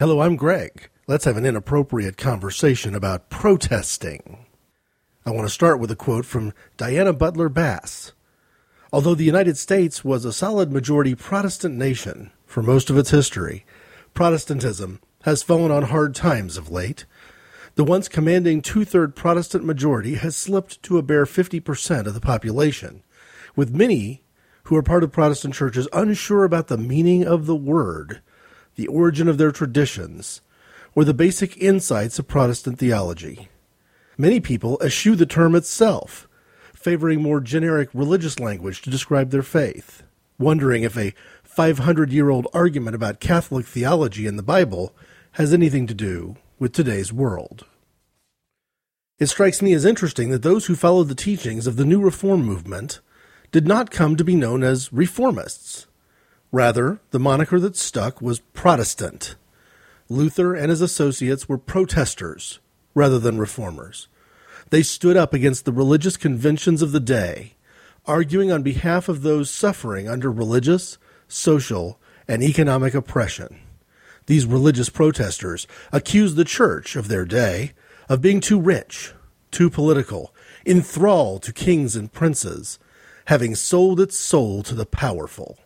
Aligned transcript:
Hello, 0.00 0.22
I'm 0.22 0.36
Greg. 0.36 0.88
Let's 1.06 1.26
have 1.26 1.36
an 1.36 1.44
inappropriate 1.44 2.16
conversation 2.16 2.94
about 2.94 3.28
protesting. 3.28 4.46
I 5.26 5.30
want 5.30 5.46
to 5.46 5.52
start 5.52 5.78
with 5.78 5.90
a 5.90 5.94
quote 5.94 6.24
from 6.24 6.54
Diana 6.78 7.12
Butler 7.12 7.50
Bass. 7.50 8.12
Although 8.94 9.14
the 9.14 9.24
United 9.24 9.58
States 9.58 10.02
was 10.02 10.24
a 10.24 10.32
solid 10.32 10.72
majority 10.72 11.14
Protestant 11.14 11.76
nation 11.76 12.30
for 12.46 12.62
most 12.62 12.88
of 12.88 12.96
its 12.96 13.10
history, 13.10 13.66
Protestantism 14.14 15.00
has 15.24 15.42
fallen 15.42 15.70
on 15.70 15.82
hard 15.82 16.14
times 16.14 16.56
of 16.56 16.70
late. 16.70 17.04
The 17.74 17.84
once 17.84 18.08
commanding 18.08 18.62
two 18.62 18.86
third 18.86 19.14
Protestant 19.14 19.66
majority 19.66 20.14
has 20.14 20.34
slipped 20.34 20.82
to 20.84 20.96
a 20.96 21.02
bare 21.02 21.26
50% 21.26 22.06
of 22.06 22.14
the 22.14 22.22
population, 22.22 23.02
with 23.54 23.76
many 23.76 24.22
who 24.62 24.76
are 24.76 24.82
part 24.82 25.04
of 25.04 25.12
Protestant 25.12 25.52
churches 25.52 25.88
unsure 25.92 26.44
about 26.44 26.68
the 26.68 26.78
meaning 26.78 27.26
of 27.26 27.44
the 27.44 27.54
word 27.54 28.22
the 28.76 28.86
origin 28.86 29.28
of 29.28 29.38
their 29.38 29.52
traditions, 29.52 30.40
or 30.94 31.04
the 31.04 31.14
basic 31.14 31.56
insights 31.56 32.18
of 32.18 32.28
Protestant 32.28 32.78
theology. 32.78 33.48
Many 34.16 34.40
people 34.40 34.78
eschew 34.82 35.16
the 35.16 35.26
term 35.26 35.54
itself, 35.54 36.28
favoring 36.74 37.22
more 37.22 37.40
generic 37.40 37.88
religious 37.94 38.38
language 38.38 38.82
to 38.82 38.90
describe 38.90 39.30
their 39.30 39.42
faith, 39.42 40.02
wondering 40.38 40.82
if 40.82 40.96
a 40.96 41.14
500 41.42 42.12
year 42.12 42.30
old 42.30 42.46
argument 42.54 42.94
about 42.94 43.20
Catholic 43.20 43.66
theology 43.66 44.26
in 44.26 44.36
the 44.36 44.42
Bible 44.42 44.94
has 45.32 45.52
anything 45.52 45.86
to 45.86 45.94
do 45.94 46.36
with 46.58 46.72
today's 46.72 47.12
world. 47.12 47.66
It 49.18 49.28
strikes 49.28 49.60
me 49.60 49.74
as 49.74 49.84
interesting 49.84 50.30
that 50.30 50.42
those 50.42 50.66
who 50.66 50.74
followed 50.74 51.08
the 51.08 51.14
teachings 51.14 51.66
of 51.66 51.76
the 51.76 51.84
New 51.84 52.00
Reform 52.00 52.42
movement 52.42 53.00
did 53.52 53.66
not 53.66 53.90
come 53.90 54.16
to 54.16 54.24
be 54.24 54.34
known 54.34 54.62
as 54.62 54.88
reformists. 54.88 55.86
Rather, 56.52 57.00
the 57.10 57.20
moniker 57.20 57.60
that 57.60 57.76
stuck 57.76 58.20
was 58.20 58.40
Protestant. 58.40 59.36
Luther 60.08 60.54
and 60.54 60.70
his 60.70 60.80
associates 60.80 61.48
were 61.48 61.58
protesters 61.58 62.58
rather 62.94 63.20
than 63.20 63.38
reformers. 63.38 64.08
They 64.70 64.82
stood 64.82 65.16
up 65.16 65.32
against 65.32 65.64
the 65.64 65.72
religious 65.72 66.16
conventions 66.16 66.82
of 66.82 66.90
the 66.90 67.00
day, 67.00 67.54
arguing 68.04 68.50
on 68.50 68.62
behalf 68.62 69.08
of 69.08 69.22
those 69.22 69.50
suffering 69.50 70.08
under 70.08 70.30
religious, 70.30 70.98
social, 71.28 72.00
and 72.26 72.42
economic 72.42 72.94
oppression. 72.94 73.60
These 74.26 74.46
religious 74.46 74.88
protesters 74.88 75.68
accused 75.92 76.36
the 76.36 76.44
church 76.44 76.96
of 76.96 77.08
their 77.08 77.24
day 77.24 77.72
of 78.08 78.20
being 78.20 78.40
too 78.40 78.60
rich, 78.60 79.12
too 79.52 79.70
political, 79.70 80.34
in 80.64 80.82
thrall 80.82 81.38
to 81.40 81.52
kings 81.52 81.94
and 81.94 82.12
princes, 82.12 82.80
having 83.26 83.54
sold 83.54 84.00
its 84.00 84.18
soul 84.18 84.64
to 84.64 84.74
the 84.74 84.86
powerful. 84.86 85.58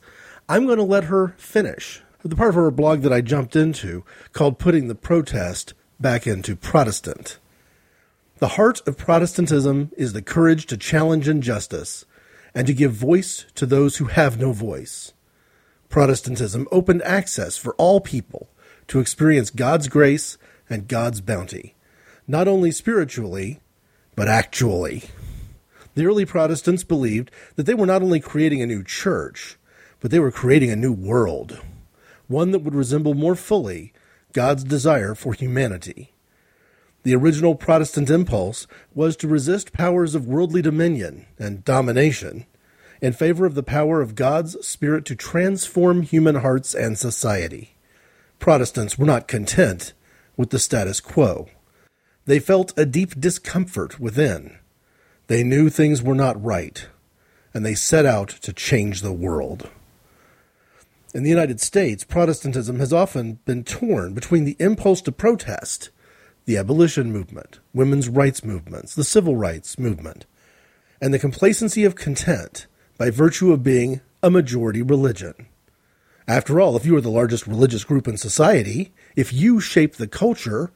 I'm 0.48 0.64
going 0.64 0.78
to 0.78 0.84
let 0.84 1.04
her 1.04 1.34
finish 1.36 2.00
the 2.24 2.34
part 2.34 2.48
of 2.48 2.54
her 2.54 2.70
blog 2.70 3.02
that 3.02 3.12
I 3.12 3.20
jumped 3.20 3.56
into 3.56 4.04
called 4.32 4.58
Putting 4.58 4.88
the 4.88 4.94
Protest 4.94 5.74
Back 6.00 6.26
into 6.26 6.56
Protestant. 6.56 7.36
The 8.38 8.56
heart 8.56 8.80
of 8.88 8.96
Protestantism 8.96 9.92
is 9.98 10.14
the 10.14 10.22
courage 10.22 10.64
to 10.64 10.78
challenge 10.78 11.28
injustice 11.28 12.06
and 12.54 12.66
to 12.66 12.72
give 12.72 12.92
voice 12.92 13.44
to 13.56 13.66
those 13.66 13.98
who 13.98 14.06
have 14.06 14.40
no 14.40 14.52
voice. 14.52 15.12
Protestantism 15.92 16.66
opened 16.72 17.03
access 17.03 17.58
for 17.58 17.75
all 17.75 18.00
people 18.00 18.48
to 18.88 18.98
experience 18.98 19.50
God's 19.50 19.88
grace 19.88 20.38
and 20.69 20.88
God's 20.88 21.20
bounty, 21.20 21.76
not 22.26 22.48
only 22.48 22.70
spiritually, 22.70 23.60
but 24.16 24.26
actually. 24.26 25.04
The 25.94 26.06
early 26.06 26.25
Protestants 26.25 26.82
believed 26.82 27.31
that 27.56 27.66
they 27.66 27.75
were 27.75 27.84
not 27.84 28.00
only 28.00 28.20
creating 28.20 28.62
a 28.62 28.66
new 28.66 28.82
church, 28.82 29.58
but 30.00 30.10
they 30.10 30.19
were 30.19 30.32
creating 30.32 30.70
a 30.70 30.76
new 30.76 30.94
world, 30.94 31.60
one 32.26 32.52
that 32.52 32.60
would 32.60 32.75
resemble 32.75 33.12
more 33.12 33.36
fully 33.36 33.92
God's 34.32 34.64
desire 34.64 35.14
for 35.14 35.34
humanity. 35.34 36.14
The 37.02 37.14
original 37.14 37.54
Protestant 37.54 38.08
impulse 38.08 38.66
was 38.94 39.14
to 39.19 39.28
resist 39.28 39.75
powers 39.75 40.14
of 40.14 40.26
worldly 40.26 40.62
dominion 40.62 41.26
and 41.38 41.62
domination 41.66 42.47
in 43.02 43.12
favor 43.12 43.44
of 43.44 43.56
the 43.56 43.64
power 43.64 44.00
of 44.00 44.14
God's 44.14 44.64
Spirit 44.64 45.04
to 45.06 45.16
transform 45.16 46.02
human 46.02 46.36
hearts 46.36 46.72
and 46.72 46.96
society. 46.96 47.74
Protestants 48.38 48.96
were 48.96 49.04
not 49.04 49.26
content 49.26 49.92
with 50.36 50.50
the 50.50 50.60
status 50.60 51.00
quo. 51.00 51.48
They 52.26 52.38
felt 52.38 52.72
a 52.78 52.86
deep 52.86 53.20
discomfort 53.20 53.98
within. 53.98 54.56
They 55.26 55.42
knew 55.42 55.68
things 55.68 56.00
were 56.00 56.14
not 56.14 56.42
right, 56.42 56.86
and 57.52 57.66
they 57.66 57.74
set 57.74 58.06
out 58.06 58.28
to 58.28 58.52
change 58.52 59.02
the 59.02 59.12
world. 59.12 59.69
In 61.12 61.24
the 61.24 61.30
United 61.30 61.60
States, 61.60 62.04
Protestantism 62.04 62.78
has 62.78 62.92
often 62.92 63.40
been 63.44 63.64
torn 63.64 64.14
between 64.14 64.44
the 64.44 64.56
impulse 64.60 65.02
to 65.02 65.12
protest, 65.12 65.90
the 66.44 66.56
abolition 66.56 67.12
movement, 67.12 67.58
women's 67.74 68.08
rights 68.08 68.44
movements, 68.44 68.94
the 68.94 69.04
civil 69.04 69.36
rights 69.36 69.78
movement, 69.78 70.24
and 71.00 71.12
the 71.12 71.19
complacency 71.19 71.84
of 71.84 71.96
content 71.96 72.66
by 73.02 73.10
virtue 73.10 73.50
of 73.52 73.64
being 73.64 74.00
a 74.22 74.30
majority 74.30 74.80
religion. 74.80 75.34
After 76.28 76.60
all, 76.60 76.76
if 76.76 76.86
you 76.86 76.96
are 76.96 77.00
the 77.00 77.10
largest 77.10 77.48
religious 77.48 77.82
group 77.82 78.06
in 78.06 78.16
society, 78.16 78.92
if 79.16 79.32
you 79.32 79.58
shape 79.58 79.96
the 79.96 80.06
culture, 80.06 80.70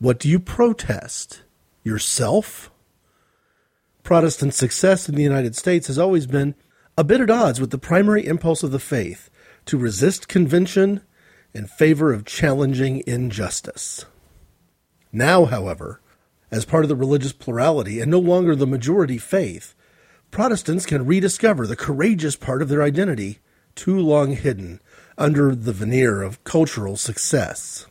what 0.00 0.18
do 0.18 0.28
you 0.28 0.40
protest? 0.40 1.42
Yourself? 1.84 2.72
Protestant 4.02 4.54
success 4.54 5.08
in 5.08 5.14
the 5.14 5.22
United 5.22 5.54
States 5.54 5.86
has 5.86 6.00
always 6.00 6.26
been 6.26 6.56
a 6.96 7.04
bit 7.04 7.20
at 7.20 7.30
odds 7.30 7.60
with 7.60 7.70
the 7.70 7.78
primary 7.78 8.26
impulse 8.26 8.64
of 8.64 8.72
the 8.72 8.80
faith 8.80 9.30
to 9.66 9.78
resist 9.78 10.26
convention 10.26 11.02
in 11.54 11.68
favor 11.68 12.12
of 12.12 12.24
challenging 12.24 13.04
injustice. 13.06 14.04
Now, 15.12 15.44
however, 15.44 16.00
as 16.50 16.64
part 16.64 16.84
of 16.84 16.88
the 16.88 16.96
religious 16.96 17.32
plurality 17.32 18.00
and 18.00 18.10
no 18.10 18.18
longer 18.18 18.56
the 18.56 18.66
majority 18.66 19.18
faith, 19.18 19.76
Protestants 20.30 20.86
can 20.86 21.06
rediscover 21.06 21.66
the 21.66 21.76
courageous 21.76 22.36
part 22.36 22.62
of 22.62 22.68
their 22.68 22.82
identity, 22.82 23.38
too 23.74 23.98
long 23.98 24.32
hidden 24.32 24.80
under 25.16 25.54
the 25.54 25.72
veneer 25.72 26.22
of 26.22 26.42
cultural 26.44 26.96
success. 26.96 27.86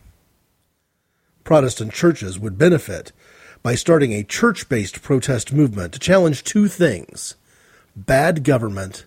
Protestant 1.44 1.94
churches 1.94 2.40
would 2.40 2.58
benefit 2.58 3.12
by 3.64 3.76
starting 3.76 4.14
a 4.14 4.24
church 4.24 4.70
based 4.70 5.02
protest 5.02 5.52
movement 5.52 5.94
to 5.94 6.00
challenge 6.00 6.44
two 6.44 6.68
things 6.68 7.36
bad 7.96 8.44
government 8.44 9.06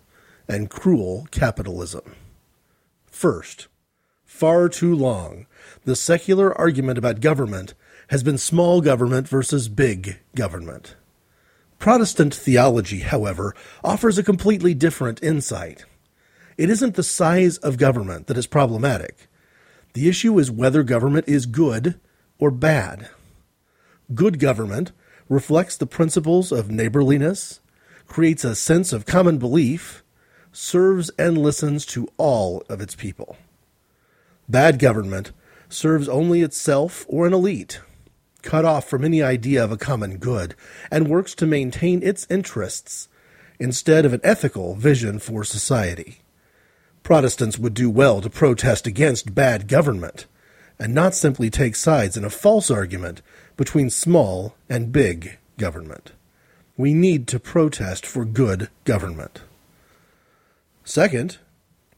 and 0.49 0.69
cruel 0.69 1.29
capitalism. 1.31 2.17
First, 3.07 3.69
far 4.25 4.69
too 4.69 4.95
long, 4.95 5.47
the 5.85 5.95
secular 5.95 6.57
argument 6.59 6.99
about 6.99 7.21
government 7.21 7.75
has 8.09 8.23
been 8.23 8.39
small 8.39 8.81
government 8.81 9.29
versus 9.29 9.69
big 9.69 10.19
government. 10.35 10.97
Protestant 11.81 12.35
theology, 12.35 13.01
however, 13.01 13.55
offers 13.83 14.19
a 14.19 14.23
completely 14.23 14.75
different 14.75 15.23
insight. 15.23 15.87
It 16.59 16.69
isn't 16.69 16.95
the 16.95 17.03
size 17.03 17.57
of 17.57 17.79
government 17.79 18.27
that 18.27 18.37
is 18.37 18.47
problematic. 18.47 19.29
The 19.95 20.07
issue 20.07 20.39
is 20.39 20.51
whether 20.51 20.83
government 20.83 21.27
is 21.27 21.47
good 21.47 21.99
or 22.39 22.51
bad. 22.51 23.09
Good 24.15 24.39
government 24.39 24.93
reflects 25.31 25.79
the 25.79 25.87
principles 25.87 26.53
of 26.53 26.71
neighborliness, 26.71 27.61
creates 28.07 28.45
a 28.45 28.55
sense 28.55 28.93
of 28.93 29.07
common 29.07 29.39
belief, 29.39 30.05
serves 30.53 31.11
and 31.19 31.39
listens 31.39 31.87
to 31.87 32.09
all 32.19 32.63
of 32.69 32.83
its 32.83 32.95
people. 32.95 33.39
Bad 34.51 34.79
government 34.79 35.33
serves 35.71 36.11
only 36.11 36.43
itself 36.43 37.07
or 37.09 37.27
an 37.27 37.33
elite. 37.33 37.81
Cut 38.43 38.65
off 38.65 38.89
from 38.89 39.05
any 39.05 39.23
idea 39.23 39.63
of 39.63 39.73
a 39.73 39.77
common 39.77 40.19
good, 40.19 40.55
and 40.91 41.09
works 41.09 41.35
to 41.37 41.47
maintain 41.47 42.03
its 42.03 42.27
interests 42.31 43.09
instead 43.59 44.05
of 44.05 44.13
an 44.13 44.21
ethical 44.25 44.75
vision 44.75 45.19
for 45.19 45.45
society. 45.45 46.21
Protestants 47.03 47.59
would 47.59 47.75
do 47.75 47.91
well 47.91 48.21
to 48.21 48.31
protest 48.31 48.87
against 48.87 49.35
bad 49.35 49.69
government 49.69 50.27
and 50.79 50.95
not 50.95 51.15
simply 51.15 51.51
take 51.51 51.77
sides 51.77 52.17
in 52.17 52.25
a 52.25 52.31
false 52.31 52.71
argument 52.71 53.21
between 53.57 53.91
small 53.91 54.55
and 54.69 54.93
big 54.93 55.39
government. 55.59 56.13
We 56.77 56.95
need 56.95 57.27
to 57.29 57.39
protest 57.39 58.07
for 58.07 58.25
good 58.25 58.71
government. 58.85 59.43
Second, 60.83 61.37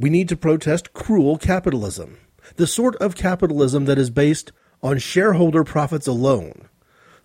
we 0.00 0.10
need 0.10 0.28
to 0.28 0.36
protest 0.36 0.92
cruel 0.92 1.38
capitalism, 1.38 2.18
the 2.56 2.66
sort 2.66 2.96
of 2.96 3.14
capitalism 3.14 3.84
that 3.84 3.98
is 3.98 4.10
based 4.10 4.50
on 4.82 4.98
shareholder 4.98 5.64
profits 5.64 6.06
alone, 6.06 6.68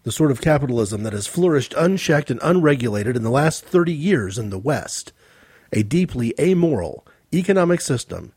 the 0.04 0.12
sort 0.12 0.31
of 0.31 0.42
capitalism 0.42 1.04
that 1.04 1.13
has 1.13 1.27
flourished 1.27 1.74
unchecked 1.75 2.30
and 2.30 2.39
unregulated 2.44 3.15
in 3.15 3.24
the 3.24 3.30
last 3.30 3.65
30 3.65 3.94
years 3.94 4.38
in 4.38 4.50
the 4.50 4.59
West, 4.59 5.12
a 5.74 5.83
deeply 5.83 6.33
amoral 6.39 7.06
economic 7.33 7.81
system 7.81 8.31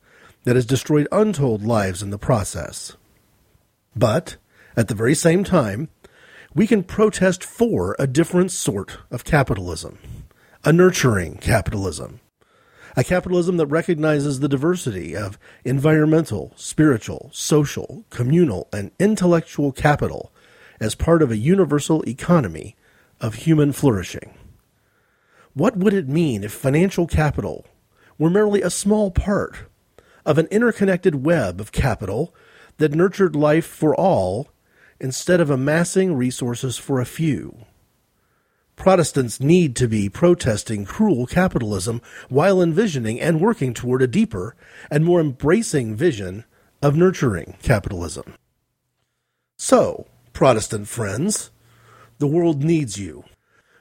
that 0.44 0.56
has 0.56 0.66
destroyed 0.66 1.06
untold 1.12 1.62
lives 1.62 2.02
in 2.02 2.10
the 2.10 2.18
process. 2.18 2.96
But, 3.94 4.36
at 4.76 4.88
the 4.88 4.94
very 4.94 5.14
same 5.14 5.44
time, 5.44 5.90
we 6.54 6.66
can 6.66 6.82
protest 6.82 7.44
for 7.44 7.94
a 7.98 8.06
different 8.06 8.50
sort 8.50 8.98
of 9.10 9.24
capitalism, 9.24 9.98
a 10.64 10.72
nurturing 10.72 11.36
capitalism, 11.36 12.20
a 12.96 13.04
capitalism 13.04 13.56
that 13.56 13.66
recognizes 13.66 14.40
the 14.40 14.48
diversity 14.48 15.16
of 15.16 15.38
environmental, 15.64 16.52
spiritual, 16.56 17.30
social, 17.32 18.04
communal, 18.10 18.68
and 18.72 18.90
intellectual 18.98 19.72
capital 19.72 20.32
as 20.80 20.94
part 20.94 21.22
of 21.22 21.30
a 21.30 21.36
universal 21.36 22.02
economy 22.08 22.76
of 23.20 23.34
human 23.34 23.72
flourishing. 23.72 24.34
What 25.52 25.76
would 25.76 25.92
it 25.92 26.08
mean 26.08 26.44
if 26.44 26.52
financial 26.52 27.06
capital 27.06 27.66
were 28.18 28.30
merely 28.30 28.62
a 28.62 28.70
small 28.70 29.10
part 29.10 29.68
of 30.24 30.38
an 30.38 30.46
interconnected 30.46 31.24
web 31.24 31.60
of 31.60 31.72
capital 31.72 32.34
that 32.78 32.94
nurtured 32.94 33.34
life 33.36 33.66
for 33.66 33.94
all 33.94 34.48
instead 35.00 35.40
of 35.40 35.50
amassing 35.50 36.14
resources 36.14 36.78
for 36.78 37.00
a 37.00 37.06
few? 37.06 37.66
Protestants 38.80 39.40
need 39.40 39.76
to 39.76 39.86
be 39.86 40.08
protesting 40.08 40.86
cruel 40.86 41.26
capitalism 41.26 42.00
while 42.30 42.62
envisioning 42.62 43.20
and 43.20 43.38
working 43.38 43.74
toward 43.74 44.00
a 44.00 44.06
deeper 44.06 44.56
and 44.90 45.04
more 45.04 45.20
embracing 45.20 45.94
vision 45.94 46.46
of 46.80 46.96
nurturing 46.96 47.58
capitalism. 47.62 48.36
So, 49.58 50.06
Protestant 50.32 50.88
friends, 50.88 51.50
the 52.20 52.26
world 52.26 52.64
needs 52.64 52.98
you. 52.98 53.24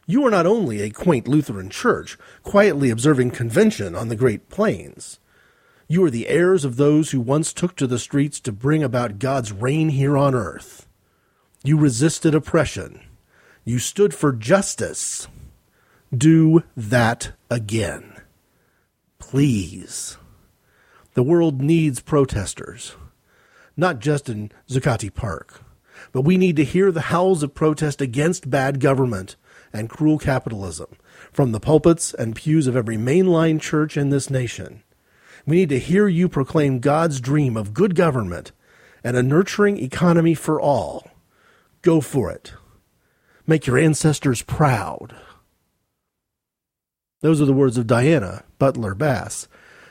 You 0.05 0.27
are 0.27 0.31
not 0.31 0.45
only 0.45 0.81
a 0.81 0.89
quaint 0.89 1.29
Lutheran 1.29 1.69
church 1.69 2.17
quietly 2.43 2.89
observing 2.89 3.31
convention 3.31 3.95
on 3.95 4.09
the 4.09 4.17
Great 4.17 4.49
Plains. 4.49 5.21
You 5.87 6.03
are 6.03 6.11
the 6.11 6.27
heirs 6.27 6.65
of 6.65 6.75
those 6.75 7.11
who 7.11 7.21
once 7.21 7.53
took 7.53 7.77
to 7.77 7.87
the 7.87 7.99
streets 7.99 8.41
to 8.41 8.51
bring 8.51 8.83
about 8.83 9.17
God's 9.17 9.53
reign 9.53 9.91
here 9.91 10.17
on 10.17 10.35
earth. 10.35 10.87
You 11.63 11.77
resisted 11.77 12.35
oppression 12.35 12.99
you 13.63 13.79
stood 13.79 14.13
for 14.13 14.31
justice. 14.31 15.27
Do 16.15 16.63
that 16.75 17.33
again. 17.49 18.15
Please. 19.19 20.17
The 21.13 21.23
world 21.23 21.61
needs 21.61 21.99
protesters, 21.99 22.95
not 23.75 23.99
just 23.99 24.29
in 24.29 24.51
Zuccotti 24.69 25.13
Park, 25.13 25.61
but 26.11 26.21
we 26.21 26.37
need 26.37 26.55
to 26.55 26.63
hear 26.63 26.91
the 26.91 27.01
howls 27.01 27.43
of 27.43 27.53
protest 27.53 28.01
against 28.01 28.49
bad 28.49 28.79
government 28.79 29.35
and 29.73 29.89
cruel 29.89 30.17
capitalism 30.17 30.95
from 31.31 31.51
the 31.51 31.59
pulpits 31.59 32.13
and 32.13 32.35
pews 32.35 32.67
of 32.67 32.75
every 32.75 32.97
mainline 32.97 33.59
church 33.59 33.97
in 33.97 34.09
this 34.09 34.29
nation. 34.29 34.83
We 35.45 35.57
need 35.57 35.69
to 35.69 35.79
hear 35.79 36.07
you 36.07 36.29
proclaim 36.29 36.79
God's 36.79 37.19
dream 37.19 37.57
of 37.57 37.73
good 37.73 37.95
government 37.95 38.51
and 39.03 39.15
a 39.15 39.23
nurturing 39.23 39.77
economy 39.77 40.33
for 40.33 40.59
all. 40.59 41.07
Go 41.81 42.01
for 42.01 42.31
it. 42.31 42.53
Make 43.49 43.65
your 43.65 43.79
ancestors 43.79 44.43
proud. 44.43 45.15
Those 47.21 47.41
are 47.41 47.45
the 47.45 47.51
words 47.51 47.79
of 47.79 47.87
Diana 47.87 48.43
Butler 48.59 48.93
Bass 48.93 49.47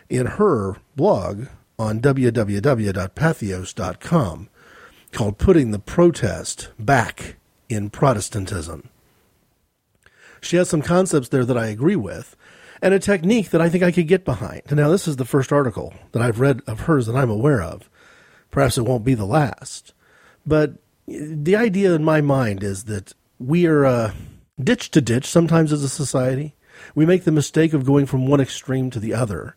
in 0.08 0.26
her 0.26 0.76
blog 0.94 1.46
on 1.76 2.00
www.patheos.com 2.00 4.48
called 5.10 5.38
Putting 5.38 5.72
the 5.72 5.80
Protest 5.80 6.68
Back 6.78 7.34
in 7.68 7.90
Protestantism. 7.90 8.90
She 10.40 10.56
has 10.56 10.68
some 10.68 10.80
concepts 10.80 11.30
there 11.30 11.44
that 11.44 11.58
I 11.58 11.66
agree 11.66 11.96
with 11.96 12.36
and 12.80 12.94
a 12.94 13.00
technique 13.00 13.50
that 13.50 13.60
I 13.60 13.68
think 13.68 13.82
I 13.82 13.90
could 13.90 14.06
get 14.06 14.24
behind. 14.24 14.62
Now, 14.70 14.88
this 14.88 15.08
is 15.08 15.16
the 15.16 15.24
first 15.24 15.52
article 15.52 15.94
that 16.12 16.22
I've 16.22 16.38
read 16.38 16.62
of 16.68 16.82
hers 16.82 17.06
that 17.06 17.16
I'm 17.16 17.28
aware 17.28 17.62
of. 17.62 17.90
Perhaps 18.52 18.78
it 18.78 18.82
won't 18.82 19.04
be 19.04 19.14
the 19.14 19.26
last. 19.26 19.94
But 20.46 20.74
the 21.08 21.56
idea 21.56 21.94
in 21.94 22.04
my 22.04 22.20
mind 22.20 22.62
is 22.62 22.84
that 22.84 23.14
we 23.38 23.66
are 23.66 23.84
uh, 23.84 24.12
ditch 24.62 24.90
to 24.92 25.00
ditch 25.00 25.26
sometimes 25.26 25.72
as 25.72 25.82
a 25.82 25.88
society. 25.88 26.54
We 26.94 27.06
make 27.06 27.24
the 27.24 27.32
mistake 27.32 27.72
of 27.72 27.84
going 27.84 28.06
from 28.06 28.26
one 28.26 28.40
extreme 28.40 28.90
to 28.90 29.00
the 29.00 29.14
other, 29.14 29.56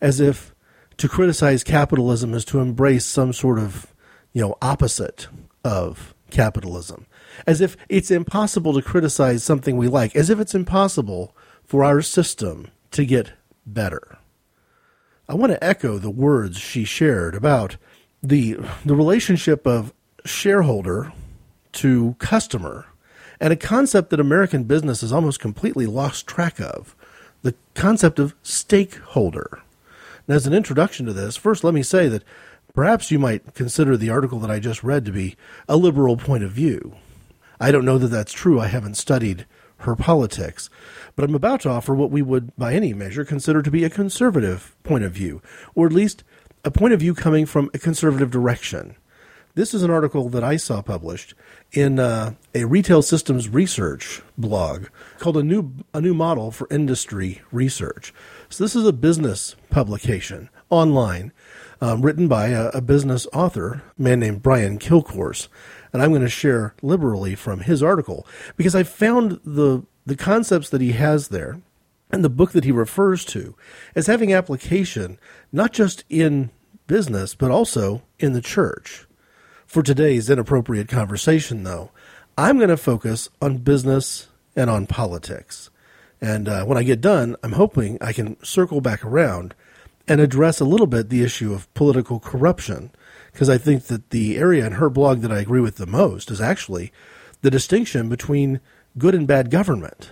as 0.00 0.20
if 0.20 0.54
to 0.98 1.08
criticize 1.08 1.64
capitalism 1.64 2.34
is 2.34 2.44
to 2.46 2.60
embrace 2.60 3.04
some 3.04 3.32
sort 3.32 3.58
of, 3.58 3.92
you 4.32 4.40
know, 4.40 4.56
opposite 4.62 5.28
of 5.64 6.14
capitalism. 6.30 7.06
As 7.46 7.60
if 7.60 7.76
it's 7.88 8.10
impossible 8.10 8.74
to 8.74 8.82
criticize 8.82 9.42
something 9.42 9.76
we 9.76 9.88
like, 9.88 10.14
as 10.14 10.30
if 10.30 10.38
it's 10.38 10.54
impossible 10.54 11.34
for 11.64 11.84
our 11.84 12.02
system 12.02 12.68
to 12.92 13.04
get 13.04 13.32
better. 13.66 14.18
I 15.28 15.34
want 15.34 15.52
to 15.52 15.64
echo 15.64 15.98
the 15.98 16.10
words 16.10 16.58
she 16.58 16.84
shared 16.84 17.34
about 17.34 17.76
the 18.22 18.58
the 18.84 18.96
relationship 18.96 19.66
of 19.66 19.94
shareholder 20.24 21.12
to 21.72 22.16
customer 22.18 22.86
and 23.40 23.52
a 23.52 23.56
concept 23.56 24.10
that 24.10 24.20
American 24.20 24.64
business 24.64 25.00
has 25.00 25.12
almost 25.12 25.40
completely 25.40 25.86
lost 25.86 26.26
track 26.26 26.60
of 26.60 26.94
the 27.42 27.54
concept 27.74 28.18
of 28.18 28.34
stakeholder. 28.42 29.60
And 30.26 30.36
as 30.36 30.46
an 30.46 30.52
introduction 30.52 31.06
to 31.06 31.12
this, 31.12 31.36
first 31.36 31.64
let 31.64 31.74
me 31.74 31.82
say 31.82 32.06
that 32.08 32.24
perhaps 32.74 33.10
you 33.10 33.18
might 33.18 33.54
consider 33.54 33.96
the 33.96 34.10
article 34.10 34.38
that 34.40 34.50
I 34.50 34.58
just 34.58 34.84
read 34.84 35.04
to 35.06 35.12
be 35.12 35.36
a 35.68 35.76
liberal 35.76 36.16
point 36.16 36.44
of 36.44 36.52
view. 36.52 36.96
I 37.58 37.70
don't 37.70 37.84
know 37.84 37.98
that 37.98 38.08
that's 38.08 38.32
true. 38.32 38.60
I 38.60 38.68
haven't 38.68 38.96
studied 38.96 39.46
her 39.78 39.96
politics. 39.96 40.70
But 41.16 41.24
I'm 41.24 41.34
about 41.34 41.60
to 41.62 41.70
offer 41.70 41.94
what 41.94 42.10
we 42.10 42.22
would, 42.22 42.54
by 42.56 42.74
any 42.74 42.92
measure, 42.92 43.24
consider 43.24 43.62
to 43.62 43.70
be 43.70 43.84
a 43.84 43.90
conservative 43.90 44.76
point 44.82 45.04
of 45.04 45.12
view, 45.12 45.42
or 45.74 45.86
at 45.86 45.92
least 45.92 46.22
a 46.64 46.70
point 46.70 46.92
of 46.92 47.00
view 47.00 47.14
coming 47.14 47.46
from 47.46 47.70
a 47.72 47.78
conservative 47.78 48.30
direction. 48.30 48.96
This 49.56 49.74
is 49.74 49.82
an 49.82 49.90
article 49.90 50.28
that 50.28 50.44
I 50.44 50.56
saw 50.56 50.80
published 50.80 51.34
in 51.72 51.98
uh, 51.98 52.34
a 52.54 52.64
retail 52.66 53.02
systems 53.02 53.48
research 53.48 54.22
blog 54.38 54.86
called 55.18 55.36
a 55.36 55.42
new 55.42 55.72
a 55.92 56.00
new 56.00 56.14
model 56.14 56.52
for 56.52 56.68
industry 56.70 57.42
research. 57.50 58.14
So 58.48 58.62
this 58.62 58.76
is 58.76 58.86
a 58.86 58.92
business 58.92 59.56
publication 59.68 60.50
online, 60.68 61.32
um, 61.80 62.02
written 62.02 62.28
by 62.28 62.48
a, 62.48 62.68
a, 62.68 62.80
business 62.80 63.26
author, 63.32 63.82
a 63.98 64.02
man 64.02 64.20
named 64.20 64.40
Brian 64.40 64.78
Kilcourse, 64.78 65.48
and 65.92 66.00
I'm 66.00 66.10
going 66.10 66.22
to 66.22 66.28
share 66.28 66.74
liberally 66.80 67.34
from 67.34 67.60
his 67.60 67.82
article 67.82 68.24
because 68.56 68.76
I 68.76 68.84
found 68.84 69.40
the 69.44 69.82
the 70.06 70.16
concepts 70.16 70.70
that 70.70 70.80
he 70.80 70.92
has 70.92 71.28
there 71.28 71.60
and 72.12 72.22
the 72.22 72.30
book 72.30 72.52
that 72.52 72.64
he 72.64 72.70
refers 72.70 73.24
to 73.26 73.56
as 73.96 74.06
having 74.06 74.32
application 74.32 75.18
not 75.50 75.72
just 75.72 76.04
in 76.08 76.50
business 76.86 77.34
but 77.34 77.50
also 77.50 78.02
in 78.20 78.32
the 78.32 78.40
church. 78.40 79.08
For 79.70 79.84
today's 79.84 80.28
inappropriate 80.28 80.88
conversation, 80.88 81.62
though, 81.62 81.92
I'm 82.36 82.56
going 82.56 82.70
to 82.70 82.76
focus 82.76 83.28
on 83.40 83.58
business 83.58 84.26
and 84.56 84.68
on 84.68 84.88
politics. 84.88 85.70
And 86.20 86.48
uh, 86.48 86.64
when 86.64 86.76
I 86.76 86.82
get 86.82 87.00
done, 87.00 87.36
I'm 87.44 87.52
hoping 87.52 87.96
I 88.00 88.12
can 88.12 88.36
circle 88.42 88.80
back 88.80 89.04
around 89.04 89.54
and 90.08 90.20
address 90.20 90.58
a 90.58 90.64
little 90.64 90.88
bit 90.88 91.08
the 91.08 91.22
issue 91.22 91.54
of 91.54 91.72
political 91.74 92.18
corruption, 92.18 92.90
because 93.30 93.48
I 93.48 93.58
think 93.58 93.84
that 93.84 94.10
the 94.10 94.38
area 94.38 94.66
in 94.66 94.72
her 94.72 94.90
blog 94.90 95.20
that 95.20 95.30
I 95.30 95.38
agree 95.38 95.60
with 95.60 95.76
the 95.76 95.86
most 95.86 96.32
is 96.32 96.40
actually 96.40 96.92
the 97.42 97.50
distinction 97.52 98.08
between 98.08 98.58
good 98.98 99.14
and 99.14 99.28
bad 99.28 99.52
government. 99.52 100.10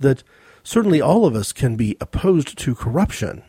That 0.00 0.22
certainly 0.62 1.02
all 1.02 1.26
of 1.26 1.36
us 1.36 1.52
can 1.52 1.76
be 1.76 1.98
opposed 2.00 2.56
to 2.56 2.74
corruption. 2.74 3.42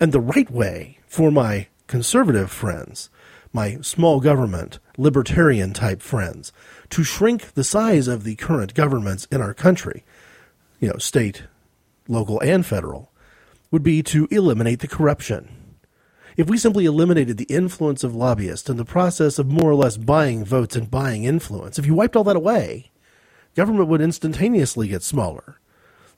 And 0.00 0.12
the 0.12 0.20
right 0.20 0.50
way 0.50 1.00
for 1.06 1.30
my 1.30 1.66
conservative 1.86 2.50
friends 2.50 3.10
my 3.52 3.78
small 3.80 4.20
government, 4.20 4.78
libertarian 4.96 5.72
type 5.72 6.02
friends, 6.02 6.52
to 6.90 7.02
shrink 7.02 7.52
the 7.54 7.64
size 7.64 8.06
of 8.06 8.24
the 8.24 8.36
current 8.36 8.74
governments 8.74 9.26
in 9.30 9.40
our 9.40 9.54
country, 9.54 10.04
you 10.78 10.88
know, 10.88 10.98
state, 10.98 11.44
local, 12.08 12.40
and 12.40 12.64
federal, 12.64 13.10
would 13.70 13.82
be 13.82 14.02
to 14.02 14.28
eliminate 14.30 14.80
the 14.80 14.88
corruption. 14.88 15.48
If 16.36 16.48
we 16.48 16.58
simply 16.58 16.86
eliminated 16.86 17.36
the 17.36 17.44
influence 17.44 18.04
of 18.04 18.14
lobbyists 18.14 18.68
and 18.68 18.78
the 18.78 18.84
process 18.84 19.38
of 19.38 19.46
more 19.50 19.70
or 19.70 19.74
less 19.74 19.96
buying 19.96 20.44
votes 20.44 20.76
and 20.76 20.90
buying 20.90 21.24
influence, 21.24 21.78
if 21.78 21.86
you 21.86 21.94
wiped 21.94 22.16
all 22.16 22.24
that 22.24 22.36
away, 22.36 22.90
government 23.56 23.88
would 23.88 24.00
instantaneously 24.00 24.88
get 24.88 25.02
smaller. 25.02 25.58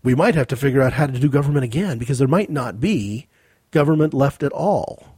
We 0.03 0.15
might 0.15 0.35
have 0.35 0.49
to 0.49 0.57
figure 0.57 0.83
out 0.83 0.95
how 0.95 1.07
to 1.07 1.19
do 1.19 1.29
government 1.29 1.65
again 1.65 1.99
because 1.99 2.19
there 2.19 2.29
might 2.29 2.51
not 2.51 2.81
be 2.81 3.29
government 3.71 4.12
left 4.12 4.43
at 4.43 4.53
all. 4.53 5.17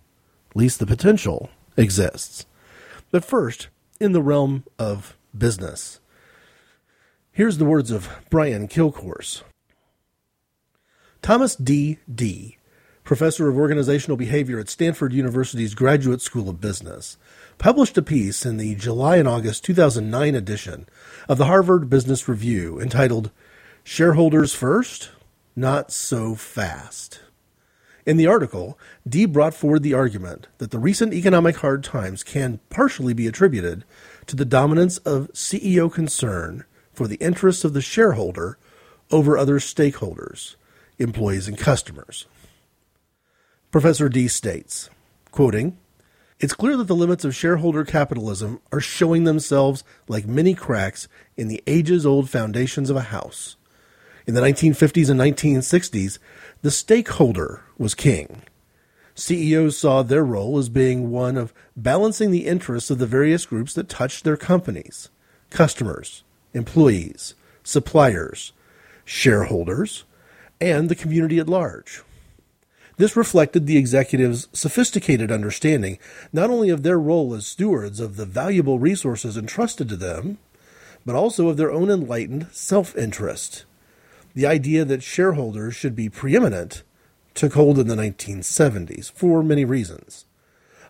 At 0.50 0.56
least 0.56 0.78
the 0.78 0.86
potential 0.86 1.50
exists. 1.76 2.46
But 3.10 3.24
first, 3.24 3.68
in 4.00 4.12
the 4.12 4.22
realm 4.22 4.64
of 4.78 5.16
business, 5.36 6.00
here's 7.32 7.58
the 7.58 7.64
words 7.64 7.90
of 7.90 8.08
Brian 8.30 8.68
Kilcourse. 8.68 9.42
Thomas 11.22 11.56
D. 11.56 11.98
Dee, 12.12 12.58
professor 13.02 13.48
of 13.48 13.56
organizational 13.56 14.16
behavior 14.16 14.58
at 14.58 14.68
Stanford 14.68 15.12
University's 15.12 15.74
Graduate 15.74 16.20
School 16.20 16.48
of 16.48 16.60
Business, 16.60 17.16
published 17.58 17.96
a 17.96 18.02
piece 18.02 18.44
in 18.44 18.56
the 18.56 18.74
July 18.74 19.16
and 19.16 19.28
August 19.28 19.64
2009 19.64 20.34
edition 20.34 20.86
of 21.28 21.38
the 21.38 21.46
Harvard 21.46 21.88
Business 21.88 22.28
Review 22.28 22.80
entitled 22.80 23.30
Shareholders 23.82 24.54
First? 24.54 25.10
Not 25.54 25.92
So 25.92 26.34
Fast. 26.34 27.20
In 28.06 28.18
the 28.18 28.26
article, 28.26 28.78
Dee 29.08 29.24
brought 29.24 29.54
forward 29.54 29.82
the 29.82 29.94
argument 29.94 30.46
that 30.58 30.70
the 30.70 30.78
recent 30.78 31.14
economic 31.14 31.56
hard 31.56 31.82
times 31.82 32.22
can 32.22 32.60
partially 32.68 33.14
be 33.14 33.26
attributed 33.26 33.84
to 34.26 34.36
the 34.36 34.44
dominance 34.44 34.98
of 34.98 35.32
CEO 35.32 35.90
concern 35.90 36.64
for 36.92 37.08
the 37.08 37.16
interests 37.16 37.64
of 37.64 37.72
the 37.72 37.80
shareholder 37.80 38.58
over 39.10 39.38
other 39.38 39.58
stakeholders, 39.58 40.56
employees, 40.98 41.48
and 41.48 41.56
customers. 41.56 42.26
Professor 43.70 44.08
Dee 44.08 44.28
states, 44.28 44.90
quoting, 45.30 45.78
It's 46.38 46.54
clear 46.54 46.76
that 46.76 46.86
the 46.88 46.94
limits 46.94 47.24
of 47.24 47.34
shareholder 47.34 47.84
capitalism 47.84 48.60
are 48.70 48.80
showing 48.80 49.24
themselves 49.24 49.82
like 50.08 50.26
many 50.26 50.54
cracks 50.54 51.08
in 51.36 51.48
the 51.48 51.62
ages 51.66 52.04
old 52.04 52.28
foundations 52.28 52.90
of 52.90 52.96
a 52.96 53.02
house. 53.02 53.56
In 54.26 54.32
the 54.32 54.40
1950s 54.40 55.10
and 55.10 55.20
1960s, 55.20 56.18
the 56.62 56.70
stakeholder 56.70 57.62
was 57.76 57.94
king. 57.94 58.40
CEOs 59.14 59.76
saw 59.76 60.02
their 60.02 60.24
role 60.24 60.58
as 60.58 60.70
being 60.70 61.10
one 61.10 61.36
of 61.36 61.52
balancing 61.76 62.30
the 62.30 62.46
interests 62.46 62.90
of 62.90 62.98
the 62.98 63.06
various 63.06 63.44
groups 63.44 63.74
that 63.74 63.88
touched 63.88 64.24
their 64.24 64.36
companies 64.36 65.10
customers, 65.50 66.24
employees, 66.52 67.34
suppliers, 67.62 68.52
shareholders, 69.04 70.04
and 70.60 70.88
the 70.88 70.96
community 70.96 71.38
at 71.38 71.48
large. 71.48 72.02
This 72.96 73.16
reflected 73.16 73.66
the 73.66 73.76
executives' 73.76 74.48
sophisticated 74.52 75.30
understanding 75.30 75.98
not 76.32 76.50
only 76.50 76.70
of 76.70 76.82
their 76.82 76.98
role 76.98 77.34
as 77.34 77.46
stewards 77.46 78.00
of 78.00 78.16
the 78.16 78.26
valuable 78.26 78.78
resources 78.78 79.36
entrusted 79.36 79.88
to 79.90 79.96
them, 79.96 80.38
but 81.04 81.14
also 81.14 81.48
of 81.48 81.56
their 81.56 81.70
own 81.70 81.90
enlightened 81.90 82.48
self 82.52 82.96
interest 82.96 83.64
the 84.34 84.46
idea 84.46 84.84
that 84.84 85.02
shareholders 85.02 85.74
should 85.74 85.94
be 85.94 86.08
preeminent 86.08 86.82
took 87.34 87.54
hold 87.54 87.78
in 87.78 87.88
the 87.88 87.96
1970s 87.96 89.10
for 89.10 89.42
many 89.42 89.64
reasons. 89.64 90.24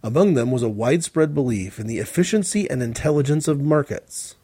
Among 0.03 0.35
them 0.35 0.51
was 0.51 0.63
a 0.63 0.69
widespread 0.69 1.35
belief 1.35 1.79
in 1.79 1.87
the 1.87 1.99
efficiency 1.99 2.69
and 2.71 2.83
intelligence 2.83 3.49
of 3.49 3.61
markets. 3.61 4.37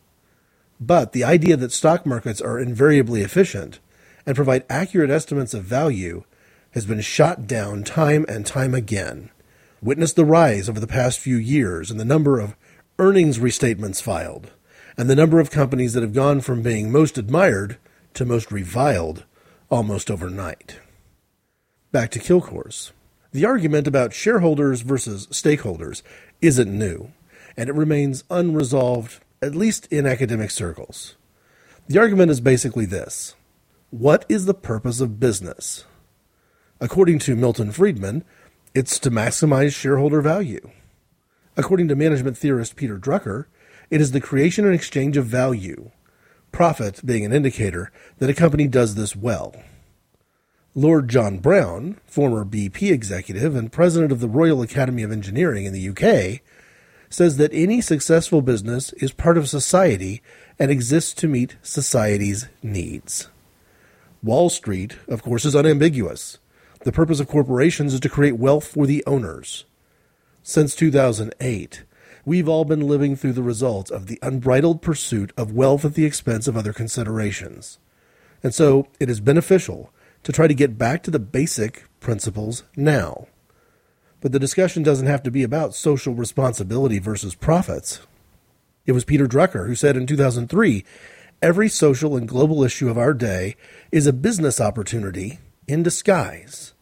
But 0.80 1.12
the 1.12 1.24
idea 1.24 1.56
that 1.58 1.72
stock 1.72 2.06
markets 2.06 2.40
are 2.40 2.58
invariably 2.58 3.20
efficient 3.20 3.78
and 4.24 4.36
provide 4.36 4.64
accurate 4.70 5.10
estimates 5.10 5.52
of 5.52 5.64
value 5.64 6.24
has 6.70 6.86
been 6.86 7.00
shot 7.00 7.46
down 7.46 7.84
time 7.84 8.24
and 8.28 8.46
time 8.46 8.74
again. 8.74 9.30
Witness 9.82 10.12
the 10.12 10.24
rise 10.24 10.68
over 10.68 10.80
the 10.80 10.86
past 10.86 11.18
few 11.18 11.36
years 11.36 11.90
in 11.90 11.98
the 11.98 12.04
number 12.04 12.38
of 12.38 12.56
earnings 12.98 13.38
restatements 13.38 14.00
filed 14.00 14.50
and 14.96 15.08
the 15.08 15.16
number 15.16 15.40
of 15.40 15.50
companies 15.50 15.94
that 15.94 16.02
have 16.02 16.12
gone 16.12 16.40
from 16.40 16.62
being 16.62 16.90
most 16.92 17.18
admired 17.18 17.78
to 18.14 18.24
most 18.24 18.50
reviled 18.50 19.24
almost 19.70 20.10
overnight. 20.10 20.80
Back 21.92 22.10
to 22.12 22.18
Kilcourse. 22.18 22.92
The 23.32 23.44
argument 23.44 23.86
about 23.86 24.12
shareholders 24.12 24.80
versus 24.80 25.26
stakeholders 25.28 26.02
isn't 26.40 26.78
new, 26.78 27.12
and 27.56 27.68
it 27.68 27.74
remains 27.74 28.24
unresolved, 28.30 29.20
at 29.40 29.54
least 29.54 29.86
in 29.92 30.06
academic 30.06 30.50
circles. 30.50 31.16
The 31.86 31.98
argument 31.98 32.30
is 32.30 32.40
basically 32.40 32.86
this 32.86 33.34
What 33.90 34.24
is 34.28 34.46
the 34.46 34.54
purpose 34.54 35.00
of 35.00 35.20
business? 35.20 35.84
According 36.80 37.18
to 37.20 37.36
Milton 37.36 37.72
Friedman, 37.72 38.24
it's 38.74 38.98
to 39.00 39.10
maximize 39.10 39.74
shareholder 39.74 40.20
value. 40.20 40.70
According 41.56 41.88
to 41.88 41.96
management 41.96 42.38
theorist 42.38 42.76
Peter 42.76 42.98
Drucker, 42.98 43.46
it 43.90 44.00
is 44.00 44.12
the 44.12 44.20
creation 44.20 44.64
and 44.64 44.74
exchange 44.74 45.16
of 45.16 45.26
value, 45.26 45.90
profit 46.52 47.04
being 47.04 47.24
an 47.24 47.32
indicator 47.32 47.90
that 48.18 48.30
a 48.30 48.34
company 48.34 48.66
does 48.66 48.94
this 48.94 49.14
well. 49.14 49.54
Lord 50.74 51.08
John 51.08 51.38
Browne, 51.38 51.98
former 52.06 52.44
BP 52.44 52.92
executive 52.92 53.56
and 53.56 53.72
president 53.72 54.12
of 54.12 54.20
the 54.20 54.28
Royal 54.28 54.62
Academy 54.62 55.02
of 55.02 55.10
Engineering 55.10 55.64
in 55.64 55.72
the 55.72 55.88
UK, 55.88 56.40
says 57.08 57.36
that 57.38 57.52
any 57.52 57.80
successful 57.80 58.40
business 58.40 58.92
is 58.94 59.10
part 59.10 59.36
of 59.36 59.48
society 59.48 60.22
and 60.58 60.70
exists 60.70 61.12
to 61.14 61.26
meet 61.26 61.56
society's 61.60 62.48
needs. 62.62 63.28
Wall 64.22 64.48
Street, 64.48 64.96
of 65.08 65.22
course, 65.22 65.44
is 65.44 65.56
unambiguous. 65.56 66.38
The 66.84 66.92
purpose 66.92 67.18
of 67.18 67.26
corporations 67.26 67.92
is 67.92 68.00
to 68.00 68.08
create 68.08 68.38
wealth 68.38 68.68
for 68.68 68.86
the 68.86 69.04
owners. 69.06 69.64
Since 70.42 70.76
2008, 70.76 71.82
we've 72.30 72.48
all 72.48 72.64
been 72.64 72.86
living 72.86 73.16
through 73.16 73.32
the 73.32 73.42
results 73.42 73.90
of 73.90 74.06
the 74.06 74.16
unbridled 74.22 74.80
pursuit 74.80 75.32
of 75.36 75.52
wealth 75.52 75.84
at 75.84 75.94
the 75.94 76.04
expense 76.04 76.46
of 76.46 76.56
other 76.56 76.72
considerations. 76.72 77.80
And 78.40 78.54
so 78.54 78.86
it 79.00 79.10
is 79.10 79.20
beneficial 79.20 79.92
to 80.22 80.30
try 80.30 80.46
to 80.46 80.54
get 80.54 80.78
back 80.78 81.02
to 81.02 81.10
the 81.10 81.18
basic 81.18 81.88
principles 81.98 82.62
now. 82.76 83.26
But 84.20 84.30
the 84.30 84.38
discussion 84.38 84.84
doesn't 84.84 85.08
have 85.08 85.24
to 85.24 85.32
be 85.32 85.42
about 85.42 85.74
social 85.74 86.14
responsibility 86.14 87.00
versus 87.00 87.34
profits. 87.34 87.98
It 88.86 88.92
was 88.92 89.04
Peter 89.04 89.26
Drucker 89.26 89.66
who 89.66 89.74
said 89.74 89.96
in 89.96 90.06
2003 90.06 90.84
every 91.42 91.68
social 91.68 92.16
and 92.16 92.28
global 92.28 92.62
issue 92.62 92.88
of 92.88 92.96
our 92.96 93.12
day 93.12 93.56
is 93.90 94.06
a 94.06 94.12
business 94.12 94.60
opportunity 94.60 95.40
in 95.66 95.82
disguise, 95.82 96.74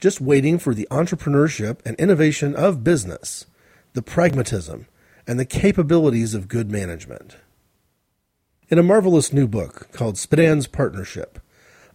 just 0.00 0.22
waiting 0.22 0.58
for 0.58 0.72
the 0.72 0.88
entrepreneurship 0.90 1.80
and 1.84 1.94
innovation 1.96 2.56
of 2.56 2.82
business 2.82 3.44
the 3.94 4.02
pragmatism, 4.02 4.86
and 5.26 5.38
the 5.38 5.44
capabilities 5.44 6.34
of 6.34 6.48
good 6.48 6.70
management. 6.70 7.36
In 8.68 8.78
a 8.78 8.82
marvelous 8.82 9.32
new 9.32 9.46
book 9.46 9.88
called 9.92 10.16
Spedan's 10.16 10.66
Partnership, 10.66 11.38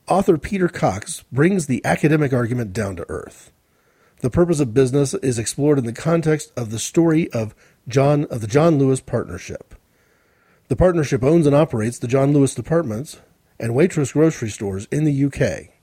author 0.07 0.37
Peter 0.37 0.67
Cox 0.67 1.23
brings 1.31 1.67
the 1.67 1.83
academic 1.85 2.33
argument 2.33 2.73
down 2.73 2.95
to 2.95 3.05
earth. 3.09 3.51
The 4.21 4.29
purpose 4.29 4.59
of 4.59 4.73
business 4.73 5.13
is 5.15 5.39
explored 5.39 5.77
in 5.77 5.85
the 5.85 5.93
context 5.93 6.51
of 6.57 6.71
the 6.71 6.79
story 6.79 7.31
of 7.31 7.55
John 7.87 8.25
of 8.25 8.41
the 8.41 8.47
John 8.47 8.77
Lewis 8.77 8.99
Partnership. 8.99 9.75
The 10.67 10.75
partnership 10.75 11.23
owns 11.23 11.47
and 11.47 11.55
operates 11.55 11.97
the 11.97 12.07
John 12.07 12.33
Lewis 12.33 12.53
Departments 12.53 13.17
and 13.59 13.73
Waitrose 13.73 14.13
grocery 14.13 14.49
stores 14.49 14.87
in 14.91 15.03
the 15.03 15.25
UK. 15.25 15.73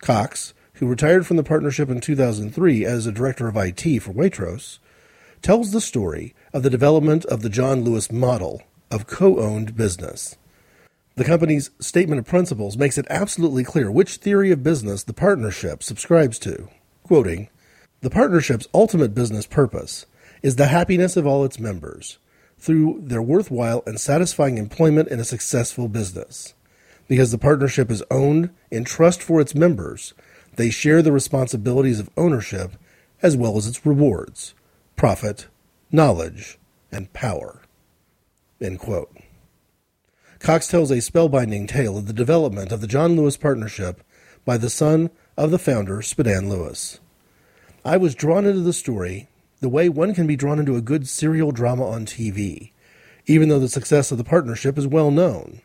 Cox, 0.00 0.54
who 0.74 0.86
retired 0.86 1.26
from 1.26 1.36
the 1.36 1.42
partnership 1.42 1.90
in 1.90 2.00
2003 2.00 2.84
as 2.84 3.06
a 3.06 3.12
director 3.12 3.48
of 3.48 3.56
IT 3.56 4.00
for 4.00 4.12
Waitrose, 4.12 4.78
tells 5.40 5.72
the 5.72 5.80
story 5.80 6.34
of 6.52 6.62
the 6.62 6.70
development 6.70 7.24
of 7.26 7.42
the 7.42 7.48
John 7.48 7.82
Lewis 7.82 8.12
model 8.12 8.62
of 8.90 9.06
co 9.06 9.38
owned 9.38 9.76
business. 9.76 10.36
The 11.14 11.24
company's 11.24 11.70
statement 11.78 12.18
of 12.18 12.26
principles 12.26 12.76
makes 12.76 12.96
it 12.98 13.06
absolutely 13.10 13.64
clear 13.64 13.90
which 13.90 14.16
theory 14.16 14.50
of 14.50 14.62
business 14.62 15.02
the 15.02 15.12
partnership 15.12 15.82
subscribes 15.82 16.38
to. 16.40 16.68
Quoting, 17.02 17.48
the 18.00 18.10
partnership's 18.10 18.68
ultimate 18.72 19.14
business 19.14 19.46
purpose 19.46 20.06
is 20.42 20.56
the 20.56 20.66
happiness 20.66 21.16
of 21.16 21.26
all 21.26 21.44
its 21.44 21.58
members 21.58 22.18
through 22.58 23.02
their 23.02 23.22
worthwhile 23.22 23.82
and 23.86 24.00
satisfying 24.00 24.56
employment 24.56 25.08
in 25.08 25.20
a 25.20 25.24
successful 25.24 25.88
business. 25.88 26.54
Because 27.08 27.30
the 27.30 27.38
partnership 27.38 27.90
is 27.90 28.04
owned 28.10 28.50
in 28.70 28.84
trust 28.84 29.22
for 29.22 29.40
its 29.40 29.54
members, 29.54 30.14
they 30.56 30.70
share 30.70 31.02
the 31.02 31.12
responsibilities 31.12 32.00
of 32.00 32.10
ownership 32.16 32.72
as 33.22 33.36
well 33.36 33.56
as 33.56 33.66
its 33.66 33.84
rewards 33.84 34.54
profit, 34.96 35.46
knowledge, 35.92 36.58
and 36.90 37.12
power. 37.12 37.62
Cox 40.38 40.66
tells 40.66 40.90
a 40.90 40.96
spellbinding 40.96 41.68
tale 41.68 41.98
of 41.98 42.06
the 42.06 42.12
development 42.12 42.72
of 42.72 42.80
the 42.80 42.86
John 42.86 43.14
Lewis 43.14 43.36
Partnership 43.36 44.02
by 44.44 44.56
the 44.56 44.70
son 44.70 45.10
of 45.36 45.50
the 45.50 45.58
founder, 45.58 45.98
Spedan 45.98 46.48
Lewis. 46.48 46.98
I 47.84 47.98
was 47.98 48.14
drawn 48.14 48.46
into 48.46 48.60
the 48.60 48.72
story 48.72 49.28
the 49.60 49.68
way 49.68 49.88
one 49.88 50.14
can 50.14 50.26
be 50.26 50.34
drawn 50.34 50.58
into 50.58 50.74
a 50.74 50.80
good 50.80 51.06
serial 51.06 51.52
drama 51.52 51.86
on 51.86 52.04
TV, 52.04 52.72
even 53.26 53.48
though 53.48 53.60
the 53.60 53.68
success 53.68 54.10
of 54.10 54.18
the 54.18 54.24
partnership 54.24 54.76
is 54.76 54.86
well 54.88 55.12
known. 55.12 55.60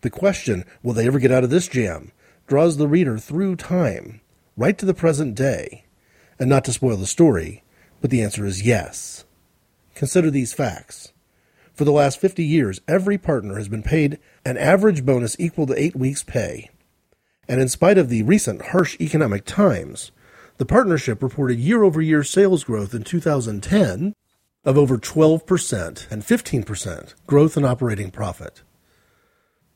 The 0.00 0.08
question, 0.08 0.64
will 0.82 0.94
they 0.94 1.06
ever 1.06 1.18
get 1.18 1.30
out 1.30 1.44
of 1.44 1.50
this 1.50 1.68
jam, 1.68 2.12
draws 2.46 2.76
the 2.76 2.88
reader 2.88 3.18
through 3.18 3.56
time, 3.56 4.22
right 4.56 4.78
to 4.78 4.86
the 4.86 4.94
present 4.94 5.34
day. 5.34 5.84
And 6.38 6.48
not 6.48 6.64
to 6.64 6.72
spoil 6.72 6.96
the 6.96 7.06
story, 7.06 7.62
But 8.00 8.10
the 8.10 8.22
answer 8.22 8.46
is 8.46 8.62
yes. 8.62 9.25
Consider 9.96 10.30
these 10.30 10.52
facts. 10.52 11.12
For 11.72 11.84
the 11.84 11.90
last 11.90 12.20
50 12.20 12.44
years, 12.44 12.80
every 12.86 13.16
partner 13.16 13.56
has 13.56 13.68
been 13.68 13.82
paid 13.82 14.18
an 14.44 14.58
average 14.58 15.04
bonus 15.04 15.36
equal 15.40 15.66
to 15.66 15.82
eight 15.82 15.96
weeks' 15.96 16.22
pay. 16.22 16.70
And 17.48 17.62
in 17.62 17.68
spite 17.68 17.96
of 17.96 18.10
the 18.10 18.22
recent 18.22 18.66
harsh 18.66 18.96
economic 19.00 19.46
times, 19.46 20.12
the 20.58 20.66
partnership 20.66 21.22
reported 21.22 21.58
year 21.58 21.82
over 21.82 22.02
year 22.02 22.22
sales 22.22 22.62
growth 22.62 22.94
in 22.94 23.04
2010 23.04 24.12
of 24.66 24.76
over 24.76 24.98
12% 24.98 26.10
and 26.10 26.22
15% 26.22 27.14
growth 27.26 27.56
in 27.56 27.64
operating 27.64 28.10
profit. 28.10 28.62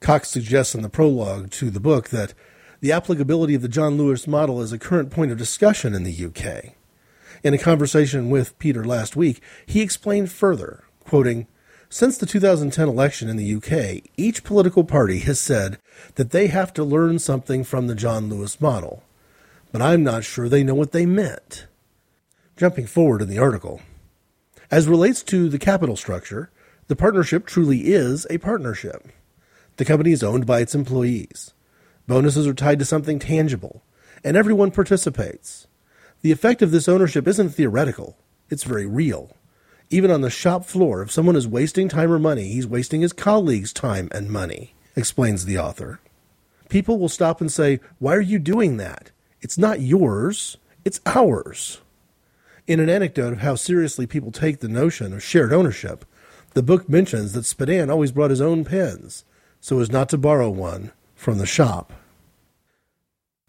Cox 0.01 0.29
suggests 0.29 0.75
in 0.75 0.83
the 0.83 0.91
prologue 0.91 1.51
to 1.53 1.71
the 1.71 1.81
book 1.81 2.11
that 2.11 2.35
the 2.81 2.93
applicability 2.93 3.55
of 3.55 3.63
the 3.63 3.69
John 3.69 3.97
Lewis 3.97 4.27
model 4.27 4.61
is 4.61 4.73
a 4.73 4.79
current 4.79 5.11
point 5.11 5.33
of 5.33 5.39
discussion 5.39 5.95
in 5.95 6.03
the 6.03 6.27
UK. 6.27 6.75
In 7.43 7.55
a 7.55 7.59
conversation 7.59 8.29
with 8.29 8.59
Peter 8.59 8.85
last 8.85 9.17
week, 9.17 9.41
he 9.65 9.81
explained 9.81 10.31
further, 10.31 10.85
quoting, 11.05 11.47
since 11.89 12.19
the 12.19 12.27
2010 12.27 12.87
election 12.87 13.29
in 13.29 13.37
the 13.37 13.55
UK, 13.55 14.09
each 14.17 14.45
political 14.45 14.85
party 14.85 15.21
has 15.21 15.41
said 15.41 15.79
that 16.17 16.31
they 16.31 16.49
have 16.49 16.73
to 16.75 16.85
learn 16.85 17.19
something 17.19 17.65
from 17.65 17.87
the 17.87 17.95
John 17.95 18.29
Lewis 18.29 18.61
model, 18.61 19.03
but 19.73 19.81
I'm 19.81 20.05
not 20.05 20.23
sure 20.23 20.49
they 20.49 20.63
know 20.63 20.75
what 20.75 20.93
they 20.93 21.07
meant. 21.07 21.67
Jumping 22.57 22.87
forward 22.87 23.23
in 23.23 23.29
the 23.29 23.39
article. 23.39 23.81
As 24.71 24.87
relates 24.87 25.23
to 25.25 25.49
the 25.49 25.59
capital 25.59 25.97
structure, 25.97 26.51
the 26.89 26.97
partnership 26.97 27.47
truly 27.47 27.93
is 27.93 28.27
a 28.29 28.39
partnership. 28.39 29.09
The 29.79 29.85
company 29.87 30.13
is 30.13 30.23
owned 30.23 30.47
by 30.47 30.61
its 30.61 30.75
employees. 30.75 31.55
Bonuses 32.07 32.47
are 32.47 32.55
tied 32.55 32.79
to 32.81 32.85
something 32.85 33.19
tangible, 33.19 33.83
and 34.23 34.37
everyone 34.37 34.71
participates. 34.71 35.67
The 36.23 36.33
effect 36.33 36.61
of 36.63 36.71
this 36.71 36.89
ownership 36.89 37.27
isn't 37.27 37.51
theoretical, 37.51 38.17
it's 38.51 38.65
very 38.65 38.87
real. 38.87 39.37
Even 39.89 40.11
on 40.11 40.21
the 40.21 40.31
shop 40.31 40.65
floor, 40.65 41.03
if 41.03 41.11
someone 41.11 41.35
is 41.35 41.49
wasting 41.49 41.89
time 41.89 42.13
or 42.13 42.19
money, 42.19 42.49
he's 42.49 42.67
wasting 42.67 43.01
his 43.01 43.13
colleagues' 43.13 43.73
time 43.73 44.09
and 44.13 44.31
money, 44.31 44.75
explains 44.95 45.45
the 45.45 45.59
author. 45.59 45.99
People 46.69 46.99
will 46.99 47.09
stop 47.09 47.41
and 47.41 47.51
say, 47.51 47.81
Why 47.99 48.15
are 48.15 48.21
you 48.21 48.39
doing 48.39 48.77
that? 48.77 49.11
It's 49.41 49.59
not 49.59 49.81
yours, 49.81 50.59
it's 50.85 51.01
ours. 51.07 51.81
In 52.67 52.79
an 52.79 52.89
anecdote 52.89 53.33
of 53.33 53.41
how 53.41 53.57
seriously 53.57 54.07
people 54.07 54.31
take 54.31 54.61
the 54.61 54.69
notion 54.69 55.13
of 55.13 55.23
shared 55.23 55.53
ownership, 55.53 56.05
the 56.55 56.63
book 56.63 56.89
mentions 56.89 57.33
that 57.33 57.45
Spedan 57.45 57.91
always 57.91 58.13
brought 58.13 58.31
his 58.31 58.41
own 58.41 58.65
pens 58.65 59.25
so 59.61 59.79
as 59.81 59.91
not 59.91 60.09
to 60.09 60.19
borrow 60.19 60.51
one 60.51 60.93
from 61.15 61.39
the 61.39 61.47
shop. 61.47 61.93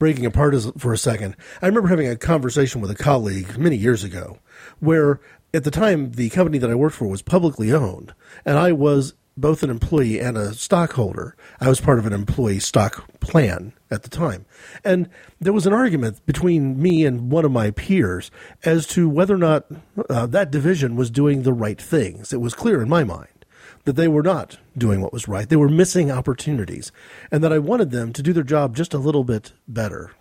Breaking 0.02 0.26
apart 0.26 0.56
for 0.80 0.94
a 0.94 0.98
second, 0.98 1.36
I 1.62 1.68
remember 1.68 1.88
having 1.88 2.08
a 2.08 2.16
conversation 2.16 2.82
with 2.82 2.90
a 2.90 2.96
colleague 2.96 3.56
many 3.60 3.76
years 3.76 4.04
ago 4.04 4.40
where 4.80 5.22
at 5.54 5.64
the 5.64 5.70
time, 5.70 6.14
the 6.14 6.32
company 6.32 6.58
that 6.58 6.72
I 6.72 6.74
worked 6.74 6.96
for 6.96 7.06
was 7.06 7.22
publicly 7.22 7.72
owned, 7.72 8.16
and 8.44 8.58
I 8.58 8.72
was 8.72 9.14
both 9.38 9.62
an 9.62 9.70
employee 9.70 10.20
and 10.20 10.40
a 10.40 10.56
stockholder. 10.56 11.36
I 11.60 11.70
was 11.70 11.80
part 11.80 12.00
of 12.00 12.08
an 12.08 12.14
employee 12.14 12.58
stock 12.58 13.08
plan 13.20 13.74
at 13.92 14.02
the 14.02 14.10
time. 14.10 14.48
And 14.84 15.08
there 15.40 15.54
was 15.54 15.68
an 15.68 15.74
argument 15.74 16.26
between 16.26 16.82
me 16.82 17.06
and 17.06 17.30
one 17.30 17.46
of 17.46 17.52
my 17.52 17.70
peers 17.70 18.32
as 18.64 18.88
to 18.88 19.08
whether 19.08 19.36
or 19.36 19.38
not 19.38 19.68
uh, 20.10 20.26
that 20.26 20.50
division 20.50 20.96
was 20.96 21.12
doing 21.12 21.44
the 21.44 21.54
right 21.54 21.80
things. 21.80 22.34
It 22.34 22.42
was 22.42 22.56
clear 22.56 22.82
in 22.82 22.90
my 22.90 23.04
mind 23.04 23.41
that 23.86 23.96
they 23.96 24.08
were 24.08 24.24
not 24.24 24.58
doing 24.78 25.02
what 25.02 25.14
was 25.14 25.28
right. 25.28 25.48
They 25.48 25.56
were 25.56 25.70
missing 25.70 26.12
opportunities, 26.12 26.92
and 27.32 27.44
that 27.44 27.54
I 27.54 27.60
wanted 27.60 27.92
them 27.92 28.14
to 28.14 28.24
do 28.24 28.34
their 28.34 28.44
job 28.44 28.76
just 28.76 28.94
a 28.94 29.00
little 29.00 29.24
bit 29.24 29.54
better. 29.68 30.12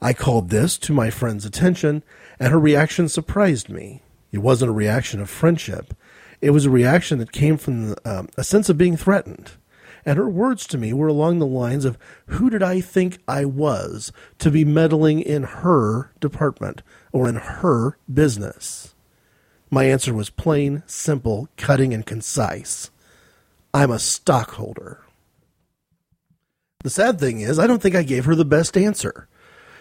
I 0.00 0.12
called 0.12 0.50
this 0.50 0.78
to 0.78 0.92
my 0.92 1.10
friend's 1.10 1.44
attention, 1.44 2.02
and 2.40 2.52
her 2.52 2.58
reaction 2.58 3.08
surprised 3.08 3.68
me. 3.68 4.02
It 4.32 4.38
wasn't 4.38 4.70
a 4.70 4.74
reaction 4.74 5.20
of 5.20 5.30
friendship. 5.30 5.94
It 6.40 6.50
was 6.50 6.66
a 6.66 6.70
reaction 6.70 7.18
that 7.18 7.30
came 7.30 7.56
from 7.56 7.94
um, 8.04 8.28
a 8.36 8.42
sense 8.42 8.68
of 8.68 8.78
being 8.78 8.96
threatened. 8.96 9.52
And 10.04 10.18
her 10.18 10.28
words 10.28 10.66
to 10.68 10.78
me 10.78 10.92
were 10.92 11.06
along 11.06 11.38
the 11.38 11.46
lines 11.46 11.84
of, 11.84 11.96
Who 12.26 12.50
did 12.50 12.62
I 12.62 12.80
think 12.80 13.18
I 13.28 13.44
was 13.44 14.12
to 14.38 14.50
be 14.50 14.64
meddling 14.64 15.20
in 15.20 15.44
her 15.44 16.10
department 16.18 16.82
or 17.12 17.28
in 17.28 17.36
her 17.36 17.96
business? 18.12 18.91
My 19.72 19.84
answer 19.84 20.12
was 20.12 20.28
plain, 20.28 20.82
simple, 20.84 21.48
cutting, 21.56 21.94
and 21.94 22.04
concise. 22.04 22.90
I'm 23.72 23.90
a 23.90 23.98
stockholder. 23.98 25.00
The 26.84 26.90
sad 26.90 27.18
thing 27.18 27.40
is, 27.40 27.58
I 27.58 27.66
don't 27.66 27.80
think 27.80 27.94
I 27.94 28.02
gave 28.02 28.26
her 28.26 28.34
the 28.34 28.44
best 28.44 28.76
answer. 28.76 29.28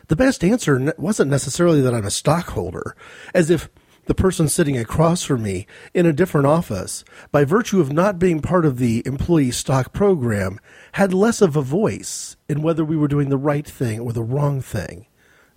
The 0.08 0.16
best 0.16 0.46
answer 0.46 0.94
wasn't 0.98 1.30
necessarily 1.30 1.82
that 1.82 1.94
I'm 1.94 2.06
a 2.06 2.12
stockholder, 2.12 2.96
as 3.34 3.50
if 3.50 3.68
the 4.06 4.16
person 4.16 4.48
sitting 4.48 4.78
across 4.78 5.24
from 5.24 5.44
me 5.44 5.68
in 5.94 6.06
a 6.06 6.14
different 6.14 6.48
office, 6.48 7.04
by 7.34 7.44
virtue 7.44 7.82
of 7.82 7.92
not 7.92 8.18
being 8.18 8.40
part 8.40 8.66
of 8.66 8.78
the 8.78 9.04
employee 9.06 9.52
stock 9.52 9.92
program, 9.92 10.58
had 10.94 11.14
less 11.14 11.42
of 11.42 11.58
a 11.58 11.62
voice 11.62 12.38
in 12.48 12.62
whether 12.62 12.86
we 12.86 12.96
were 12.96 13.10
doing 13.10 13.28
the 13.28 13.36
right 13.36 13.68
thing 13.68 14.00
or 14.00 14.14
the 14.14 14.24
wrong 14.24 14.62
thing. 14.62 15.06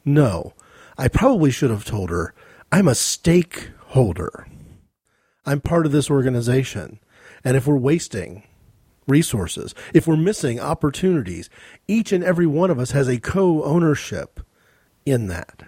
No, 0.04 0.54
I 0.98 1.06
probably 1.06 1.52
should 1.52 1.70
have 1.70 1.84
told 1.84 2.10
her, 2.10 2.34
I'm 2.74 2.88
a 2.88 2.96
stakeholder. 2.96 4.48
I'm 5.46 5.60
part 5.60 5.86
of 5.86 5.92
this 5.92 6.10
organization. 6.10 6.98
And 7.44 7.56
if 7.56 7.68
we're 7.68 7.76
wasting 7.76 8.42
resources, 9.06 9.76
if 9.94 10.08
we're 10.08 10.16
missing 10.16 10.58
opportunities, 10.58 11.48
each 11.86 12.10
and 12.10 12.24
every 12.24 12.48
one 12.48 12.72
of 12.72 12.80
us 12.80 12.90
has 12.90 13.06
a 13.06 13.20
co 13.20 13.62
ownership 13.62 14.40
in 15.06 15.28
that. 15.28 15.62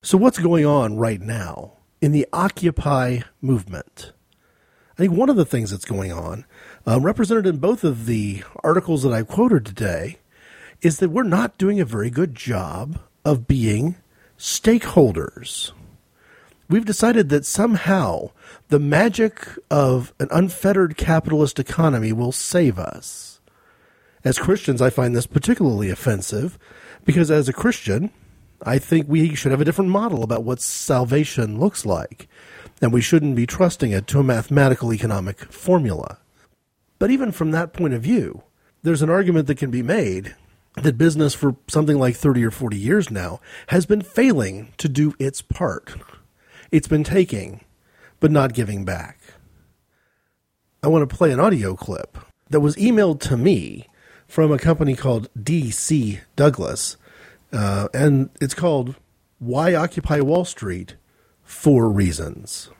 So, 0.00 0.16
what's 0.16 0.38
going 0.38 0.64
on 0.64 0.96
right 0.96 1.20
now 1.20 1.72
in 2.00 2.12
the 2.12 2.28
Occupy 2.32 3.22
movement? 3.40 4.12
I 4.96 5.02
think 5.02 5.12
one 5.12 5.28
of 5.28 5.34
the 5.34 5.44
things 5.44 5.72
that's 5.72 5.84
going 5.84 6.12
on, 6.12 6.44
uh, 6.86 7.00
represented 7.00 7.48
in 7.48 7.56
both 7.56 7.82
of 7.82 8.06
the 8.06 8.44
articles 8.62 9.02
that 9.02 9.12
I 9.12 9.24
quoted 9.24 9.66
today, 9.66 10.18
is 10.82 11.00
that 11.00 11.10
we're 11.10 11.24
not 11.24 11.58
doing 11.58 11.80
a 11.80 11.84
very 11.84 12.10
good 12.10 12.36
job 12.36 13.00
of 13.24 13.48
being 13.48 13.96
stakeholders. 14.42 15.70
We've 16.68 16.84
decided 16.84 17.28
that 17.28 17.46
somehow 17.46 18.30
the 18.70 18.80
magic 18.80 19.46
of 19.70 20.12
an 20.18 20.26
unfettered 20.32 20.96
capitalist 20.96 21.60
economy 21.60 22.12
will 22.12 22.32
save 22.32 22.76
us. 22.76 23.40
As 24.24 24.40
Christians, 24.40 24.82
I 24.82 24.90
find 24.90 25.14
this 25.14 25.28
particularly 25.28 25.90
offensive 25.90 26.58
because 27.04 27.30
as 27.30 27.48
a 27.48 27.52
Christian, 27.52 28.10
I 28.64 28.78
think 28.78 29.06
we 29.06 29.32
should 29.36 29.52
have 29.52 29.60
a 29.60 29.64
different 29.64 29.92
model 29.92 30.24
about 30.24 30.42
what 30.42 30.60
salvation 30.60 31.60
looks 31.60 31.86
like, 31.86 32.26
and 32.80 32.92
we 32.92 33.00
shouldn't 33.00 33.36
be 33.36 33.46
trusting 33.46 33.92
it 33.92 34.08
to 34.08 34.18
a 34.18 34.24
mathematical 34.24 34.92
economic 34.92 35.38
formula. 35.52 36.18
But 36.98 37.12
even 37.12 37.30
from 37.30 37.52
that 37.52 37.72
point 37.72 37.94
of 37.94 38.02
view, 38.02 38.42
there's 38.82 39.02
an 39.02 39.10
argument 39.10 39.46
that 39.46 39.58
can 39.58 39.70
be 39.70 39.84
made 39.84 40.34
that 40.74 40.98
business 40.98 41.34
for 41.34 41.56
something 41.68 41.98
like 41.98 42.16
30 42.16 42.44
or 42.44 42.50
40 42.50 42.76
years 42.76 43.10
now 43.10 43.40
has 43.68 43.86
been 43.86 44.02
failing 44.02 44.72
to 44.78 44.88
do 44.88 45.14
its 45.18 45.42
part. 45.42 45.94
It's 46.70 46.88
been 46.88 47.04
taking, 47.04 47.60
but 48.20 48.30
not 48.30 48.54
giving 48.54 48.84
back. 48.84 49.18
I 50.82 50.88
want 50.88 51.08
to 51.08 51.16
play 51.16 51.30
an 51.30 51.40
audio 51.40 51.76
clip 51.76 52.18
that 52.50 52.60
was 52.60 52.76
emailed 52.76 53.20
to 53.20 53.36
me 53.36 53.86
from 54.26 54.50
a 54.50 54.58
company 54.58 54.96
called 54.96 55.28
DC 55.38 56.20
Douglas 56.36 56.96
uh, 57.52 57.88
and 57.92 58.30
it's 58.40 58.54
called 58.54 58.96
Why 59.38 59.74
Occupy 59.74 60.20
Wall 60.20 60.44
Street? 60.44 60.96
Four 61.44 61.90
Reasons. 61.90 62.70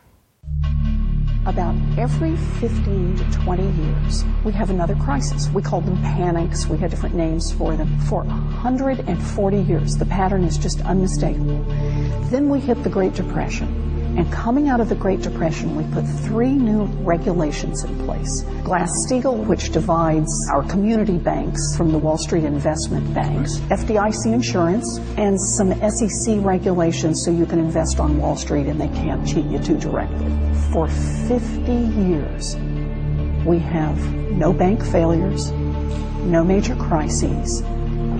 About 1.44 1.74
every 1.98 2.36
15 2.36 3.16
to 3.16 3.24
20 3.32 3.62
years, 3.64 4.24
we 4.44 4.52
have 4.52 4.70
another 4.70 4.94
crisis. 4.94 5.48
We 5.50 5.60
call 5.60 5.80
them 5.80 5.96
panics. 5.96 6.68
We 6.68 6.78
had 6.78 6.92
different 6.92 7.16
names 7.16 7.50
for 7.50 7.74
them. 7.74 7.98
For 8.02 8.22
140 8.22 9.56
years, 9.62 9.96
the 9.96 10.06
pattern 10.06 10.44
is 10.44 10.56
just 10.56 10.80
unmistakable. 10.82 11.64
Then 12.30 12.48
we 12.48 12.60
hit 12.60 12.84
the 12.84 12.90
Great 12.90 13.14
Depression. 13.14 13.66
And 14.14 14.30
coming 14.30 14.68
out 14.68 14.80
of 14.80 14.90
the 14.90 14.94
Great 14.94 15.22
Depression, 15.22 15.74
we 15.74 15.84
put 15.94 16.04
three 16.04 16.52
new 16.52 16.84
regulations 17.02 17.82
in 17.84 18.04
place. 18.04 18.42
Glass-Steagall, 18.62 19.46
which 19.46 19.72
divides 19.72 20.30
our 20.52 20.62
community 20.64 21.16
banks 21.16 21.74
from 21.76 21.92
the 21.92 21.98
Wall 21.98 22.18
Street 22.18 22.44
investment 22.44 23.14
banks, 23.14 23.56
FDIC 23.70 24.32
insurance, 24.34 24.98
and 25.16 25.40
some 25.40 25.72
SEC 25.72 26.36
regulations 26.44 27.24
so 27.24 27.30
you 27.30 27.46
can 27.46 27.58
invest 27.58 28.00
on 28.00 28.18
Wall 28.18 28.36
Street 28.36 28.66
and 28.66 28.78
they 28.78 28.88
can't 28.88 29.26
cheat 29.26 29.46
you 29.46 29.58
too 29.58 29.78
directly. 29.78 30.28
For 30.72 30.88
50 30.88 31.72
years, 31.72 32.56
we 33.46 33.58
have 33.60 33.98
no 34.32 34.52
bank 34.52 34.84
failures, 34.84 35.50
no 36.22 36.44
major 36.44 36.76
crises, 36.76 37.62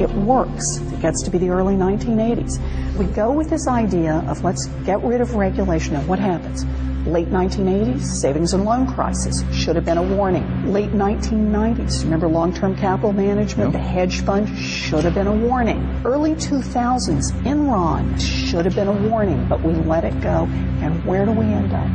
it 0.03 0.11
works. 0.11 0.79
It 0.79 1.01
gets 1.01 1.23
to 1.23 1.31
be 1.31 1.39
the 1.39 1.51
early 1.51 1.75
1980s. 1.75 2.59
We 2.99 3.07
go 3.07 3.33
with 3.33 3.49
this 3.49 3.67
idea 3.69 4.25
of 4.29 4.45
let's 4.45 4.67
get 4.85 5.03
rid 5.03 5.21
of 5.21 5.35
regulation. 5.35 5.97
And 5.97 6.07
what 6.09 6.19
happens? 6.19 6.65
Late 7.07 7.29
1980s, 7.31 8.03
savings 8.03 8.53
and 8.55 8.65
loan 8.65 8.87
crisis 8.87 9.43
should 9.53 9.75
have 9.75 9.85
been 9.85 9.99
a 9.99 10.03
warning. 10.03 10.73
Late 10.73 10.91
1990s, 10.91 12.05
remember 12.05 12.29
long-term 12.29 12.77
capital 12.77 13.13
management, 13.13 13.73
yep. 13.73 13.83
the 13.83 13.89
hedge 13.89 14.21
fund 14.21 14.49
should 14.57 15.03
have 15.03 15.15
been 15.15 15.27
a 15.27 15.35
warning. 15.35 16.01
Early 16.05 16.35
2000s, 16.35 17.33
Enron 17.43 18.21
should 18.21 18.65
have 18.65 18.77
been 18.77 18.87
a 18.87 19.09
warning, 19.09 19.49
but 19.49 19.63
we 19.63 19.73
let 19.73 20.05
it 20.05 20.21
go. 20.21 20.47
And 20.81 21.05
where 21.05 21.25
do 21.25 21.33
we 21.33 21.45
end 21.45 21.73
up? 21.73 21.87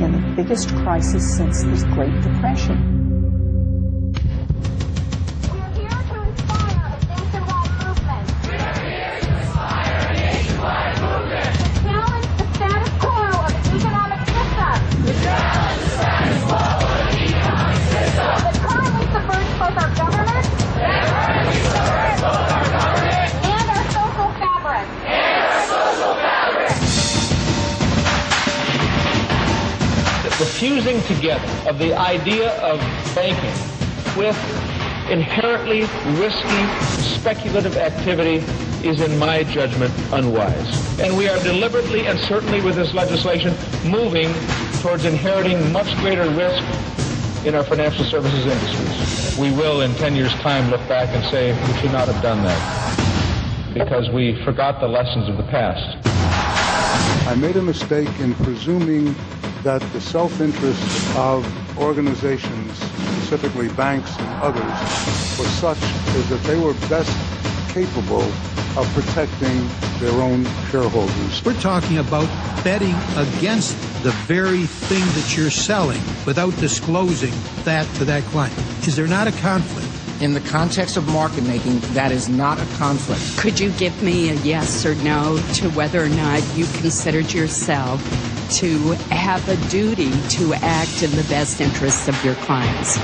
In 0.00 0.12
the 0.12 0.42
biggest 0.42 0.68
crisis 0.76 1.36
since 1.36 1.62
the 1.62 1.86
Great 1.94 2.14
Depression. 2.22 3.07
Fusing 30.58 31.00
together 31.02 31.48
of 31.68 31.78
the 31.78 31.96
idea 31.96 32.50
of 32.62 32.80
banking 33.14 33.54
with 34.18 34.36
inherently 35.08 35.82
risky 36.18 36.98
speculative 37.14 37.76
activity 37.76 38.44
is, 38.86 39.00
in 39.00 39.16
my 39.18 39.44
judgment, 39.44 39.92
unwise. 40.12 40.98
And 40.98 41.16
we 41.16 41.28
are 41.28 41.40
deliberately 41.44 42.06
and 42.06 42.18
certainly 42.18 42.60
with 42.60 42.74
this 42.74 42.92
legislation 42.92 43.54
moving 43.88 44.34
towards 44.82 45.04
inheriting 45.04 45.72
much 45.72 45.96
greater 45.98 46.28
risk 46.30 46.64
in 47.46 47.54
our 47.54 47.62
financial 47.62 48.04
services 48.04 48.44
industries. 48.44 49.38
We 49.38 49.52
will, 49.52 49.82
in 49.82 49.94
10 49.94 50.16
years' 50.16 50.34
time, 50.34 50.70
look 50.70 50.86
back 50.88 51.08
and 51.14 51.24
say 51.30 51.52
we 51.68 51.78
should 51.78 51.92
not 51.92 52.08
have 52.08 52.20
done 52.20 52.42
that 52.42 53.74
because 53.74 54.10
we 54.10 54.42
forgot 54.44 54.80
the 54.80 54.88
lessons 54.88 55.28
of 55.28 55.36
the 55.36 55.44
past. 55.44 56.04
I 57.28 57.36
made 57.36 57.56
a 57.56 57.62
mistake 57.62 58.08
in 58.18 58.34
presuming 58.34 59.14
that 59.62 59.80
the 59.92 60.00
self-interest 60.00 61.16
of 61.16 61.44
organizations, 61.78 62.78
specifically 62.78 63.68
banks 63.70 64.16
and 64.18 64.42
others, 64.42 64.64
was 65.38 65.48
such 65.48 65.82
as 65.82 66.28
that 66.28 66.40
they 66.44 66.58
were 66.58 66.74
best 66.88 67.10
capable 67.72 68.22
of 68.76 68.88
protecting 68.94 69.68
their 69.98 70.22
own 70.22 70.44
shareholders. 70.70 71.44
We're 71.44 71.60
talking 71.60 71.98
about 71.98 72.28
betting 72.62 72.94
against 73.16 73.76
the 74.02 74.12
very 74.26 74.66
thing 74.66 75.00
that 75.00 75.36
you're 75.36 75.50
selling 75.50 76.00
without 76.24 76.56
disclosing 76.58 77.32
that 77.64 77.86
to 77.96 78.04
that 78.04 78.22
client. 78.24 78.56
Is 78.86 78.94
there 78.94 79.08
not 79.08 79.26
a 79.26 79.32
conflict? 79.40 79.88
In 80.22 80.34
the 80.34 80.40
context 80.40 80.96
of 80.96 81.06
market 81.08 81.44
making, 81.44 81.78
that 81.94 82.10
is 82.10 82.28
not 82.28 82.58
a 82.58 82.66
conflict. 82.76 83.22
Could 83.38 83.60
you 83.60 83.70
give 83.72 84.02
me 84.02 84.30
a 84.30 84.34
yes 84.34 84.84
or 84.84 84.94
no 84.96 85.38
to 85.54 85.70
whether 85.70 86.02
or 86.02 86.08
not 86.08 86.42
you 86.56 86.66
considered 86.80 87.32
yourself 87.32 88.00
to 88.50 88.92
have 89.10 89.46
a 89.48 89.56
duty 89.68 90.10
to 90.28 90.54
act 90.54 91.02
in 91.02 91.10
the 91.12 91.26
best 91.28 91.60
interests 91.60 92.08
of 92.08 92.24
your 92.24 92.34
clients. 92.36 92.96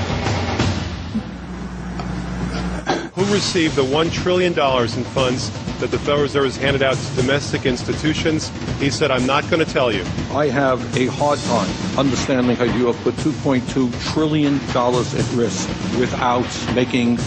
Who 3.15 3.23
received 3.33 3.75
the 3.75 3.83
$1 3.83 4.11
trillion 4.11 4.53
in 4.53 5.03
funds 5.13 5.49
that 5.79 5.91
the 5.91 5.99
Federal 5.99 6.23
Reserve 6.23 6.45
has 6.45 6.57
handed 6.57 6.83
out 6.83 6.97
to 6.97 7.15
domestic 7.15 7.65
institutions? 7.65 8.51
He 8.79 8.89
said, 8.89 9.09
I'm 9.11 9.25
not 9.25 9.49
going 9.49 9.65
to 9.65 9.71
tell 9.71 9.91
you. 9.91 10.03
I 10.31 10.47
have 10.47 10.97
a 10.97 11.05
hard 11.07 11.39
time 11.39 11.69
understanding 11.97 12.57
how 12.57 12.65
you 12.65 12.87
have 12.87 12.97
put 13.03 13.15
$2.2 13.15 14.13
trillion 14.13 14.55
at 14.55 15.33
risk 15.33 15.69
without 15.97 16.75
making 16.75 17.17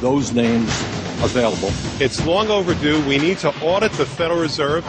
those 0.00 0.32
names 0.32 0.68
available. 1.22 1.70
It's 2.00 2.24
long 2.26 2.50
overdue. 2.50 3.00
We 3.06 3.18
need 3.18 3.38
to 3.38 3.50
audit 3.62 3.92
the 3.92 4.06
Federal 4.06 4.40
Reserve 4.40 4.84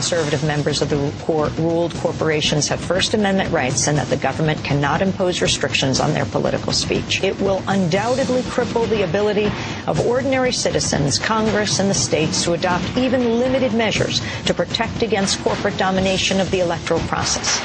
conservative 0.00 0.42
members 0.44 0.80
of 0.80 0.88
the 0.88 1.12
court 1.26 1.54
ruled 1.58 1.94
corporations 1.96 2.66
have 2.68 2.80
First 2.80 3.12
Amendment 3.12 3.52
rights 3.52 3.86
and 3.86 3.98
that 3.98 4.06
the 4.06 4.16
government 4.16 4.64
cannot 4.64 5.02
impose 5.02 5.42
restrictions 5.42 6.00
on 6.00 6.14
their 6.14 6.24
political 6.24 6.72
speech. 6.72 7.22
It 7.22 7.38
will 7.38 7.62
undoubtedly 7.68 8.40
cripple 8.44 8.88
the 8.88 9.02
ability 9.04 9.52
of 9.86 10.00
ordinary 10.06 10.52
citizens, 10.52 11.18
Congress, 11.18 11.80
and 11.80 11.90
the 11.90 11.94
states 11.94 12.42
to 12.44 12.54
adopt 12.54 12.96
even 12.96 13.38
limited 13.40 13.74
measures 13.74 14.22
to 14.46 14.54
protect 14.54 15.02
against 15.02 15.38
corporate 15.44 15.76
domination 15.76 16.40
of 16.40 16.50
the 16.50 16.60
electoral 16.60 17.00
process. 17.00 17.60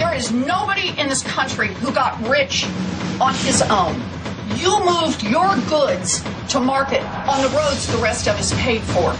There 0.00 0.16
is 0.16 0.32
nobody 0.32 0.98
in 0.98 1.08
this 1.08 1.22
country 1.22 1.68
who 1.74 1.92
got 1.92 2.20
rich 2.26 2.64
on 3.20 3.34
his 3.34 3.62
own. 3.62 4.02
You 4.56 4.84
moved 4.84 5.22
your 5.22 5.56
goods 5.68 6.22
to 6.50 6.60
market 6.60 7.02
on 7.28 7.42
the 7.42 7.48
roads 7.56 7.86
the 7.86 7.98
rest 7.98 8.28
of 8.28 8.36
us 8.36 8.52
paid 8.60 8.82
for. 8.82 9.10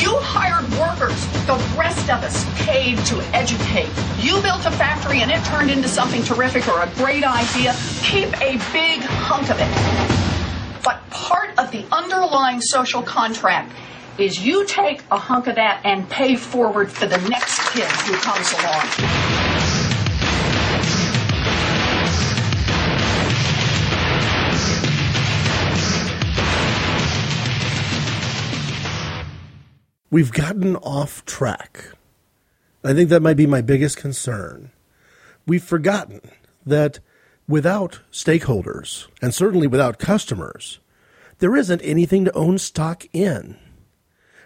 You 0.00 0.16
hired 0.20 0.70
workers 0.78 1.26
the 1.46 1.56
rest 1.76 2.08
of 2.10 2.22
us 2.22 2.44
paid 2.64 2.98
to 3.06 3.16
educate. 3.34 3.90
You 4.18 4.40
built 4.40 4.64
a 4.64 4.70
factory 4.70 5.20
and 5.20 5.30
it 5.30 5.44
turned 5.46 5.70
into 5.70 5.88
something 5.88 6.22
terrific 6.22 6.68
or 6.68 6.80
a 6.80 6.90
great 6.94 7.24
idea. 7.24 7.74
Keep 8.02 8.28
a 8.40 8.52
big 8.72 9.00
hunk 9.00 9.50
of 9.50 9.58
it. 9.58 10.82
But 10.84 11.00
part 11.10 11.58
of 11.58 11.70
the 11.72 11.84
underlying 11.90 12.60
social 12.60 13.02
contract 13.02 13.72
is 14.18 14.44
you 14.44 14.64
take 14.66 15.02
a 15.10 15.18
hunk 15.18 15.48
of 15.48 15.56
that 15.56 15.80
and 15.84 16.08
pay 16.08 16.36
forward 16.36 16.92
for 16.92 17.06
the 17.06 17.18
next 17.28 17.58
kid 17.72 17.88
who 18.06 18.14
comes 18.14 18.52
along. 18.52 19.71
We've 30.12 30.30
gotten 30.30 30.76
off 30.76 31.24
track. 31.24 31.86
I 32.84 32.92
think 32.92 33.08
that 33.08 33.22
might 33.22 33.36
be 33.36 33.46
my 33.46 33.62
biggest 33.62 33.96
concern. 33.96 34.70
We've 35.46 35.64
forgotten 35.64 36.20
that 36.66 37.00
without 37.48 38.00
stakeholders, 38.12 39.08
and 39.22 39.34
certainly 39.34 39.66
without 39.66 39.98
customers, 39.98 40.78
there 41.38 41.56
isn't 41.56 41.80
anything 41.80 42.26
to 42.26 42.32
own 42.34 42.58
stock 42.58 43.06
in. 43.12 43.56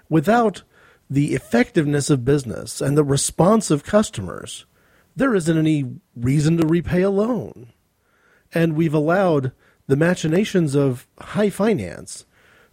Without 0.09 0.63
the 1.11 1.35
effectiveness 1.35 2.11
of 2.11 2.25
business 2.25 2.81
and 2.81 2.97
the 2.97 3.05
response 3.05 3.71
of 3.71 3.85
customers, 3.85 4.67
there 5.17 5.35
isn't 5.35 5.59
any 5.59 5.97
reason 6.15 6.57
to 6.59 6.67
repay 6.67 7.03
a 7.03 7.11
loan. 7.11 7.73
And 8.55 8.77
we've 8.77 8.95
allowed 8.95 9.51
the 9.89 9.97
machinations 9.97 10.77
of 10.77 11.09
high 11.19 11.51
finance 11.51 12.25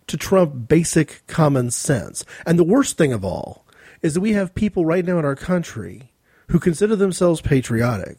to 0.08 0.18
trump 0.18 0.68
basic 0.68 1.24
common 1.28 1.72
sense. 1.72 2.26
And 2.46 2.58
the 2.58 2.64
worst 2.64 2.98
thing 2.98 3.14
of 3.14 3.24
all 3.24 3.66
is 4.02 4.14
that 4.14 4.22
we 4.22 4.34
have 4.34 4.56
people 4.56 4.86
right 4.86 5.06
now 5.06 5.20
in 5.20 5.26
our 5.26 5.36
country 5.36 6.12
who 6.50 6.60
consider 6.60 6.96
themselves 6.96 7.42
patriotic, 7.42 8.18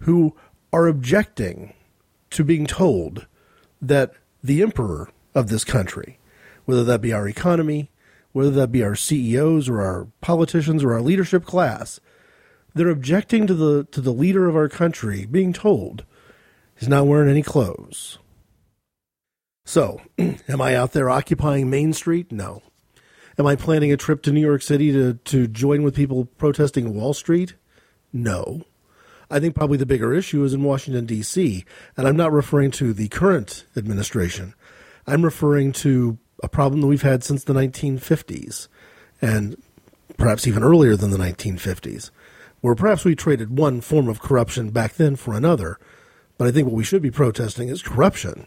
who 0.00 0.36
are 0.72 0.86
objecting 0.86 1.72
to 2.30 2.44
being 2.44 2.66
told 2.66 3.26
that 3.80 4.12
the 4.42 4.62
emperor 4.62 5.10
of 5.34 5.48
this 5.48 5.64
country, 5.64 6.18
whether 6.66 6.84
that 6.84 7.00
be 7.00 7.12
our 7.12 7.26
economy, 7.26 7.90
whether 8.32 8.50
that 8.50 8.70
be 8.70 8.82
our 8.82 8.94
CEOs 8.94 9.68
or 9.68 9.80
our 9.80 10.08
politicians 10.20 10.84
or 10.84 10.92
our 10.92 11.00
leadership 11.00 11.44
class, 11.44 12.00
they're 12.74 12.88
objecting 12.88 13.46
to 13.46 13.54
the 13.54 13.84
to 13.90 14.00
the 14.00 14.12
leader 14.12 14.46
of 14.46 14.54
our 14.54 14.68
country 14.68 15.26
being 15.26 15.52
told 15.52 16.04
he's 16.76 16.88
not 16.88 17.06
wearing 17.06 17.30
any 17.30 17.42
clothes. 17.42 18.18
So, 19.68 20.00
am 20.48 20.62
I 20.62 20.74
out 20.74 20.92
there 20.92 21.10
occupying 21.10 21.68
Main 21.68 21.92
Street? 21.92 22.32
No. 22.32 22.62
Am 23.38 23.46
I 23.46 23.54
planning 23.54 23.92
a 23.92 23.98
trip 23.98 24.22
to 24.22 24.32
New 24.32 24.40
York 24.40 24.62
City 24.62 24.92
to, 24.92 25.18
to 25.26 25.46
join 25.46 25.82
with 25.82 25.94
people 25.94 26.24
protesting 26.24 26.94
Wall 26.94 27.12
Street? 27.12 27.52
No. 28.10 28.62
I 29.30 29.38
think 29.38 29.54
probably 29.54 29.76
the 29.76 29.84
bigger 29.84 30.14
issue 30.14 30.42
is 30.42 30.54
in 30.54 30.64
Washington, 30.64 31.04
D.C., 31.04 31.66
and 31.98 32.08
I'm 32.08 32.16
not 32.16 32.32
referring 32.32 32.70
to 32.72 32.94
the 32.94 33.08
current 33.08 33.66
administration. 33.76 34.54
I'm 35.06 35.22
referring 35.22 35.72
to 35.72 36.16
a 36.42 36.48
problem 36.48 36.80
that 36.80 36.86
we've 36.86 37.02
had 37.02 37.22
since 37.22 37.44
the 37.44 37.52
1950s, 37.52 38.68
and 39.20 39.62
perhaps 40.16 40.46
even 40.46 40.62
earlier 40.62 40.96
than 40.96 41.10
the 41.10 41.18
1950s, 41.18 42.08
where 42.62 42.74
perhaps 42.74 43.04
we 43.04 43.14
traded 43.14 43.58
one 43.58 43.82
form 43.82 44.08
of 44.08 44.22
corruption 44.22 44.70
back 44.70 44.94
then 44.94 45.14
for 45.14 45.34
another. 45.34 45.78
But 46.38 46.48
I 46.48 46.52
think 46.52 46.68
what 46.68 46.74
we 46.74 46.84
should 46.84 47.02
be 47.02 47.10
protesting 47.10 47.68
is 47.68 47.82
corruption 47.82 48.46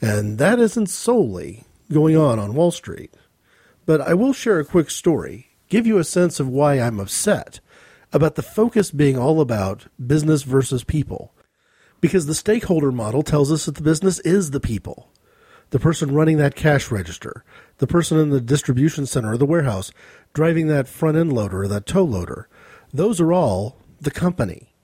and 0.00 0.38
that 0.38 0.58
isn't 0.58 0.88
solely 0.88 1.64
going 1.92 2.16
on 2.16 2.38
on 2.38 2.54
Wall 2.54 2.70
Street. 2.70 3.14
But 3.86 4.00
I 4.00 4.14
will 4.14 4.32
share 4.32 4.60
a 4.60 4.64
quick 4.64 4.90
story, 4.90 5.48
give 5.68 5.86
you 5.86 5.98
a 5.98 6.04
sense 6.04 6.38
of 6.40 6.48
why 6.48 6.74
I'm 6.74 7.00
upset 7.00 7.60
about 8.12 8.34
the 8.36 8.42
focus 8.42 8.90
being 8.90 9.18
all 9.18 9.40
about 9.40 9.86
business 10.04 10.42
versus 10.42 10.84
people. 10.84 11.32
Because 12.00 12.26
the 12.26 12.34
stakeholder 12.34 12.92
model 12.92 13.22
tells 13.22 13.50
us 13.50 13.66
that 13.66 13.74
the 13.74 13.82
business 13.82 14.20
is 14.20 14.50
the 14.50 14.60
people. 14.60 15.10
the 15.70 15.78
person 15.78 16.12
running 16.12 16.38
that 16.38 16.54
cash 16.54 16.90
register, 16.90 17.44
the 17.78 17.86
person 17.86 18.18
in 18.18 18.30
the 18.30 18.40
distribution 18.40 19.06
center 19.06 19.32
or 19.32 19.36
the 19.36 19.46
warehouse 19.46 19.92
driving 20.32 20.66
that 20.68 20.88
front 20.88 21.16
end 21.16 21.32
loader 21.32 21.62
or 21.62 21.68
that 21.68 21.86
tow 21.86 22.04
loader. 22.04 22.48
Those 22.92 23.20
are 23.20 23.32
all 23.32 23.76
the 24.00 24.10
company. 24.10 24.74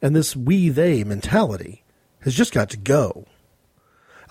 And 0.00 0.16
this 0.16 0.34
we 0.34 0.68
they 0.68 1.04
mentality 1.04 1.84
has 2.20 2.34
just 2.34 2.52
got 2.52 2.70
to 2.70 2.76
go. 2.76 3.26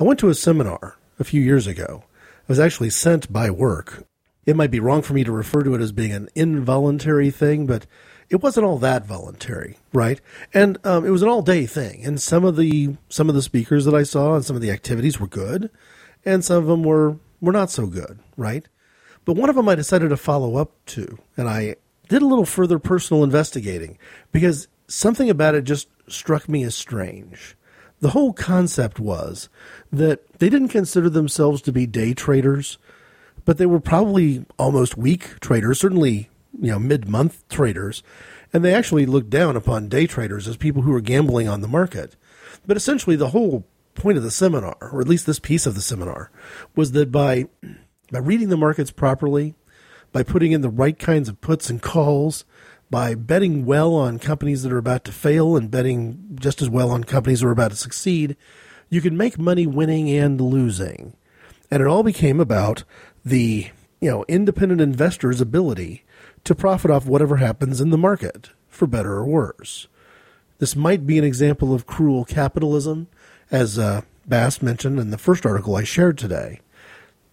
I 0.02 0.04
went 0.04 0.18
to 0.22 0.30
a 0.30 0.34
seminar 0.34 0.98
a 1.20 1.24
few 1.24 1.40
years 1.40 1.68
ago. 1.68 2.06
I 2.16 2.46
was 2.48 2.60
actually 2.60 2.90
sent 2.90 3.32
by 3.32 3.52
work. 3.52 4.08
It 4.48 4.56
might 4.56 4.72
be 4.72 4.80
wrong 4.80 5.04
for 5.04 5.14
me 5.14 5.24
to 5.24 5.32
refer 5.32 5.62
to 5.62 5.76
it 5.76 5.82
as 5.82 5.92
being 5.92 6.12
an 6.12 6.28
involuntary 6.34 7.30
thing, 7.30 7.68
but 7.68 7.86
it 8.28 8.42
wasn't 8.42 8.66
all 8.66 8.80
that 8.80 9.06
voluntary, 9.06 9.78
right? 9.94 10.20
And 10.56 10.80
um, 10.84 11.06
it 11.06 11.12
was 11.12 11.22
an 11.22 11.28
all 11.28 11.44
day 11.44 11.68
thing. 11.68 12.04
And 12.04 12.20
some 12.20 12.44
of 12.44 12.56
the 12.56 12.98
some 13.10 13.30
of 13.30 13.36
the 13.36 13.44
speakers 13.44 13.86
that 13.86 13.94
I 13.94 14.02
saw 14.02 14.34
and 14.34 14.44
some 14.44 14.56
of 14.56 14.62
the 14.64 14.72
activities 14.72 15.20
were 15.20 15.28
good, 15.28 15.70
and 16.26 16.44
some 16.44 16.58
of 16.58 16.66
them 16.66 16.82
were 16.82 17.18
were 17.40 17.54
not 17.54 17.70
so 17.70 17.86
good, 17.86 18.18
right? 18.36 18.68
But 19.24 19.36
one 19.36 19.52
of 19.52 19.56
them 19.56 19.70
I 19.70 19.76
decided 19.76 20.10
to 20.10 20.18
follow 20.18 20.56
up 20.56 20.72
to, 20.88 21.20
and 21.38 21.48
I 21.48 21.76
did 22.10 22.24
a 22.24 22.28
little 22.28 22.48
further 22.48 22.80
personal 22.80 23.24
investigating 23.24 24.00
because 24.32 24.68
something 24.88 25.30
about 25.30 25.54
it 25.54 25.64
just 25.64 25.90
struck 26.08 26.50
me 26.50 26.64
as 26.64 26.74
strange. 26.74 27.56
The 28.02 28.10
whole 28.10 28.34
concept 28.34 29.00
was 29.00 29.48
that 29.92 30.40
they 30.40 30.50
didn't 30.50 30.70
consider 30.70 31.10
themselves 31.10 31.62
to 31.62 31.72
be 31.72 31.86
day 31.86 32.14
traders, 32.14 32.78
but 33.46 33.58
they 33.58 33.66
were 33.66 33.80
probably 33.80 34.46
almost 34.58 34.98
week 34.98 35.40
traders, 35.40 35.80
certainly, 35.80 36.30
you 36.60 36.72
know, 36.72 36.80
mid-month 36.80 37.48
traders, 37.48 38.04
and 38.52 38.66
they 38.66 38.74
actually 38.74 39.06
looked 39.06 39.30
down 39.30 39.56
upon 39.56 39.88
day 39.88 40.08
traders 40.08 40.48
as 40.48 40.58
people 40.58 40.82
who 40.82 40.92
were 40.92 41.02
gambling 41.02 41.48
on 41.48 41.62
the 41.62 41.68
market. 41.68 42.16
But 42.66 42.76
essentially 42.76 43.16
the 43.16 43.30
whole 43.30 43.66
point 43.94 44.18
of 44.18 44.24
the 44.24 44.32
seminar, 44.32 44.78
or 44.82 45.00
at 45.02 45.08
least 45.08 45.26
this 45.26 45.40
piece 45.40 45.66
of 45.66 45.76
the 45.76 45.82
seminar, 45.82 46.32
was 46.76 46.92
that 46.94 47.12
by 47.12 47.48
by 48.12 48.20
reading 48.20 48.50
the 48.50 48.58
markets 48.58 48.92
properly, 48.92 49.56
by 50.12 50.24
putting 50.24 50.52
in 50.52 50.62
the 50.62 50.70
right 50.70 51.00
kinds 51.00 51.30
of 51.30 51.40
puts 51.40 51.70
and 51.70 51.82
calls, 51.82 52.46
by 52.92 53.16
betting 53.16 53.66
well 53.66 53.96
on 53.96 54.20
companies 54.20 54.64
that 54.64 54.72
are 54.72 54.78
about 54.78 55.06
to 55.06 55.14
fail 55.14 55.56
and 55.56 55.72
betting 55.72 56.38
just 56.40 56.62
as 56.62 56.70
well 56.70 56.92
on 56.92 57.06
companies 57.06 57.40
that 57.40 57.48
are 57.48 57.52
about 57.52 57.72
to 57.72 57.78
succeed, 57.78 58.36
you 58.90 59.00
can 59.00 59.16
make 59.16 59.40
money 59.40 59.66
winning 59.66 60.10
and 60.10 60.40
losing. 60.42 61.14
And 61.72 61.82
it 61.82 61.88
all 61.88 62.04
became 62.04 62.42
about 62.42 62.84
the, 63.24 63.70
you 64.02 64.12
know, 64.12 64.26
independent 64.28 64.82
investor's 64.82 65.40
ability 65.40 66.04
to 66.44 66.54
profit 66.54 66.92
off 66.92 67.06
whatever 67.06 67.38
happens 67.38 67.80
in 67.80 67.92
the 67.92 67.98
market, 67.98 68.50
for 68.68 68.88
better 68.88 69.14
or 69.14 69.26
worse. 69.26 69.88
This 70.60 70.76
might 70.76 71.08
be 71.08 71.18
an 71.18 71.24
example 71.24 71.74
of 71.74 71.88
cruel 71.88 72.26
capitalism, 72.26 73.08
as 73.50 73.80
uh, 73.80 74.02
Bass 74.28 74.62
mentioned 74.62 75.00
in 75.00 75.12
the 75.12 75.18
first 75.18 75.46
article 75.46 75.78
I 75.78 75.86
shared 75.86 76.18
today, 76.18 76.60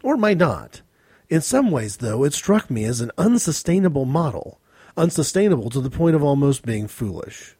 or 0.05 0.14
it 0.14 0.18
might 0.18 0.38
not. 0.38 0.83
In 1.29 1.40
some 1.40 1.73
ways, 1.73 1.97
though, 1.97 2.23
it 2.23 2.33
struck 2.33 2.71
me 2.71 2.85
as 2.85 3.01
an 3.01 3.11
unsustainable 3.18 4.05
model 4.05 4.61
unsustainable 4.99 5.71
to 5.71 5.81
the 5.81 5.91
point 5.91 6.17
of 6.17 6.23
almost 6.23 6.67
being 6.67 6.89
foolish. 6.89 7.57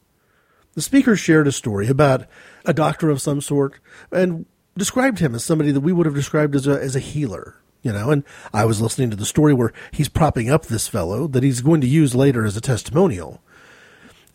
The 0.75 0.83
speaker 0.83 1.17
shared 1.17 1.47
a 1.49 1.53
story 1.53 1.89
about 1.89 2.27
a 2.65 2.75
doctor 2.75 3.11
of 3.11 3.21
some 3.21 3.41
sort 3.41 3.81
and 4.13 4.47
described 4.77 5.19
him 5.19 5.35
as 5.35 5.45
somebody 5.45 5.73
that 5.73 5.81
we 5.81 5.93
would 5.93 6.07
have 6.07 6.15
described 6.15 6.55
as 6.55 6.67
a, 6.67 6.81
as 6.81 6.95
a 6.95 7.01
healer, 7.01 7.57
you 7.83 7.93
know, 7.93 8.11
and 8.11 8.25
I 8.53 8.65
was 8.65 8.81
listening 8.81 9.11
to 9.11 9.17
the 9.17 9.27
story 9.27 9.55
where 9.55 9.73
he's 9.91 10.09
propping 10.09 10.51
up 10.51 10.67
this 10.67 10.87
fellow 10.87 11.27
that 11.29 11.43
he's 11.43 11.63
going 11.63 11.81
to 11.81 11.87
use 11.87 12.15
later 12.15 12.45
as 12.45 12.57
a 12.57 12.61
testimonial. 12.61 13.41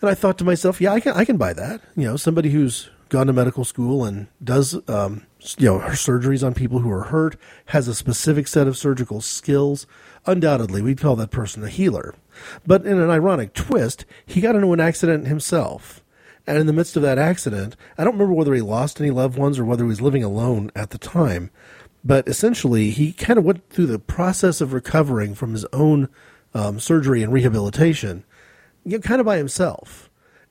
And 0.01 0.09
I 0.09 0.15
thought 0.15 0.37
to 0.39 0.43
myself, 0.43 0.81
yeah, 0.81 0.91
I 0.91 0.99
can, 0.99 1.13
I 1.13 1.23
can 1.23 1.37
buy 1.37 1.53
that. 1.53 1.81
You 1.95 2.05
know, 2.05 2.17
somebody 2.17 2.49
who's 2.49 2.89
gone 3.07 3.27
to 3.27 3.33
medical 3.33 3.63
school 3.63 4.03
and 4.03 4.27
does, 4.43 4.73
um, 4.89 5.25
you 5.57 5.67
know, 5.67 5.79
surgeries 5.91 6.45
on 6.45 6.53
people 6.53 6.79
who 6.79 6.91
are 6.91 7.03
hurt, 7.03 7.37
has 7.67 7.87
a 7.87 7.95
specific 7.95 8.47
set 8.47 8.67
of 8.67 8.77
surgical 8.77 9.21
skills. 9.21 9.87
Undoubtedly, 10.25 10.81
we'd 10.81 10.99
call 10.99 11.15
that 11.15 11.31
person 11.31 11.63
a 11.63 11.69
healer. 11.69 12.15
But 12.65 12.85
in 12.85 12.99
an 12.99 13.09
ironic 13.09 13.53
twist, 13.53 14.05
he 14.25 14.41
got 14.41 14.55
into 14.55 14.73
an 14.73 14.79
accident 14.79 15.27
himself. 15.27 16.03
And 16.45 16.57
in 16.57 16.67
the 16.67 16.73
midst 16.73 16.95
of 16.95 17.03
that 17.03 17.17
accident, 17.17 17.75
I 17.97 18.03
don't 18.03 18.13
remember 18.13 18.33
whether 18.33 18.53
he 18.53 18.61
lost 18.61 18.99
any 18.99 19.11
loved 19.11 19.37
ones 19.37 19.57
or 19.57 19.65
whether 19.65 19.83
he 19.83 19.89
was 19.89 20.01
living 20.01 20.23
alone 20.23 20.71
at 20.75 20.89
the 20.89 20.97
time. 20.97 21.51
But 22.03 22.27
essentially, 22.27 22.89
he 22.89 23.13
kind 23.13 23.39
of 23.39 23.45
went 23.45 23.69
through 23.69 23.85
the 23.85 23.99
process 23.99 24.59
of 24.59 24.73
recovering 24.73 25.35
from 25.35 25.53
his 25.53 25.65
own 25.71 26.09
um, 26.53 26.79
surgery 26.79 27.23
and 27.23 27.31
rehabilitation, 27.31 28.25
you 28.83 28.97
know, 28.97 29.01
kind 29.01 29.21
of 29.21 29.25
by 29.25 29.37
himself. 29.37 30.09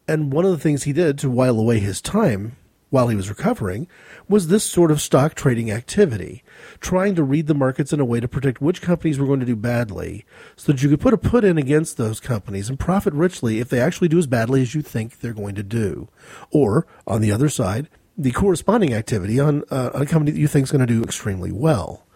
And 0.08 0.32
one 0.32 0.44
of 0.44 0.50
the 0.50 0.58
things 0.58 0.82
he 0.82 0.92
did 0.92 1.18
to 1.18 1.30
while 1.30 1.58
away 1.58 1.78
his 1.78 2.00
time 2.00 2.56
while 2.92 3.08
he 3.08 3.16
was 3.16 3.30
recovering 3.30 3.88
was 4.28 4.48
this 4.48 4.62
sort 4.62 4.90
of 4.90 5.00
stock 5.00 5.34
trading 5.34 5.70
activity, 5.70 6.44
trying 6.78 7.14
to 7.14 7.24
read 7.24 7.46
the 7.46 7.54
markets 7.54 7.90
in 7.90 8.00
a 8.00 8.04
way 8.04 8.20
to 8.20 8.28
predict 8.28 8.60
which 8.60 8.82
companies 8.82 9.18
were 9.18 9.26
going 9.26 9.40
to 9.40 9.46
do 9.46 9.56
badly 9.56 10.26
so 10.56 10.70
that 10.70 10.82
you 10.82 10.90
could 10.90 11.00
put 11.00 11.14
a 11.14 11.18
put 11.18 11.42
in 11.42 11.56
against 11.56 11.96
those 11.96 12.20
companies 12.20 12.68
and 12.68 12.78
profit 12.78 13.14
richly 13.14 13.60
if 13.60 13.70
they 13.70 13.80
actually 13.80 14.08
do 14.08 14.18
as 14.18 14.26
badly 14.26 14.60
as 14.60 14.74
you 14.74 14.82
think 14.82 15.18
they're 15.20 15.32
going 15.32 15.54
to 15.54 15.62
do. 15.62 16.10
Or, 16.50 16.86
on 17.06 17.22
the 17.22 17.32
other 17.32 17.48
side, 17.48 17.88
the 18.18 18.30
corresponding 18.30 18.92
activity 18.92 19.40
on, 19.40 19.64
uh, 19.70 19.88
a 19.94 20.04
company 20.04 20.30
that 20.30 20.40
you 20.40 20.46
think 20.46 20.64
is 20.64 20.70
going 20.70 20.86
to 20.86 20.94
do 20.94 21.02
extremely 21.02 21.50
well. 21.50 22.06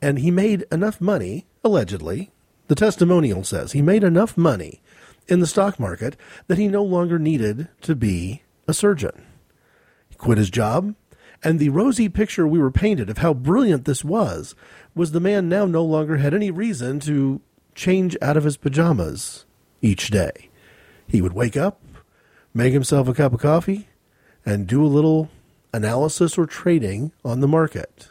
And 0.00 0.20
he 0.20 0.30
made 0.30 0.66
enough 0.70 1.00
money, 1.00 1.46
allegedly, 1.64 2.30
the 2.68 2.76
testimonial 2.76 3.42
says 3.42 3.72
he 3.72 3.82
made 3.82 4.04
enough 4.04 4.36
money 4.36 4.82
in 5.26 5.40
the 5.40 5.48
stock 5.48 5.80
market 5.80 6.16
that 6.46 6.58
he 6.58 6.68
no 6.68 6.84
longer 6.84 7.18
needed 7.18 7.66
to 7.80 7.96
be 7.96 8.42
a 8.68 8.72
surgeon 8.72 9.26
quit 10.22 10.38
his 10.38 10.50
job, 10.50 10.94
and 11.42 11.58
the 11.58 11.68
rosy 11.68 12.08
picture 12.08 12.46
we 12.46 12.60
were 12.60 12.70
painted 12.70 13.10
of 13.10 13.18
how 13.18 13.34
brilliant 13.34 13.84
this 13.84 14.04
was 14.04 14.54
was 14.94 15.10
the 15.10 15.20
man 15.20 15.48
now 15.48 15.66
no 15.66 15.84
longer 15.84 16.18
had 16.18 16.32
any 16.32 16.50
reason 16.50 17.00
to 17.00 17.40
change 17.74 18.16
out 18.22 18.36
of 18.36 18.44
his 18.44 18.56
pajamas 18.56 19.44
each 19.80 20.10
day. 20.10 20.48
He 21.08 21.20
would 21.20 21.32
wake 21.32 21.56
up, 21.56 21.82
make 22.54 22.72
himself 22.72 23.08
a 23.08 23.14
cup 23.14 23.34
of 23.34 23.40
coffee, 23.40 23.88
and 24.46 24.66
do 24.66 24.84
a 24.84 24.86
little 24.86 25.28
analysis 25.74 26.38
or 26.38 26.46
trading 26.46 27.10
on 27.24 27.40
the 27.40 27.48
market. 27.48 28.08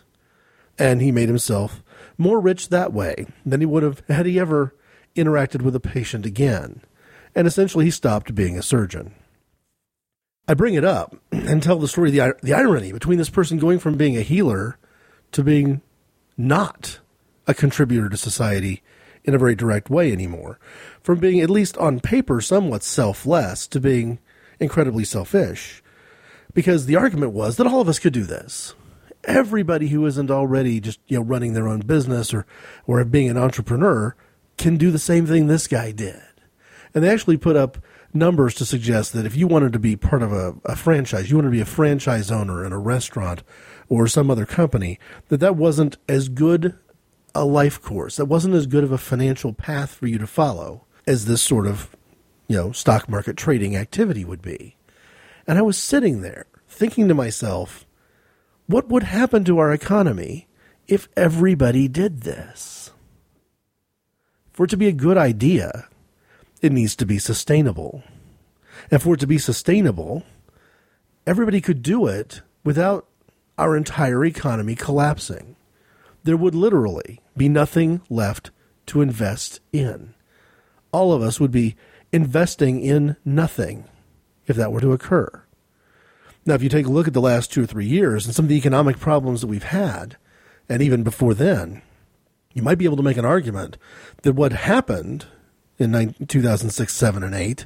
And 0.77 1.01
he 1.01 1.11
made 1.11 1.29
himself 1.29 1.81
more 2.17 2.41
rich 2.41 2.69
that 2.69 2.91
way 2.91 3.27
than 3.45 3.61
he 3.61 3.65
would 3.65 3.83
have 3.83 4.03
had 4.09 4.25
he 4.25 4.37
ever 4.37 4.75
interacted 5.15 5.61
with 5.61 5.75
a 5.75 5.79
patient 5.79 6.25
again. 6.25 6.81
And 7.33 7.47
essentially, 7.47 7.85
he 7.85 7.91
stopped 7.91 8.35
being 8.35 8.57
a 8.57 8.63
surgeon. 8.63 9.13
I 10.47 10.53
bring 10.53 10.73
it 10.73 10.83
up 10.83 11.15
and 11.31 11.61
tell 11.61 11.77
the 11.77 11.87
story, 11.87 12.11
the, 12.11 12.35
the 12.41 12.53
irony 12.53 12.91
between 12.91 13.17
this 13.17 13.29
person 13.29 13.59
going 13.59 13.79
from 13.79 13.97
being 13.97 14.17
a 14.17 14.21
healer 14.21 14.77
to 15.31 15.43
being 15.43 15.81
not 16.37 16.99
a 17.47 17.53
contributor 17.53 18.09
to 18.09 18.17
society 18.17 18.81
in 19.23 19.33
a 19.33 19.37
very 19.37 19.55
direct 19.55 19.89
way 19.89 20.11
anymore. 20.11 20.59
From 21.01 21.19
being, 21.19 21.39
at 21.39 21.49
least 21.49 21.77
on 21.77 21.99
paper, 21.99 22.41
somewhat 22.41 22.83
selfless 22.83 23.67
to 23.67 23.79
being 23.79 24.19
incredibly 24.59 25.03
selfish. 25.03 25.83
Because 26.53 26.85
the 26.85 26.95
argument 26.95 27.31
was 27.31 27.57
that 27.57 27.67
all 27.67 27.81
of 27.81 27.87
us 27.87 27.99
could 27.99 28.13
do 28.13 28.23
this. 28.23 28.73
Everybody 29.23 29.89
who 29.89 30.05
isn't 30.05 30.31
already 30.31 30.79
just, 30.79 30.99
you 31.07 31.17
know, 31.17 31.23
running 31.23 31.53
their 31.53 31.67
own 31.67 31.81
business 31.81 32.33
or, 32.33 32.45
or 32.87 33.03
being 33.05 33.29
an 33.29 33.37
entrepreneur 33.37 34.15
can 34.57 34.77
do 34.77 34.91
the 34.91 34.99
same 34.99 35.25
thing 35.27 35.47
this 35.47 35.67
guy 35.67 35.91
did. 35.91 36.21
And 36.93 37.03
they 37.03 37.09
actually 37.09 37.37
put 37.37 37.55
up 37.55 37.77
numbers 38.13 38.53
to 38.55 38.65
suggest 38.65 39.13
that 39.13 39.25
if 39.25 39.35
you 39.35 39.47
wanted 39.47 39.73
to 39.73 39.79
be 39.79 39.95
part 39.95 40.21
of 40.21 40.31
a, 40.33 40.55
a 40.65 40.75
franchise, 40.75 41.29
you 41.29 41.37
wanted 41.37 41.49
to 41.49 41.55
be 41.55 41.61
a 41.61 41.65
franchise 41.65 42.31
owner 42.31 42.65
in 42.65 42.73
a 42.73 42.79
restaurant 42.79 43.43
or 43.89 44.07
some 44.07 44.31
other 44.31 44.45
company, 44.45 44.99
that 45.27 45.39
that 45.39 45.55
wasn't 45.55 45.97
as 46.07 46.29
good 46.29 46.77
a 47.33 47.45
life 47.45 47.81
course. 47.81 48.17
That 48.17 48.25
wasn't 48.25 48.55
as 48.55 48.67
good 48.67 48.83
of 48.83 48.91
a 48.91 48.97
financial 48.97 49.53
path 49.53 49.93
for 49.93 50.07
you 50.07 50.17
to 50.17 50.27
follow 50.27 50.85
as 51.07 51.25
this 51.25 51.41
sort 51.41 51.67
of, 51.67 51.95
you 52.47 52.55
know, 52.55 52.71
stock 52.71 53.09
market 53.09 53.37
trading 53.37 53.75
activity 53.75 54.25
would 54.25 54.41
be. 54.41 54.75
And 55.47 55.57
I 55.57 55.61
was 55.61 55.77
sitting 55.77 56.21
there 56.21 56.45
thinking 56.67 57.07
to 57.07 57.13
myself, 57.13 57.85
what 58.67 58.89
would 58.89 59.03
happen 59.03 59.43
to 59.45 59.59
our 59.59 59.73
economy 59.73 60.47
if 60.87 61.09
everybody 61.17 61.87
did 61.87 62.21
this? 62.21 62.91
For 64.53 64.65
it 64.65 64.69
to 64.69 64.77
be 64.77 64.87
a 64.87 64.93
good 64.93 65.17
idea, 65.17 65.87
it 66.61 66.71
needs 66.71 66.95
to 66.97 67.05
be 67.05 67.19
sustainable. 67.19 68.03
And 68.89 69.01
for 69.01 69.15
it 69.15 69.19
to 69.21 69.27
be 69.27 69.37
sustainable, 69.37 70.23
everybody 71.25 71.61
could 71.61 71.81
do 71.81 72.07
it 72.07 72.41
without 72.63 73.07
our 73.57 73.75
entire 73.75 74.23
economy 74.23 74.75
collapsing. 74.75 75.55
There 76.23 76.37
would 76.37 76.55
literally 76.55 77.19
be 77.35 77.49
nothing 77.49 78.01
left 78.09 78.51
to 78.87 79.01
invest 79.01 79.59
in. 79.73 80.13
All 80.91 81.13
of 81.13 81.21
us 81.21 81.39
would 81.39 81.51
be 81.51 81.75
investing 82.11 82.81
in 82.81 83.15
nothing 83.23 83.85
if 84.47 84.55
that 84.55 84.71
were 84.71 84.81
to 84.81 84.93
occur. 84.93 85.43
Now, 86.45 86.55
if 86.55 86.63
you 86.63 86.69
take 86.69 86.87
a 86.87 86.91
look 86.91 87.07
at 87.07 87.13
the 87.13 87.21
last 87.21 87.51
two 87.51 87.63
or 87.63 87.67
three 87.67 87.85
years 87.85 88.25
and 88.25 88.33
some 88.33 88.45
of 88.45 88.49
the 88.49 88.57
economic 88.57 88.99
problems 88.99 89.41
that 89.41 89.47
we've 89.47 89.63
had, 89.63 90.17
and 90.67 90.81
even 90.81 91.03
before 91.03 91.33
then, 91.33 91.81
you 92.53 92.61
might 92.61 92.77
be 92.77 92.85
able 92.85 92.97
to 92.97 93.03
make 93.03 93.17
an 93.17 93.25
argument 93.25 93.77
that 94.23 94.33
what 94.33 94.51
happened 94.51 95.27
in 95.81 96.15
2006, 96.27 96.93
7, 96.93 97.23
and 97.23 97.35
8 97.35 97.65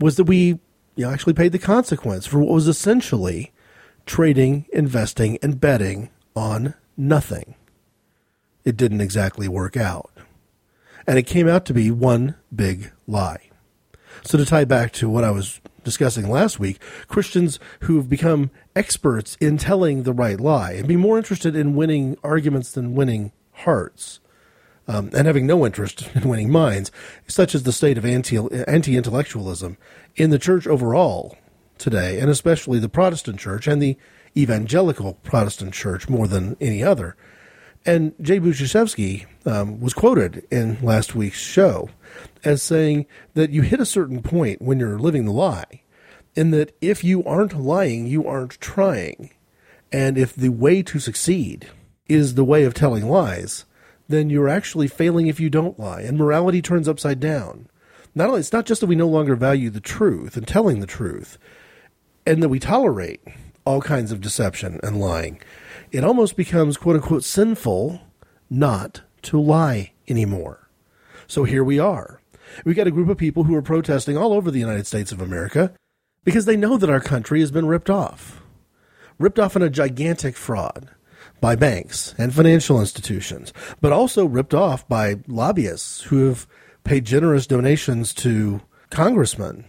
was 0.00 0.16
that 0.16 0.24
we 0.24 0.58
you 0.96 1.04
know, 1.04 1.10
actually 1.10 1.34
paid 1.34 1.52
the 1.52 1.58
consequence 1.58 2.26
for 2.26 2.38
what 2.38 2.52
was 2.52 2.68
essentially 2.68 3.52
trading, 4.06 4.66
investing, 4.72 5.38
and 5.42 5.60
betting 5.60 6.10
on 6.34 6.74
nothing. 6.96 7.54
It 8.64 8.76
didn't 8.76 9.00
exactly 9.00 9.48
work 9.48 9.76
out. 9.76 10.10
And 11.06 11.18
it 11.18 11.24
came 11.24 11.48
out 11.48 11.64
to 11.66 11.74
be 11.74 11.90
one 11.90 12.34
big 12.54 12.92
lie. 13.06 13.50
So, 14.22 14.38
to 14.38 14.44
tie 14.46 14.64
back 14.64 14.92
to 14.92 15.08
what 15.08 15.24
I 15.24 15.30
was 15.30 15.60
discussing 15.82 16.30
last 16.30 16.58
week, 16.58 16.80
Christians 17.08 17.58
who've 17.80 18.08
become 18.08 18.50
experts 18.74 19.36
in 19.40 19.58
telling 19.58 20.04
the 20.04 20.12
right 20.12 20.40
lie 20.40 20.72
and 20.72 20.88
be 20.88 20.96
more 20.96 21.18
interested 21.18 21.54
in 21.54 21.74
winning 21.74 22.16
arguments 22.24 22.72
than 22.72 22.94
winning 22.94 23.32
hearts. 23.52 24.20
Um, 24.86 25.10
and 25.16 25.26
having 25.26 25.46
no 25.46 25.64
interest 25.64 26.10
in 26.14 26.28
winning 26.28 26.50
minds, 26.50 26.92
such 27.26 27.54
as 27.54 27.62
the 27.62 27.72
state 27.72 27.96
of 27.96 28.04
anti 28.04 28.96
intellectualism 28.96 29.78
in 30.16 30.30
the 30.30 30.38
church 30.38 30.66
overall 30.66 31.38
today, 31.78 32.20
and 32.20 32.30
especially 32.30 32.78
the 32.78 32.88
Protestant 32.88 33.38
church 33.38 33.66
and 33.66 33.80
the 33.80 33.96
evangelical 34.36 35.14
Protestant 35.22 35.72
church 35.72 36.08
more 36.08 36.26
than 36.26 36.56
any 36.60 36.82
other. 36.82 37.16
And 37.86 38.14
Jay 38.20 38.40
Budziszewski 38.40 39.26
um, 39.44 39.80
was 39.80 39.92
quoted 39.92 40.46
in 40.50 40.78
last 40.80 41.14
week's 41.14 41.40
show 41.40 41.90
as 42.42 42.62
saying 42.62 43.06
that 43.34 43.50
you 43.50 43.62
hit 43.62 43.80
a 43.80 43.86
certain 43.86 44.22
point 44.22 44.62
when 44.62 44.78
you're 44.78 44.98
living 44.98 45.26
the 45.26 45.32
lie, 45.32 45.82
in 46.34 46.50
that 46.50 46.74
if 46.80 47.04
you 47.04 47.22
aren't 47.24 47.58
lying, 47.58 48.06
you 48.06 48.26
aren't 48.26 48.60
trying. 48.60 49.30
And 49.92 50.16
if 50.16 50.34
the 50.34 50.48
way 50.48 50.82
to 50.82 50.98
succeed 50.98 51.68
is 52.08 52.34
the 52.34 52.44
way 52.44 52.64
of 52.64 52.74
telling 52.74 53.08
lies, 53.08 53.64
then 54.14 54.30
you're 54.30 54.48
actually 54.48 54.88
failing 54.88 55.26
if 55.26 55.40
you 55.40 55.50
don't 55.50 55.78
lie, 55.78 56.02
and 56.02 56.16
morality 56.16 56.62
turns 56.62 56.88
upside 56.88 57.20
down. 57.20 57.68
Not 58.14 58.28
only 58.28 58.40
it's 58.40 58.52
not 58.52 58.66
just 58.66 58.80
that 58.80 58.86
we 58.86 58.94
no 58.94 59.08
longer 59.08 59.34
value 59.34 59.70
the 59.70 59.80
truth 59.80 60.36
and 60.36 60.46
telling 60.46 60.80
the 60.80 60.86
truth, 60.86 61.36
and 62.26 62.42
that 62.42 62.48
we 62.48 62.58
tolerate 62.58 63.20
all 63.64 63.80
kinds 63.80 64.12
of 64.12 64.20
deception 64.20 64.78
and 64.82 65.00
lying. 65.00 65.40
It 65.90 66.04
almost 66.04 66.36
becomes 66.36 66.76
quote 66.76 66.96
unquote 66.96 67.24
sinful 67.24 68.00
not 68.48 69.02
to 69.22 69.40
lie 69.40 69.92
anymore. 70.06 70.68
So 71.26 71.44
here 71.44 71.64
we 71.64 71.78
are. 71.78 72.20
We've 72.64 72.76
got 72.76 72.86
a 72.86 72.92
group 72.92 73.08
of 73.08 73.16
people 73.16 73.44
who 73.44 73.54
are 73.54 73.62
protesting 73.62 74.16
all 74.16 74.32
over 74.32 74.50
the 74.50 74.60
United 74.60 74.86
States 74.86 75.12
of 75.12 75.20
America 75.20 75.72
because 76.24 76.44
they 76.44 76.56
know 76.56 76.76
that 76.76 76.90
our 76.90 77.00
country 77.00 77.40
has 77.40 77.50
been 77.50 77.66
ripped 77.66 77.90
off. 77.90 78.42
Ripped 79.18 79.38
off 79.38 79.56
in 79.56 79.62
a 79.62 79.70
gigantic 79.70 80.36
fraud 80.36 80.90
by 81.40 81.56
banks 81.56 82.14
and 82.16 82.32
financial 82.32 82.80
institutions, 82.80 83.52
but 83.80 83.92
also 83.92 84.24
ripped 84.24 84.54
off 84.54 84.86
by 84.88 85.16
lobbyists 85.26 86.02
who 86.02 86.28
have 86.28 86.46
paid 86.84 87.04
generous 87.04 87.46
donations 87.46 88.14
to 88.14 88.60
congressmen. 88.90 89.64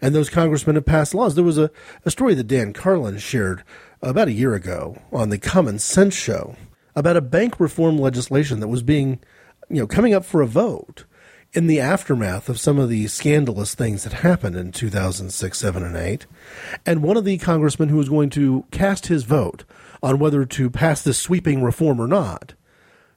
And 0.00 0.14
those 0.14 0.30
congressmen 0.30 0.74
have 0.74 0.86
passed 0.86 1.14
laws. 1.14 1.34
There 1.34 1.44
was 1.44 1.58
a, 1.58 1.70
a 2.04 2.10
story 2.10 2.34
that 2.34 2.48
Dan 2.48 2.72
Carlin 2.72 3.18
shared 3.18 3.62
about 4.00 4.28
a 4.28 4.32
year 4.32 4.54
ago 4.54 5.00
on 5.12 5.28
the 5.28 5.38
Common 5.38 5.78
Sense 5.78 6.14
Show 6.14 6.56
about 6.96 7.16
a 7.16 7.20
bank 7.20 7.60
reform 7.60 7.98
legislation 7.98 8.60
that 8.60 8.68
was 8.68 8.82
being, 8.82 9.20
you 9.68 9.80
know, 9.80 9.86
coming 9.86 10.12
up 10.12 10.24
for 10.24 10.42
a 10.42 10.46
vote 10.46 11.04
in 11.52 11.66
the 11.66 11.80
aftermath 11.80 12.48
of 12.48 12.58
some 12.58 12.78
of 12.78 12.88
the 12.88 13.06
scandalous 13.06 13.74
things 13.74 14.04
that 14.04 14.12
happened 14.14 14.56
in 14.56 14.72
2006, 14.72 15.58
7, 15.58 15.82
and 15.84 15.96
8. 15.96 16.26
And 16.86 17.02
one 17.02 17.16
of 17.16 17.24
the 17.24 17.38
congressmen 17.38 17.88
who 17.88 17.98
was 17.98 18.08
going 18.08 18.30
to 18.30 18.64
cast 18.70 19.06
his 19.06 19.24
vote 19.24 19.64
on 20.02 20.18
whether 20.18 20.44
to 20.44 20.70
pass 20.70 21.02
this 21.02 21.18
sweeping 21.18 21.62
reform 21.62 22.00
or 22.00 22.06
not 22.06 22.54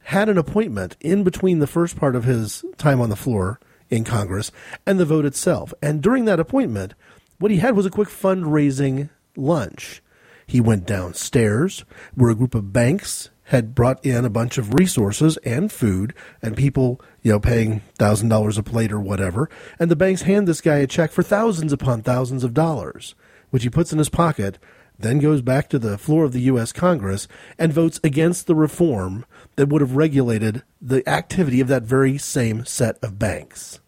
had 0.05 0.29
an 0.29 0.37
appointment 0.37 0.95
in 0.99 1.23
between 1.23 1.59
the 1.59 1.67
first 1.67 1.97
part 1.97 2.15
of 2.15 2.25
his 2.25 2.63
time 2.77 3.01
on 3.01 3.09
the 3.09 3.15
floor 3.15 3.59
in 3.89 4.03
Congress 4.03 4.51
and 4.85 4.99
the 4.99 5.05
vote 5.05 5.25
itself. 5.25 5.73
And 5.81 6.01
during 6.01 6.25
that 6.25 6.39
appointment, 6.39 6.93
what 7.39 7.51
he 7.51 7.57
had 7.57 7.75
was 7.75 7.87
a 7.87 7.91
quick 7.91 8.09
fundraising 8.09 9.09
lunch. 9.35 10.03
He 10.45 10.61
went 10.61 10.85
downstairs 10.85 11.85
where 12.13 12.29
a 12.29 12.35
group 12.35 12.53
of 12.53 12.71
banks 12.71 13.29
had 13.45 13.75
brought 13.75 14.03
in 14.05 14.25
a 14.25 14.29
bunch 14.29 14.57
of 14.57 14.75
resources 14.75 15.37
and 15.37 15.71
food 15.71 16.13
and 16.41 16.55
people, 16.55 17.01
you 17.21 17.31
know, 17.31 17.39
paying 17.39 17.81
thousand 17.97 18.29
dollars 18.29 18.57
a 18.57 18.63
plate 18.63 18.91
or 18.91 18.99
whatever. 18.99 19.49
And 19.79 19.89
the 19.89 19.95
banks 19.95 20.23
hand 20.23 20.47
this 20.47 20.61
guy 20.61 20.77
a 20.77 20.87
check 20.87 21.11
for 21.11 21.23
thousands 21.23 21.73
upon 21.73 22.01
thousands 22.01 22.43
of 22.43 22.53
dollars, 22.53 23.15
which 23.49 23.63
he 23.63 23.69
puts 23.69 23.91
in 23.91 23.97
his 23.97 24.09
pocket, 24.09 24.59
then 24.97 25.19
goes 25.19 25.41
back 25.41 25.69
to 25.69 25.79
the 25.79 25.97
floor 25.97 26.25
of 26.25 26.33
the 26.33 26.41
U.S. 26.41 26.71
Congress 26.71 27.27
and 27.57 27.73
votes 27.73 27.99
against 28.03 28.47
the 28.47 28.55
reform 28.55 29.25
that 29.55 29.69
would 29.69 29.81
have 29.81 29.95
regulated 29.95 30.63
the 30.81 31.07
activity 31.07 31.61
of 31.61 31.67
that 31.67 31.83
very 31.83 32.17
same 32.17 32.65
set 32.65 32.97
of 33.03 33.19
banks. 33.19 33.79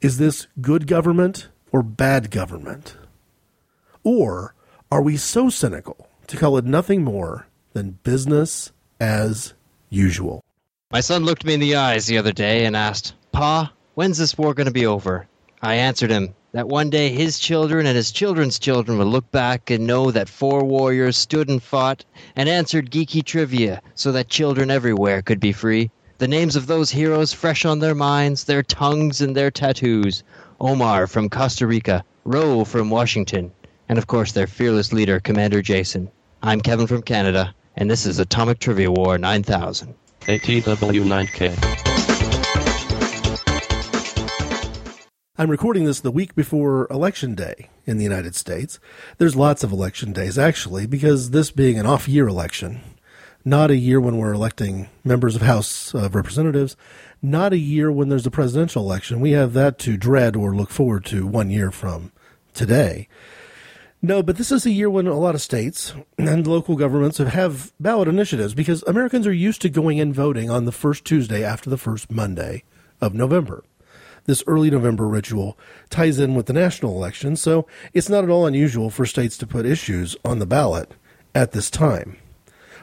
Is 0.00 0.18
this 0.18 0.46
good 0.60 0.86
government 0.86 1.48
or 1.72 1.82
bad 1.82 2.30
government? 2.30 2.96
Or 4.04 4.54
are 4.90 5.02
we 5.02 5.16
so 5.16 5.50
cynical 5.50 6.08
to 6.28 6.36
call 6.36 6.56
it 6.56 6.64
nothing 6.64 7.02
more 7.02 7.48
than 7.72 7.98
business 8.02 8.72
as 9.00 9.54
usual. 9.90 10.42
My 10.90 11.00
son 11.00 11.24
looked 11.24 11.44
me 11.44 11.54
in 11.54 11.60
the 11.60 11.76
eyes 11.76 12.06
the 12.06 12.18
other 12.18 12.32
day 12.32 12.64
and 12.64 12.76
asked, 12.76 13.14
Pa, 13.32 13.72
when's 13.94 14.18
this 14.18 14.38
war 14.38 14.54
going 14.54 14.66
to 14.66 14.72
be 14.72 14.86
over? 14.86 15.26
I 15.60 15.74
answered 15.74 16.10
him 16.10 16.34
that 16.52 16.68
one 16.68 16.88
day 16.90 17.10
his 17.10 17.38
children 17.38 17.86
and 17.86 17.96
his 17.96 18.10
children's 18.10 18.58
children 18.58 18.98
would 18.98 19.06
look 19.06 19.30
back 19.30 19.70
and 19.70 19.86
know 19.86 20.10
that 20.10 20.28
four 20.28 20.64
warriors 20.64 21.16
stood 21.16 21.48
and 21.48 21.62
fought 21.62 22.04
and 22.36 22.48
answered 22.48 22.90
geeky 22.90 23.22
trivia 23.22 23.82
so 23.94 24.12
that 24.12 24.28
children 24.28 24.70
everywhere 24.70 25.20
could 25.20 25.40
be 25.40 25.52
free. 25.52 25.90
The 26.18 26.28
names 26.28 26.56
of 26.56 26.66
those 26.66 26.90
heroes 26.90 27.32
fresh 27.32 27.64
on 27.64 27.78
their 27.78 27.94
minds, 27.94 28.44
their 28.44 28.62
tongues 28.62 29.20
and 29.20 29.36
their 29.36 29.50
tattoos. 29.50 30.24
Omar 30.60 31.06
from 31.06 31.28
Costa 31.28 31.66
Rica, 31.66 32.02
Roe 32.24 32.64
from 32.64 32.90
Washington, 32.90 33.52
and 33.88 33.98
of 33.98 34.06
course 34.06 34.32
their 34.32 34.48
fearless 34.48 34.92
leader, 34.92 35.20
Commander 35.20 35.62
Jason. 35.62 36.10
I'm 36.42 36.60
Kevin 36.60 36.86
from 36.86 37.02
Canada, 37.02 37.54
and 37.76 37.90
this 37.90 38.06
is 38.06 38.18
Atomic 38.18 38.58
Trivia 38.58 38.90
War 38.90 39.18
9000. 39.18 39.94
ATW9K. 40.22 42.07
I'm 45.40 45.52
recording 45.52 45.84
this 45.84 46.00
the 46.00 46.10
week 46.10 46.34
before 46.34 46.88
Election 46.90 47.36
Day 47.36 47.68
in 47.86 47.96
the 47.96 48.02
United 48.02 48.34
States. 48.34 48.80
There's 49.18 49.36
lots 49.36 49.62
of 49.62 49.70
election 49.70 50.12
days, 50.12 50.36
actually, 50.36 50.84
because 50.84 51.30
this 51.30 51.52
being 51.52 51.78
an 51.78 51.86
off 51.86 52.08
year 52.08 52.26
election, 52.26 52.80
not 53.44 53.70
a 53.70 53.76
year 53.76 54.00
when 54.00 54.16
we're 54.16 54.32
electing 54.32 54.88
members 55.04 55.36
of 55.36 55.42
House 55.42 55.94
of 55.94 56.16
Representatives, 56.16 56.76
not 57.22 57.52
a 57.52 57.56
year 57.56 57.92
when 57.92 58.08
there's 58.08 58.26
a 58.26 58.32
presidential 58.32 58.82
election. 58.82 59.20
We 59.20 59.30
have 59.30 59.52
that 59.52 59.78
to 59.78 59.96
dread 59.96 60.34
or 60.34 60.56
look 60.56 60.70
forward 60.70 61.04
to 61.04 61.24
one 61.24 61.50
year 61.50 61.70
from 61.70 62.10
today. 62.52 63.06
No, 64.02 64.24
but 64.24 64.38
this 64.38 64.50
is 64.50 64.66
a 64.66 64.72
year 64.72 64.90
when 64.90 65.06
a 65.06 65.14
lot 65.14 65.36
of 65.36 65.40
states 65.40 65.94
and 66.18 66.48
local 66.48 66.74
governments 66.74 67.18
have, 67.18 67.72
ballot 67.78 68.08
initiatives 68.08 68.54
because 68.54 68.82
Americans 68.88 69.24
are 69.24 69.32
used 69.32 69.62
to 69.62 69.68
going 69.68 70.00
and 70.00 70.12
voting 70.12 70.50
on 70.50 70.64
the 70.64 70.72
first 70.72 71.04
Tuesday 71.04 71.44
after 71.44 71.70
the 71.70 71.78
first 71.78 72.10
Monday 72.10 72.64
of 73.00 73.14
November. 73.14 73.62
This 74.28 74.44
early 74.46 74.70
November 74.70 75.08
ritual 75.08 75.56
ties 75.88 76.18
in 76.18 76.34
with 76.34 76.44
the 76.44 76.52
national 76.52 76.94
election, 76.94 77.34
so 77.34 77.66
it's 77.94 78.10
not 78.10 78.24
at 78.24 78.28
all 78.28 78.44
unusual 78.44 78.90
for 78.90 79.06
states 79.06 79.38
to 79.38 79.46
put 79.46 79.64
issues 79.64 80.18
on 80.22 80.38
the 80.38 80.44
ballot 80.44 80.92
at 81.34 81.52
this 81.52 81.70
time. 81.70 82.18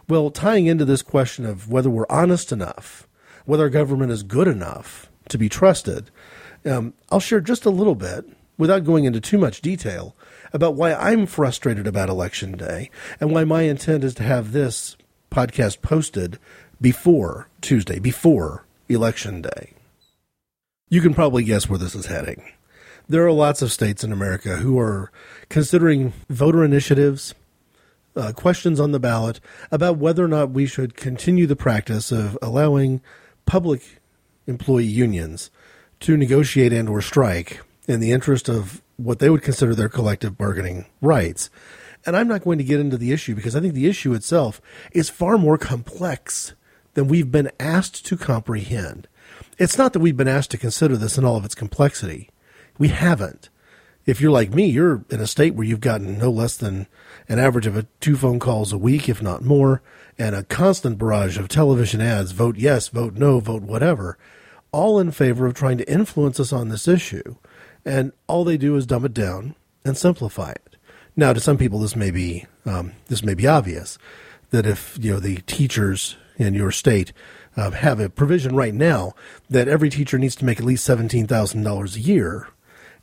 Well, 0.10 0.32
tying 0.32 0.66
into 0.66 0.86
this 0.86 1.04
question 1.04 1.46
of 1.46 1.70
whether 1.70 1.88
we're 1.88 2.08
honest 2.10 2.52
enough, 2.52 3.08
whether 3.46 3.66
our 3.66 3.70
government 3.70 4.12
is 4.12 4.24
good 4.24 4.48
enough 4.48 5.12
to 5.30 5.38
be 5.38 5.48
trusted, 5.48 6.10
um, 6.66 6.96
I'll 7.12 7.20
share 7.20 7.42
just 7.42 7.64
a 7.64 7.70
little 7.70 7.94
bit, 7.94 8.26
without 8.58 8.84
going 8.84 9.06
into 9.06 9.22
too 9.22 9.38
much 9.38 9.62
detail, 9.62 10.16
about 10.52 10.74
why 10.74 10.96
I'm 10.96 11.28
frustrated 11.28 11.86
about 11.86 12.10
Election 12.10 12.54
Day 12.54 12.90
and 13.20 13.30
why 13.30 13.44
my 13.44 13.62
intent 13.62 14.04
is 14.04 14.16
to 14.16 14.24
have 14.24 14.52
this 14.52 14.98
podcast 15.30 15.84
posted 15.84 16.40
before 16.82 17.50
Tuesday, 17.62 18.00
before 18.00 18.66
Election 18.90 19.44
Day. 19.44 19.75
You 20.88 21.02
can 21.02 21.16
probably 21.16 21.44
guess 21.44 21.68
where 21.68 21.80
this 21.80 21.96
is 21.96 22.06
heading. 22.06 22.44
There 23.10 23.26
are 23.26 23.32
lots 23.32 23.64
of 23.64 23.72
states 23.72 24.04
in 24.04 24.12
America 24.12 24.58
who 24.58 24.78
are 24.78 25.12
considering 25.50 26.14
voter 26.30 26.64
initiatives, 26.64 27.34
uh, 28.16 28.34
questions 28.34 28.80
on 28.80 28.92
the 28.92 29.00
ballot 29.00 29.40
about 29.72 29.98
whether 29.98 30.24
or 30.24 30.28
not 30.28 30.52
we 30.52 30.68
should 30.68 30.96
continue 30.96 31.48
the 31.48 31.56
practice 31.56 32.12
of 32.12 32.38
allowing 32.40 33.02
public 33.48 34.00
employee 34.46 34.86
unions 34.86 35.50
to 36.02 36.16
negotiate 36.16 36.72
and 36.72 36.88
or 36.88 37.02
strike 37.02 37.62
in 37.88 38.00
the 38.00 38.12
interest 38.12 38.48
of 38.48 38.84
what 38.98 39.18
they 39.18 39.30
would 39.30 39.42
consider 39.42 39.74
their 39.74 39.90
collective 39.90 40.38
bargaining 40.38 40.86
rights. 41.02 41.50
And 42.06 42.16
I'm 42.16 42.28
not 42.28 42.44
going 42.44 42.60
to 42.60 42.64
get 42.64 42.80
into 42.80 42.98
the 42.98 43.12
issue 43.12 43.34
because 43.34 43.56
I 43.56 43.60
think 43.60 43.74
the 43.74 43.88
issue 43.88 44.14
itself 44.14 44.62
is 44.92 45.10
far 45.10 45.40
more 45.40 45.58
complex 45.58 46.54
than 46.94 47.08
we've 47.08 47.32
been 47.32 47.52
asked 47.60 48.06
to 48.06 48.18
comprehend. 48.18 49.08
It's 49.58 49.78
not 49.78 49.94
that 49.94 50.00
we've 50.00 50.18
been 50.18 50.28
asked 50.28 50.52
to 50.52 50.58
consider 50.58 50.98
this 50.98 51.18
in 51.18 51.26
all 51.26 51.38
of 51.38 51.46
its 51.46 51.56
complexity. 51.56 52.30
We 52.78 52.90
haven't. 52.90 53.50
If 54.06 54.22
you're 54.22 54.32
like 54.32 54.54
me, 54.54 54.66
you're 54.66 55.04
in 55.10 55.20
a 55.20 55.28
state 55.28 55.56
where 55.56 55.66
you've 55.66 55.80
gotten 55.80 56.18
no 56.18 56.30
less 56.30 56.58
than 56.58 56.88
an 57.28 57.40
average 57.40 57.66
of 57.66 57.76
a 57.76 57.88
two 58.00 58.16
phone 58.16 58.40
calls 58.40 58.72
a 58.72 58.78
week, 58.78 59.10
if 59.10 59.22
not 59.22 59.44
more, 59.44 59.82
and 60.20 60.36
a 60.36 60.44
constant 60.44 60.98
barrage 60.98 61.38
of 61.38 61.48
television 61.48 62.02
ads 62.02 62.32
vote 62.32 62.58
yes, 62.58 62.90
vote 62.90 63.16
no, 63.16 63.40
vote 63.40 63.64
whatever, 63.64 64.18
all 64.72 65.00
in 65.00 65.12
favor 65.12 65.48
of 65.48 65.54
trying 65.54 65.78
to 65.78 65.92
influence 65.92 66.40
us 66.40 66.54
on 66.54 66.70
this 66.70 66.88
issue 66.88 67.36
and 67.86 68.12
all 68.28 68.44
they 68.44 68.58
do 68.58 68.76
is 68.76 68.88
dumb 68.88 69.06
it 69.06 69.14
down 69.14 69.56
and 69.86 69.96
simplify 69.96 70.52
it. 70.52 70.76
Now, 71.16 71.32
to 71.32 71.40
some 71.40 71.58
people, 71.58 71.80
this 71.80 71.96
may 71.96 72.12
be 72.12 72.46
um, 72.66 72.94
this 73.08 73.24
may 73.24 73.36
be 73.36 73.48
obvious 73.48 73.98
that 74.50 74.66
if 74.66 74.98
you 75.00 75.14
know 75.14 75.20
the 75.20 75.38
teachers 75.46 76.18
in 76.38 76.56
your 76.56 76.72
state 76.72 77.14
uh, 77.58 77.72
have 77.72 78.00
a 78.00 78.10
provision 78.10 78.56
right 78.56 78.74
now 78.74 79.14
that 79.50 79.68
every 79.68 79.90
teacher 79.90 80.18
needs 80.18 80.36
to 80.38 80.46
make 80.46 80.60
at 80.60 80.66
least 80.66 80.86
seventeen 80.86 81.28
thousand 81.28 81.64
dollars 81.64 81.96
a 81.96 82.02
year, 82.02 82.48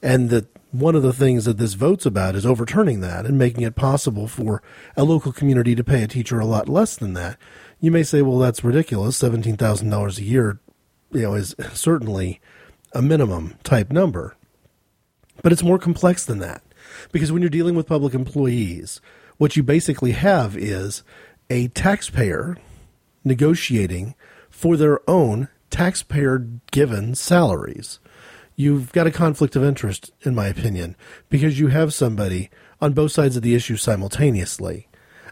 and 0.03 0.31
that 0.31 0.47
one 0.71 0.95
of 0.95 1.03
the 1.03 1.13
things 1.13 1.45
that 1.45 1.59
this 1.59 1.75
vote's 1.75 2.07
about 2.07 2.35
is 2.35 2.47
overturning 2.47 3.01
that 3.01 3.27
and 3.27 3.39
making 3.39 3.63
it 3.63 3.75
possible 3.75 4.27
for 4.27 4.63
a 4.97 5.05
local 5.05 5.33
community 5.33 5.75
to 5.75 5.85
pay 5.85 6.03
a 6.03 6.09
teacher 6.09 6.41
a 6.41 6.47
lot 6.47 6.69
less 6.69 6.97
than 6.97 7.13
that. 7.13 7.39
You 7.79 7.91
may 7.91 8.03
say, 8.03 8.23
well, 8.23 8.39
that's 8.39 8.65
ridiculous. 8.65 9.17
Seventeen 9.17 9.57
thousand 9.57 9.91
dollars 9.91 10.19
a 10.19 10.25
year, 10.25 10.61
you 11.11 11.23
know, 11.23 11.35
is 11.35 11.55
certainly 11.73 12.41
a 12.93 13.03
minimum 13.03 13.55
type 13.65 13.91
number. 13.91 14.37
But 15.43 15.53
it's 15.53 15.63
more 15.63 15.79
complex 15.79 16.25
than 16.25 16.39
that. 16.39 16.63
Because 17.11 17.33
when 17.33 17.43
you're 17.43 17.49
dealing 17.49 17.75
with 17.75 17.87
public 17.87 18.15
employees, 18.15 19.01
what 19.39 19.57
you 19.57 19.63
basically 19.63 20.13
have 20.13 20.57
is 20.57 21.03
a 21.51 21.69
taxpayer 21.69 22.59
negotiating 23.25 24.15
for 24.63 24.77
their 24.77 25.01
own 25.11 25.49
taxpayer 25.71 26.39
given 26.71 27.17
salaries. 27.17 27.99
You've 28.55 28.93
got 28.93 29.09
a 29.09 29.11
conflict 29.11 29.57
of 29.57 29.65
interest, 29.65 30.13
in 30.23 30.37
my 30.37 30.47
opinion, 30.47 30.95
because 31.29 31.59
you 31.59 31.67
have 31.67 31.93
somebody 31.93 32.49
on 32.81 32.93
both 32.93 33.11
sides 33.11 33.37
of 33.37 33.43
the 33.43 33.57
issue 33.57 33.77
simultaneously. 33.77 34.87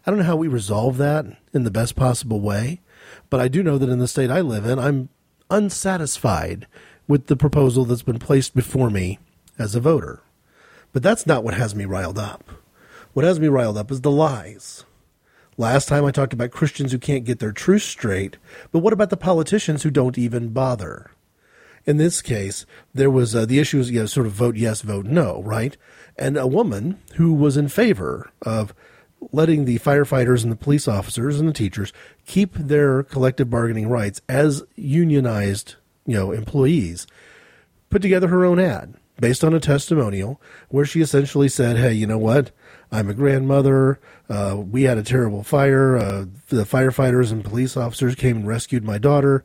I 0.04 0.10
don't 0.10 0.18
know 0.18 0.26
how 0.26 0.34
we 0.34 0.48
resolve 0.48 0.96
that 0.96 1.26
in 1.52 1.62
the 1.62 1.70
best 1.70 1.94
possible 1.94 2.40
way, 2.40 2.80
but 3.28 3.38
I 3.38 3.46
do 3.46 3.62
know 3.62 3.78
that 3.78 3.88
in 3.88 4.00
the 4.00 4.08
state 4.08 4.32
I 4.32 4.40
live 4.40 4.66
in, 4.66 4.80
I'm 4.80 5.10
unsatisfied 5.48 6.66
with 7.06 7.28
the 7.28 7.36
proposal 7.36 7.84
that's 7.84 8.02
been 8.02 8.18
placed 8.18 8.56
before 8.56 8.90
me 8.90 9.20
as 9.60 9.76
a 9.76 9.80
voter. 9.80 10.24
But 10.92 11.04
that's 11.04 11.24
not 11.24 11.44
what 11.44 11.54
has 11.54 11.72
me 11.72 11.84
riled 11.84 12.18
up. 12.18 12.50
What 13.12 13.24
has 13.24 13.38
me 13.38 13.46
riled 13.46 13.78
up 13.78 13.92
is 13.92 14.00
the 14.00 14.10
lies. 14.10 14.84
Last 15.60 15.88
time 15.88 16.06
I 16.06 16.10
talked 16.10 16.32
about 16.32 16.52
Christians 16.52 16.90
who 16.90 16.98
can't 16.98 17.26
get 17.26 17.38
their 17.38 17.52
truth 17.52 17.82
straight, 17.82 18.38
but 18.72 18.78
what 18.78 18.94
about 18.94 19.10
the 19.10 19.16
politicians 19.18 19.82
who 19.82 19.90
don't 19.90 20.16
even 20.16 20.54
bother? 20.54 21.10
In 21.84 21.98
this 21.98 22.22
case, 22.22 22.64
there 22.94 23.10
was 23.10 23.36
uh, 23.36 23.44
the 23.44 23.58
issue 23.58 23.76
was 23.76 23.90
you 23.90 24.00
know, 24.00 24.06
sort 24.06 24.26
of 24.26 24.32
vote 24.32 24.56
yes, 24.56 24.80
vote 24.80 25.04
no, 25.04 25.42
right? 25.42 25.76
And 26.16 26.38
a 26.38 26.46
woman 26.46 26.98
who 27.16 27.34
was 27.34 27.58
in 27.58 27.68
favor 27.68 28.30
of 28.40 28.72
letting 29.32 29.66
the 29.66 29.78
firefighters 29.80 30.44
and 30.44 30.50
the 30.50 30.56
police 30.56 30.88
officers 30.88 31.38
and 31.38 31.46
the 31.46 31.52
teachers 31.52 31.92
keep 32.24 32.54
their 32.54 33.02
collective 33.02 33.50
bargaining 33.50 33.90
rights 33.90 34.22
as 34.30 34.62
unionized, 34.76 35.74
you 36.06 36.14
know, 36.14 36.32
employees, 36.32 37.06
put 37.90 38.00
together 38.00 38.28
her 38.28 38.46
own 38.46 38.58
ad 38.58 38.94
based 39.20 39.44
on 39.44 39.52
a 39.52 39.60
testimonial 39.60 40.40
where 40.70 40.86
she 40.86 41.02
essentially 41.02 41.50
said, 41.50 41.76
"Hey, 41.76 41.92
you 41.92 42.06
know 42.06 42.16
what? 42.16 42.50
I'm 42.92 43.08
a 43.08 43.14
grandmother. 43.14 44.00
Uh, 44.28 44.56
we 44.56 44.82
had 44.82 44.98
a 44.98 45.02
terrible 45.02 45.42
fire. 45.42 45.96
Uh, 45.96 46.26
the 46.48 46.64
firefighters 46.64 47.30
and 47.30 47.44
police 47.44 47.76
officers 47.76 48.14
came 48.14 48.38
and 48.38 48.48
rescued 48.48 48.84
my 48.84 48.98
daughter. 48.98 49.44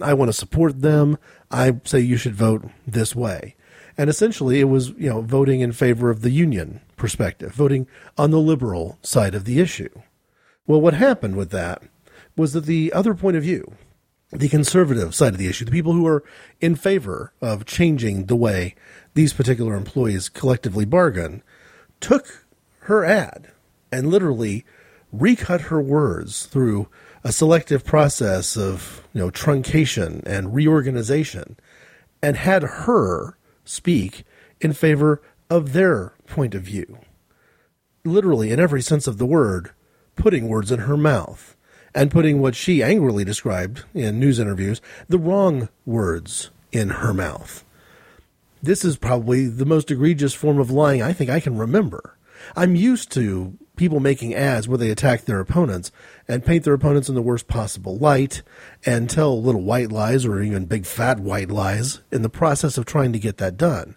I 0.00 0.14
want 0.14 0.30
to 0.30 0.32
support 0.32 0.80
them. 0.80 1.18
I 1.50 1.78
say 1.84 2.00
you 2.00 2.16
should 2.16 2.34
vote 2.34 2.64
this 2.86 3.14
way." 3.14 3.56
And 3.98 4.10
essentially, 4.10 4.60
it 4.60 4.64
was 4.64 4.90
you 4.90 5.08
know 5.10 5.20
voting 5.22 5.60
in 5.60 5.72
favor 5.72 6.10
of 6.10 6.22
the 6.22 6.30
union 6.30 6.80
perspective, 6.96 7.52
voting 7.52 7.86
on 8.16 8.30
the 8.30 8.40
liberal 8.40 8.98
side 9.02 9.34
of 9.34 9.44
the 9.44 9.60
issue. 9.60 9.90
Well, 10.66 10.80
what 10.80 10.94
happened 10.94 11.36
with 11.36 11.50
that 11.50 11.82
was 12.36 12.52
that 12.52 12.66
the 12.66 12.92
other 12.92 13.14
point 13.14 13.36
of 13.36 13.42
view, 13.42 13.74
the 14.30 14.48
conservative 14.48 15.14
side 15.14 15.32
of 15.32 15.38
the 15.38 15.48
issue, 15.48 15.64
the 15.64 15.70
people 15.70 15.92
who 15.92 16.06
are 16.06 16.24
in 16.60 16.76
favor 16.76 17.32
of 17.40 17.64
changing 17.64 18.26
the 18.26 18.36
way 18.36 18.74
these 19.14 19.32
particular 19.32 19.74
employees 19.74 20.28
collectively 20.28 20.84
bargain, 20.84 21.42
took 22.00 22.45
her 22.86 23.04
ad 23.04 23.52
and 23.92 24.08
literally 24.08 24.64
recut 25.12 25.62
her 25.62 25.80
words 25.80 26.46
through 26.46 26.88
a 27.24 27.32
selective 27.32 27.84
process 27.84 28.56
of 28.56 29.06
you 29.12 29.20
know 29.20 29.30
truncation 29.30 30.22
and 30.24 30.54
reorganization 30.54 31.56
and 32.22 32.36
had 32.36 32.62
her 32.62 33.36
speak 33.64 34.24
in 34.60 34.72
favor 34.72 35.20
of 35.50 35.72
their 35.72 36.14
point 36.26 36.54
of 36.54 36.62
view. 36.62 36.98
Literally, 38.04 38.50
in 38.50 38.60
every 38.60 38.82
sense 38.82 39.06
of 39.06 39.18
the 39.18 39.26
word, 39.26 39.70
putting 40.14 40.48
words 40.48 40.70
in 40.70 40.80
her 40.80 40.96
mouth 40.96 41.56
and 41.94 42.10
putting 42.10 42.40
what 42.40 42.54
she 42.54 42.82
angrily 42.82 43.24
described 43.24 43.84
in 43.94 44.20
news 44.20 44.38
interviews, 44.38 44.80
the 45.08 45.18
wrong 45.18 45.68
words 45.84 46.50
in 46.72 46.90
her 46.90 47.12
mouth. 47.14 47.64
This 48.62 48.84
is 48.84 48.96
probably 48.96 49.46
the 49.46 49.64
most 49.64 49.90
egregious 49.90 50.34
form 50.34 50.58
of 50.58 50.70
lying 50.70 51.02
I 51.02 51.12
think 51.12 51.30
I 51.30 51.40
can 51.40 51.56
remember. 51.56 52.15
I'm 52.54 52.76
used 52.76 53.10
to 53.12 53.56
people 53.76 54.00
making 54.00 54.34
ads 54.34 54.66
where 54.66 54.78
they 54.78 54.90
attack 54.90 55.22
their 55.22 55.40
opponents 55.40 55.92
and 56.26 56.44
paint 56.44 56.64
their 56.64 56.74
opponents 56.74 57.08
in 57.08 57.14
the 57.14 57.22
worst 57.22 57.46
possible 57.46 57.98
light 57.98 58.42
and 58.84 59.08
tell 59.08 59.40
little 59.40 59.62
white 59.62 59.92
lies 59.92 60.24
or 60.24 60.42
even 60.42 60.64
big 60.64 60.86
fat 60.86 61.20
white 61.20 61.50
lies 61.50 62.00
in 62.10 62.22
the 62.22 62.30
process 62.30 62.78
of 62.78 62.86
trying 62.86 63.12
to 63.12 63.18
get 63.18 63.36
that 63.36 63.56
done. 63.56 63.96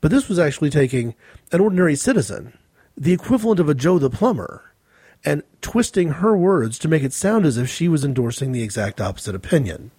But 0.00 0.10
this 0.10 0.28
was 0.28 0.38
actually 0.38 0.70
taking 0.70 1.14
an 1.52 1.60
ordinary 1.60 1.96
citizen, 1.96 2.56
the 2.96 3.12
equivalent 3.12 3.60
of 3.60 3.68
a 3.68 3.74
Joe 3.74 3.98
the 3.98 4.10
plumber, 4.10 4.72
and 5.24 5.42
twisting 5.60 6.10
her 6.12 6.36
words 6.36 6.78
to 6.78 6.88
make 6.88 7.02
it 7.02 7.12
sound 7.12 7.44
as 7.44 7.56
if 7.56 7.68
she 7.68 7.88
was 7.88 8.04
endorsing 8.04 8.52
the 8.52 8.62
exact 8.62 9.00
opposite 9.00 9.34
opinion. 9.34 9.90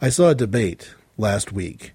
I 0.00 0.08
saw 0.08 0.30
a 0.30 0.34
debate 0.34 0.94
last 1.16 1.52
week 1.52 1.92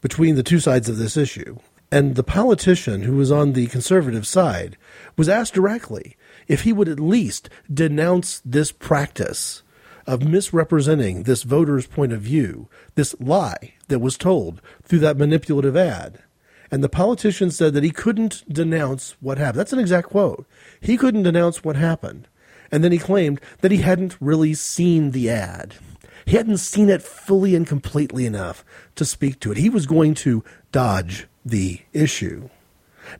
between 0.00 0.36
the 0.36 0.42
two 0.42 0.60
sides 0.60 0.88
of 0.88 0.98
this 0.98 1.16
issue, 1.16 1.56
and 1.90 2.16
the 2.16 2.24
politician 2.24 3.02
who 3.02 3.16
was 3.16 3.30
on 3.30 3.52
the 3.52 3.66
conservative 3.68 4.26
side 4.26 4.76
was 5.16 5.28
asked 5.28 5.54
directly 5.54 6.16
if 6.48 6.62
he 6.62 6.72
would 6.72 6.88
at 6.88 7.00
least 7.00 7.48
denounce 7.72 8.42
this 8.44 8.72
practice 8.72 9.62
of 10.06 10.22
misrepresenting 10.22 11.22
this 11.22 11.42
voter's 11.42 11.86
point 11.86 12.12
of 12.12 12.20
view, 12.20 12.68
this 12.94 13.14
lie 13.20 13.74
that 13.88 13.98
was 13.98 14.16
told 14.16 14.60
through 14.82 15.00
that 15.00 15.16
manipulative 15.16 15.76
ad. 15.76 16.22
And 16.70 16.82
the 16.82 16.88
politician 16.88 17.50
said 17.50 17.74
that 17.74 17.84
he 17.84 17.90
couldn't 17.90 18.44
denounce 18.52 19.16
what 19.20 19.38
happened. 19.38 19.60
That's 19.60 19.72
an 19.72 19.78
exact 19.78 20.08
quote. 20.08 20.46
He 20.80 20.96
couldn't 20.96 21.22
denounce 21.22 21.62
what 21.62 21.76
happened. 21.76 22.28
And 22.72 22.82
then 22.82 22.90
he 22.90 22.98
claimed 22.98 23.40
that 23.60 23.70
he 23.70 23.78
hadn't 23.78 24.16
really 24.20 24.54
seen 24.54 25.12
the 25.12 25.30
ad. 25.30 25.76
He 26.24 26.36
hadn't 26.36 26.58
seen 26.58 26.88
it 26.88 27.02
fully 27.02 27.54
and 27.54 27.64
completely 27.64 28.26
enough 28.26 28.64
to 28.96 29.04
speak 29.04 29.38
to 29.40 29.52
it. 29.52 29.58
He 29.58 29.70
was 29.70 29.86
going 29.86 30.14
to 30.14 30.42
dodge 30.72 31.28
the 31.46 31.80
issue. 31.92 32.50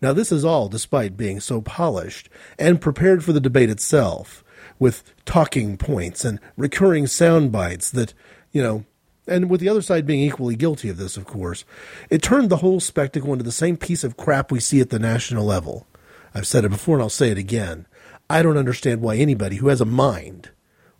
Now, 0.03 0.13
this 0.13 0.33
is 0.33 0.45
all 0.45 0.69
despite 0.69 1.17
being 1.17 1.39
so 1.41 1.61
polished 1.61 2.29
and 2.59 2.81
prepared 2.81 3.25
for 3.25 3.33
the 3.33 3.41
debate 3.41 3.71
itself 3.71 4.43
with 4.79 5.15
talking 5.25 5.77
points 5.77 6.25
and 6.25 6.41
recurring 6.57 7.07
sound 7.07 7.53
bites 7.53 7.91
that, 7.91 8.13
you 8.51 8.63
know, 8.63 8.85
and 9.29 9.49
with 9.49 9.61
the 9.61 9.69
other 9.69 9.83
side 9.83 10.07
being 10.07 10.21
equally 10.21 10.57
guilty 10.57 10.89
of 10.89 10.97
this, 10.97 11.17
of 11.17 11.25
course, 11.25 11.65
it 12.11 12.23
turned 12.23 12.51
the 12.51 12.59
whole 12.59 12.81
spectacle 12.81 13.33
into 13.33 13.45
the 13.45 13.53
same 13.53 13.77
piece 13.77 14.05
of 14.05 14.17
crap 14.17 14.51
we 14.51 14.61
see 14.61 14.81
at 14.81 14.91
the 14.91 14.99
national 14.99 15.45
level. 15.45 15.87
I've 16.35 16.47
said 16.47 16.65
it 16.65 16.71
before 16.71 16.97
and 16.97 17.03
I'll 17.03 17.09
say 17.09 17.31
it 17.31 17.39
again. 17.39 17.87
I 18.29 18.43
don't 18.43 18.59
understand 18.59 19.01
why 19.01 19.17
anybody 19.17 19.57
who 19.57 19.69
has 19.69 19.81
a 19.81 19.87
mind 19.87 20.51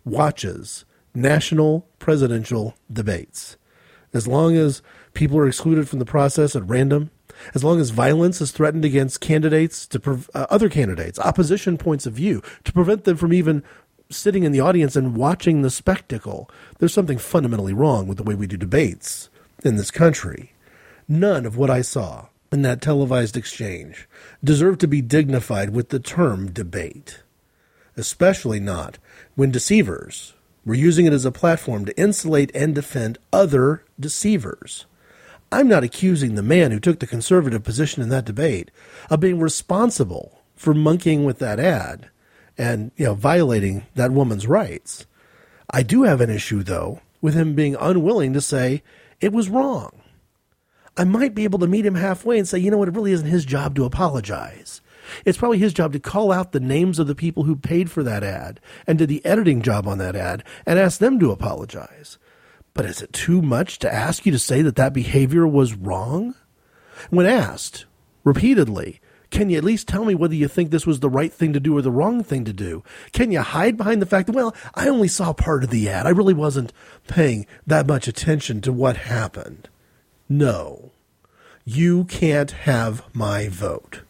watches 0.05 0.85
national 1.13 1.87
presidential 1.99 2.75
debates. 2.91 3.57
As 4.13 4.27
long 4.27 4.55
as 4.55 4.81
people 5.13 5.37
are 5.37 5.47
excluded 5.47 5.89
from 5.89 5.99
the 5.99 6.05
process 6.05 6.55
at 6.55 6.67
random, 6.67 7.11
as 7.53 7.63
long 7.63 7.79
as 7.79 7.89
violence 7.89 8.41
is 8.41 8.51
threatened 8.51 8.85
against 8.85 9.21
candidates 9.21 9.87
to 9.87 9.99
pre- 9.99 10.17
uh, 10.33 10.47
other 10.49 10.69
candidates, 10.69 11.19
opposition 11.19 11.77
points 11.77 12.05
of 12.05 12.13
view, 12.13 12.41
to 12.63 12.73
prevent 12.73 13.03
them 13.03 13.17
from 13.17 13.33
even 13.33 13.63
sitting 14.09 14.43
in 14.43 14.51
the 14.51 14.59
audience 14.59 14.95
and 14.95 15.17
watching 15.17 15.61
the 15.61 15.69
spectacle, 15.69 16.49
there's 16.79 16.93
something 16.93 17.17
fundamentally 17.17 17.73
wrong 17.73 18.07
with 18.07 18.17
the 18.17 18.23
way 18.23 18.35
we 18.35 18.47
do 18.47 18.57
debates 18.57 19.29
in 19.63 19.75
this 19.75 19.91
country. 19.91 20.53
None 21.07 21.45
of 21.45 21.57
what 21.57 21.69
I 21.69 21.81
saw 21.81 22.27
in 22.51 22.61
that 22.61 22.81
televised 22.81 23.35
exchange 23.35 24.07
deserved 24.43 24.79
to 24.81 24.87
be 24.87 25.01
dignified 25.01 25.71
with 25.71 25.89
the 25.89 25.99
term 25.99 26.51
debate, 26.51 27.23
especially 27.95 28.59
not 28.59 28.97
when 29.35 29.51
deceivers 29.51 30.33
were 30.65 30.75
using 30.75 31.05
it 31.05 31.13
as 31.13 31.25
a 31.25 31.31
platform 31.31 31.85
to 31.85 31.99
insulate 31.99 32.51
and 32.53 32.75
defend 32.75 33.17
other 33.31 33.83
deceivers. 33.99 34.85
I'm 35.51 35.67
not 35.67 35.83
accusing 35.83 36.35
the 36.35 36.43
man 36.43 36.71
who 36.71 36.79
took 36.79 36.99
the 36.99 37.07
conservative 37.07 37.63
position 37.63 38.03
in 38.03 38.09
that 38.09 38.25
debate 38.25 38.69
of 39.09 39.21
being 39.21 39.39
responsible 39.39 40.41
for 40.55 40.73
monkeying 40.73 41.23
with 41.23 41.39
that 41.39 41.59
ad 41.59 42.09
and 42.57 42.91
you 42.97 43.05
know 43.05 43.13
violating 43.13 43.85
that 43.95 44.11
woman's 44.11 44.47
rights. 44.47 45.05
I 45.69 45.83
do 45.83 46.03
have 46.03 46.19
an 46.19 46.29
issue 46.29 46.63
though 46.63 47.01
with 47.21 47.33
him 47.33 47.55
being 47.55 47.77
unwilling 47.79 48.33
to 48.33 48.41
say 48.41 48.83
it 49.21 49.31
was 49.31 49.49
wrong. 49.49 49.91
I 50.97 51.03
might 51.03 51.35
be 51.35 51.43
able 51.43 51.59
to 51.59 51.67
meet 51.67 51.85
him 51.85 51.95
halfway 51.95 52.39
and 52.39 52.47
say, 52.47 52.57
you 52.57 52.71
know 52.71 52.77
what, 52.77 52.87
it 52.87 52.95
really 52.95 53.11
isn't 53.11 53.27
his 53.27 53.45
job 53.45 53.75
to 53.75 53.85
apologize. 53.85 54.81
It's 55.23 55.37
probably 55.37 55.59
his 55.59 55.73
job 55.73 55.93
to 55.93 55.99
call 55.99 56.31
out 56.31 56.51
the 56.51 56.59
names 56.59 56.99
of 56.99 57.07
the 57.07 57.15
people 57.15 57.43
who 57.43 57.55
paid 57.55 57.89
for 57.89 58.03
that 58.03 58.23
ad 58.23 58.59
and 58.85 58.97
did 58.97 59.07
the 59.07 59.25
editing 59.25 59.61
job 59.61 59.87
on 59.87 59.99
that 59.99 60.15
ad 60.15 60.43
and 60.65 60.77
ask 60.77 60.99
them 60.99 61.19
to 61.19 61.31
apologize. 61.31 62.17
But 62.77 62.85
is 62.85 63.01
it 63.01 63.11
too 63.11 63.41
much 63.41 63.79
to 63.79 63.91
ask 63.91 64.25
you 64.25 64.31
to 64.31 64.37
say 64.37 64.61
that 64.61 64.75
that 64.75 64.93
behavior 64.93 65.47
was 65.47 65.73
wrong? 65.73 66.35
When 67.09 67.25
asked 67.25 67.85
repeatedly, 68.23 69.01
Can 69.29 69.49
you 69.49 69.57
at 69.57 69.63
least 69.63 69.87
tell 69.87 70.05
me 70.05 70.15
whether 70.15 70.35
you 70.35 70.47
think 70.47 70.69
this 70.69 70.85
was 70.87 70.99
the 70.99 71.09
right 71.09 71.33
thing 71.33 71.53
to 71.53 71.59
do 71.59 71.77
or 71.77 71.81
the 71.81 71.91
wrong 71.91 72.23
thing 72.23 72.45
to 72.45 72.53
do? 72.53 72.83
Can 73.11 73.31
you 73.31 73.41
hide 73.41 73.77
behind 73.77 74.01
the 74.01 74.05
fact 74.05 74.27
that, 74.27 74.35
well, 74.35 74.55
I 74.73 74.87
only 74.87 75.07
saw 75.07 75.33
part 75.33 75.63
of 75.63 75.69
the 75.69 75.89
ad. 75.89 76.05
I 76.05 76.11
really 76.11 76.33
wasn't 76.33 76.71
paying 77.07 77.45
that 77.65 77.87
much 77.87 78.07
attention 78.07 78.61
to 78.61 78.71
what 78.71 78.97
happened. 78.97 79.69
No. 80.29 80.91
You 81.65 82.05
can't 82.05 82.51
have 82.51 83.03
my 83.13 83.49
vote. 83.49 84.01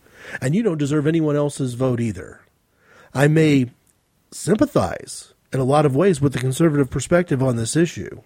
And 0.41 0.53
you 0.53 0.61
don't 0.61 0.77
deserve 0.77 1.07
anyone 1.07 1.35
else's 1.35 1.73
vote 1.73 1.99
either. 1.99 2.41
I 3.13 3.27
may 3.27 3.71
sympathize 4.31 5.33
in 5.51 5.59
a 5.59 5.63
lot 5.63 5.85
of 5.85 5.95
ways 5.95 6.21
with 6.21 6.33
the 6.33 6.39
conservative 6.39 6.89
perspective 6.89 7.41
on 7.41 7.55
this 7.55 7.75
issue, 7.75 8.21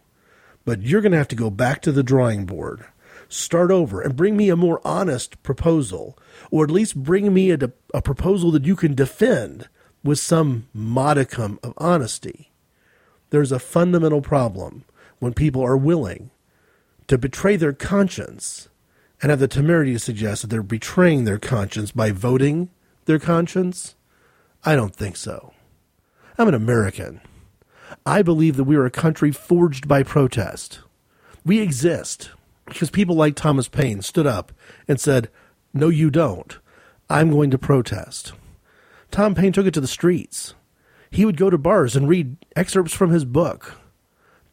but 0.65 0.81
you're 0.81 1.01
going 1.01 1.11
to 1.11 1.17
have 1.17 1.27
to 1.29 1.35
go 1.35 1.49
back 1.49 1.81
to 1.81 1.91
the 1.91 2.03
drawing 2.03 2.45
board, 2.45 2.85
start 3.29 3.71
over, 3.71 4.01
and 4.01 4.15
bring 4.15 4.37
me 4.37 4.49
a 4.49 4.55
more 4.55 4.81
honest 4.85 5.41
proposal, 5.43 6.17
or 6.49 6.63
at 6.63 6.71
least 6.71 7.01
bring 7.01 7.33
me 7.33 7.51
a, 7.51 7.57
a 7.93 8.01
proposal 8.01 8.51
that 8.51 8.65
you 8.65 8.75
can 8.75 8.93
defend 8.93 9.67
with 10.03 10.19
some 10.19 10.67
modicum 10.73 11.59
of 11.63 11.73
honesty. 11.77 12.51
There's 13.29 13.51
a 13.51 13.59
fundamental 13.59 14.21
problem 14.21 14.83
when 15.19 15.33
people 15.33 15.63
are 15.63 15.77
willing 15.77 16.31
to 17.07 17.17
betray 17.17 17.55
their 17.55 17.73
conscience 17.73 18.69
and 19.21 19.29
have 19.29 19.39
the 19.39 19.47
temerity 19.47 19.93
to 19.93 19.99
suggest 19.99 20.41
that 20.41 20.47
they're 20.47 20.63
betraying 20.63 21.25
their 21.25 21.37
conscience 21.37 21.91
by 21.91 22.11
voting 22.11 22.69
their 23.05 23.19
conscience? 23.19 23.95
I 24.63 24.75
don't 24.75 24.95
think 24.95 25.15
so. 25.15 25.53
I'm 26.37 26.47
an 26.47 26.53
American. 26.53 27.21
I 28.05 28.21
believe 28.21 28.57
that 28.57 28.63
we 28.63 28.75
are 28.75 28.85
a 28.85 28.91
country 28.91 29.31
forged 29.31 29.87
by 29.87 30.03
protest. 30.03 30.79
We 31.45 31.59
exist 31.59 32.31
because 32.65 32.89
people 32.89 33.15
like 33.15 33.35
Thomas 33.35 33.67
Paine 33.67 34.01
stood 34.01 34.27
up 34.27 34.51
and 34.87 34.99
said, 34.99 35.29
No, 35.73 35.89
you 35.89 36.09
don't. 36.09 36.57
I'm 37.09 37.29
going 37.29 37.51
to 37.51 37.57
protest. 37.57 38.33
Tom 39.09 39.35
Paine 39.35 39.51
took 39.51 39.65
it 39.65 39.73
to 39.73 39.81
the 39.81 39.87
streets. 39.87 40.53
He 41.09 41.25
would 41.25 41.35
go 41.35 41.49
to 41.49 41.57
bars 41.57 41.95
and 41.95 42.07
read 42.07 42.37
excerpts 42.55 42.93
from 42.93 43.09
his 43.11 43.25
book. 43.25 43.77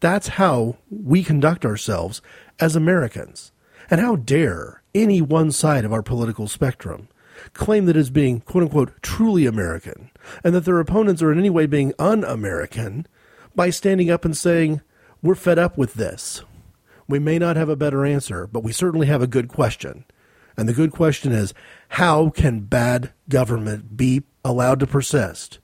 That's 0.00 0.28
how 0.28 0.78
we 0.90 1.22
conduct 1.22 1.64
ourselves 1.64 2.20
as 2.58 2.74
Americans. 2.74 3.52
And 3.90 4.00
how 4.00 4.16
dare 4.16 4.82
any 4.94 5.22
one 5.22 5.52
side 5.52 5.84
of 5.84 5.92
our 5.92 6.02
political 6.02 6.48
spectrum 6.48 7.08
claim 7.52 7.86
that 7.86 7.96
as 7.96 8.10
being 8.10 8.40
quote 8.40 8.64
unquote 8.64 9.02
truly 9.02 9.46
American 9.46 10.10
and 10.42 10.54
that 10.54 10.64
their 10.64 10.80
opponents 10.80 11.22
are 11.22 11.30
in 11.30 11.38
any 11.38 11.50
way 11.50 11.66
being 11.66 11.92
un 11.98 12.24
American 12.24 13.06
by 13.58 13.70
standing 13.70 14.08
up 14.08 14.24
and 14.24 14.36
saying, 14.36 14.80
We're 15.20 15.34
fed 15.34 15.58
up 15.58 15.76
with 15.76 15.94
this. 15.94 16.42
We 17.08 17.18
may 17.18 17.40
not 17.40 17.56
have 17.56 17.68
a 17.68 17.74
better 17.74 18.06
answer, 18.06 18.46
but 18.46 18.62
we 18.62 18.70
certainly 18.70 19.08
have 19.08 19.20
a 19.20 19.26
good 19.26 19.48
question. 19.48 20.04
And 20.56 20.68
the 20.68 20.72
good 20.72 20.92
question 20.92 21.32
is 21.32 21.54
how 21.88 22.30
can 22.30 22.60
bad 22.60 23.12
government 23.28 23.96
be 23.96 24.22
allowed 24.44 24.78
to 24.78 24.86
persist? 24.86 25.58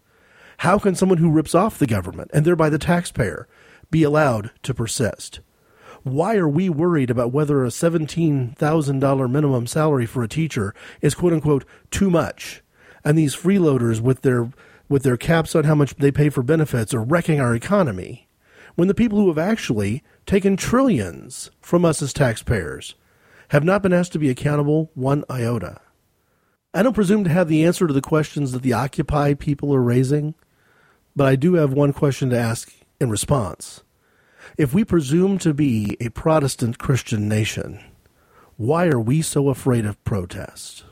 How 0.59 0.77
can 0.77 0.97
someone 0.97 1.19
who 1.19 1.31
rips 1.31 1.55
off 1.55 1.79
the 1.79 1.87
government 1.87 2.33
and 2.35 2.45
thereby 2.45 2.69
the 2.69 2.79
taxpayer 2.79 3.47
be 3.93 4.03
allowed 4.03 4.51
to 4.65 4.75
persist? 4.75 5.39
Why 6.03 6.35
are 6.35 6.49
we 6.49 6.69
worried 6.69 7.11
about 7.11 7.31
whether 7.31 7.65
a 7.65 7.69
$17,000 7.69 9.31
minimum 9.31 9.69
salary 9.69 10.07
for 10.07 10.25
a 10.25 10.29
teacher 10.29 10.75
is 11.01 11.15
quote 11.15 11.33
unquote 11.33 11.65
too 11.93 12.11
much? 12.11 12.61
And 13.05 13.17
these 13.17 13.37
freeloaders 13.37 14.01
with 14.01 14.23
their 14.23 14.51
with 14.89 15.03
their 15.03 15.17
caps 15.17 15.55
on 15.55 15.65
how 15.65 15.75
much 15.75 15.95
they 15.97 16.11
pay 16.11 16.29
for 16.29 16.43
benefits 16.43 16.95
are 16.95 17.03
wrecking 17.03 17.41
our 17.41 17.55
economy. 17.55 18.29
When 18.75 18.89
the 18.89 18.95
people 18.95 19.19
who 19.19 19.29
have 19.29 19.39
actually 19.39 20.03
taken 20.27 20.57
trillions 20.57 21.51
from 21.61 21.85
us 21.85 22.03
as 22.03 22.13
taxpayers 22.13 22.95
have 23.49 23.65
not 23.65 23.83
been 23.83 23.93
asked 23.93 24.13
to 24.13 24.19
be 24.19 24.31
accountable 24.31 24.91
one 24.95 25.25
iota. 25.31 25.81
I 26.73 26.83
don't 26.83 26.95
presume 26.95 27.23
to 27.25 27.31
have 27.31 27.47
the 27.49 27.65
answer 27.65 27.87
to 27.87 27.93
the 27.93 28.01
questions 28.01 28.53
that 28.53 28.63
the 28.63 28.73
Occupy 28.73 29.35
people 29.35 29.73
are 29.75 29.81
raising, 29.81 30.35
but 31.15 31.27
I 31.27 31.37
do 31.37 31.55
have 31.55 31.73
one 31.73 31.93
question 31.93 32.31
to 32.31 32.39
ask 32.39 32.73
in 33.01 33.11
response. 33.11 33.83
If 34.59 34.75
we 34.75 34.85
presume 34.85 35.39
to 35.39 35.55
be 35.55 35.97
a 36.01 36.09
Protestant 36.09 36.79
Christian 36.79 37.29
nation, 37.29 37.81
why 38.57 38.87
are 38.87 39.01
we 39.01 39.23
so 39.23 39.49
afraid 39.49 39.87
of 39.87 40.03
protest? 40.05 40.85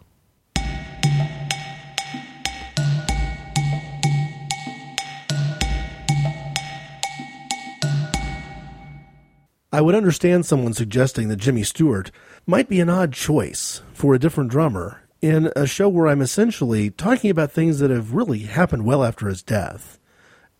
I 9.74 9.80
would 9.80 9.94
understand 9.94 10.44
someone 10.44 10.74
suggesting 10.74 11.28
that 11.28 11.36
Jimmy 11.36 11.62
Stewart 11.62 12.10
might 12.46 12.68
be 12.68 12.78
an 12.80 12.90
odd 12.90 13.14
choice 13.14 13.80
for 13.94 14.12
a 14.12 14.18
different 14.18 14.50
drummer 14.50 15.00
in 15.22 15.50
a 15.56 15.66
show 15.66 15.88
where 15.88 16.08
I'm 16.08 16.20
essentially 16.20 16.90
talking 16.90 17.30
about 17.30 17.52
things 17.52 17.78
that 17.78 17.90
have 17.90 18.12
really 18.12 18.40
happened 18.40 18.84
well 18.84 19.02
after 19.02 19.28
his 19.28 19.42
death, 19.42 19.98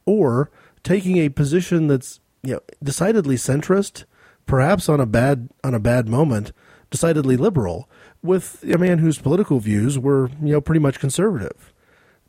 or 0.06 0.50
taking 0.82 1.18
a 1.18 1.28
position 1.28 1.88
that's 1.88 2.20
you 2.42 2.54
know, 2.54 2.60
decidedly 2.82 3.36
centrist, 3.36 4.04
perhaps 4.46 4.88
on 4.88 4.98
a 4.98 5.06
bad 5.06 5.50
on 5.62 5.74
a 5.74 5.80
bad 5.80 6.08
moment, 6.08 6.52
decidedly 6.90 7.36
liberal, 7.36 7.90
with 8.22 8.64
a 8.64 8.78
man 8.78 8.98
whose 8.98 9.18
political 9.18 9.58
views 9.58 9.98
were 9.98 10.30
you 10.40 10.52
know 10.52 10.60
pretty 10.62 10.80
much 10.80 10.98
conservative. 10.98 11.74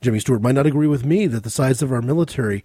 Jimmy 0.01 0.19
Stewart 0.19 0.41
might 0.41 0.55
not 0.55 0.65
agree 0.65 0.87
with 0.87 1.05
me 1.05 1.27
that 1.27 1.43
the 1.43 1.49
size 1.49 1.81
of 1.81 1.93
our 1.93 2.01
military 2.01 2.61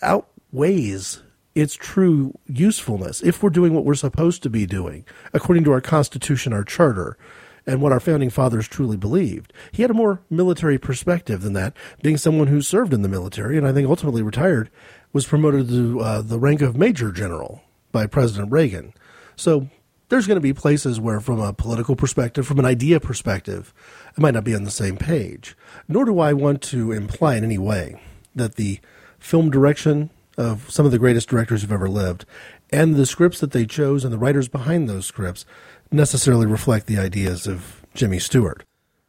outweighs 0.00 1.22
its 1.58 1.74
true 1.74 2.32
usefulness 2.46 3.20
if 3.22 3.42
we're 3.42 3.50
doing 3.50 3.74
what 3.74 3.84
we're 3.84 3.94
supposed 3.94 4.44
to 4.44 4.50
be 4.50 4.64
doing 4.64 5.04
according 5.32 5.64
to 5.64 5.72
our 5.72 5.80
Constitution, 5.80 6.52
our 6.52 6.62
Charter, 6.62 7.18
and 7.66 7.82
what 7.82 7.90
our 7.90 7.98
founding 7.98 8.30
fathers 8.30 8.68
truly 8.68 8.96
believed. 8.96 9.52
He 9.72 9.82
had 9.82 9.90
a 9.90 9.94
more 9.94 10.22
military 10.30 10.78
perspective 10.78 11.42
than 11.42 11.54
that, 11.54 11.76
being 12.00 12.16
someone 12.16 12.46
who 12.46 12.62
served 12.62 12.94
in 12.94 13.02
the 13.02 13.08
military 13.08 13.58
and 13.58 13.66
I 13.66 13.72
think 13.72 13.88
ultimately 13.88 14.22
retired 14.22 14.70
was 15.12 15.26
promoted 15.26 15.68
to 15.68 16.00
uh, 16.00 16.22
the 16.22 16.38
rank 16.38 16.60
of 16.62 16.76
major 16.76 17.10
general 17.10 17.62
by 17.90 18.06
President 18.06 18.52
Reagan. 18.52 18.94
So 19.34 19.68
there's 20.08 20.26
going 20.26 20.36
to 20.36 20.40
be 20.40 20.52
places 20.54 21.00
where, 21.00 21.20
from 21.20 21.40
a 21.40 21.52
political 21.52 21.96
perspective, 21.96 22.46
from 22.46 22.58
an 22.58 22.64
idea 22.64 23.00
perspective, 23.00 23.74
I 24.16 24.20
might 24.20 24.34
not 24.34 24.44
be 24.44 24.54
on 24.54 24.62
the 24.62 24.70
same 24.70 24.96
page. 24.96 25.56
Nor 25.88 26.04
do 26.04 26.20
I 26.20 26.32
want 26.32 26.62
to 26.62 26.92
imply 26.92 27.36
in 27.36 27.44
any 27.44 27.58
way 27.58 28.00
that 28.34 28.54
the 28.54 28.80
film 29.18 29.50
direction 29.50 30.10
of 30.38 30.70
some 30.70 30.86
of 30.86 30.92
the 30.92 30.98
greatest 30.98 31.28
directors 31.28 31.60
who've 31.60 31.72
ever 31.72 31.88
lived 31.88 32.24
and 32.70 32.94
the 32.94 33.04
scripts 33.04 33.40
that 33.40 33.50
they 33.50 33.66
chose 33.66 34.04
and 34.04 34.12
the 34.12 34.18
writers 34.18 34.48
behind 34.48 34.88
those 34.88 35.04
scripts 35.04 35.44
necessarily 35.90 36.46
reflect 36.46 36.86
the 36.86 36.98
ideas 36.98 37.46
of 37.46 37.84
Jimmy 37.92 38.18
Stewart. 38.18 38.64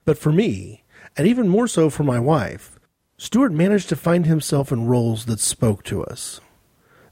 But 0.05 0.17
for 0.17 0.31
me, 0.31 0.83
and 1.15 1.27
even 1.27 1.47
more 1.47 1.67
so 1.67 1.89
for 1.89 2.03
my 2.03 2.19
wife, 2.19 2.79
Stewart 3.17 3.51
managed 3.51 3.89
to 3.89 3.95
find 3.95 4.25
himself 4.25 4.71
in 4.71 4.87
roles 4.87 5.25
that 5.25 5.39
spoke 5.39 5.83
to 5.83 6.03
us. 6.03 6.41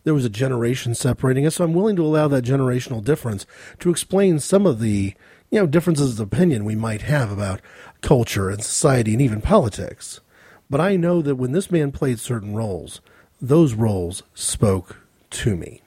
There 0.03 0.13
was 0.13 0.25
a 0.25 0.29
generation 0.29 0.95
separating 0.95 1.45
us, 1.45 1.55
so 1.55 1.65
I'm 1.65 1.73
willing 1.73 1.97
to 1.97 2.05
allow 2.05 2.29
that 2.29 2.45
generational 2.45 3.03
difference 3.03 3.45
to 3.79 3.89
explain 3.89 4.39
some 4.39 4.65
of 4.65 4.79
the 4.79 5.13
you 5.51 5.59
know 5.59 5.67
differences 5.67 6.17
of 6.17 6.25
opinion 6.25 6.63
we 6.63 6.75
might 6.75 7.01
have 7.01 7.29
about 7.31 7.61
culture 8.01 8.49
and 8.49 8.63
society 8.63 9.13
and 9.13 9.21
even 9.21 9.41
politics. 9.41 10.21
But 10.69 10.81
I 10.81 10.95
know 10.95 11.21
that 11.21 11.35
when 11.35 11.51
this 11.51 11.69
man 11.69 11.91
played 11.91 12.19
certain 12.19 12.55
roles, 12.55 13.01
those 13.41 13.73
roles 13.73 14.23
spoke 14.33 14.97
to 15.29 15.55
me. 15.55 15.81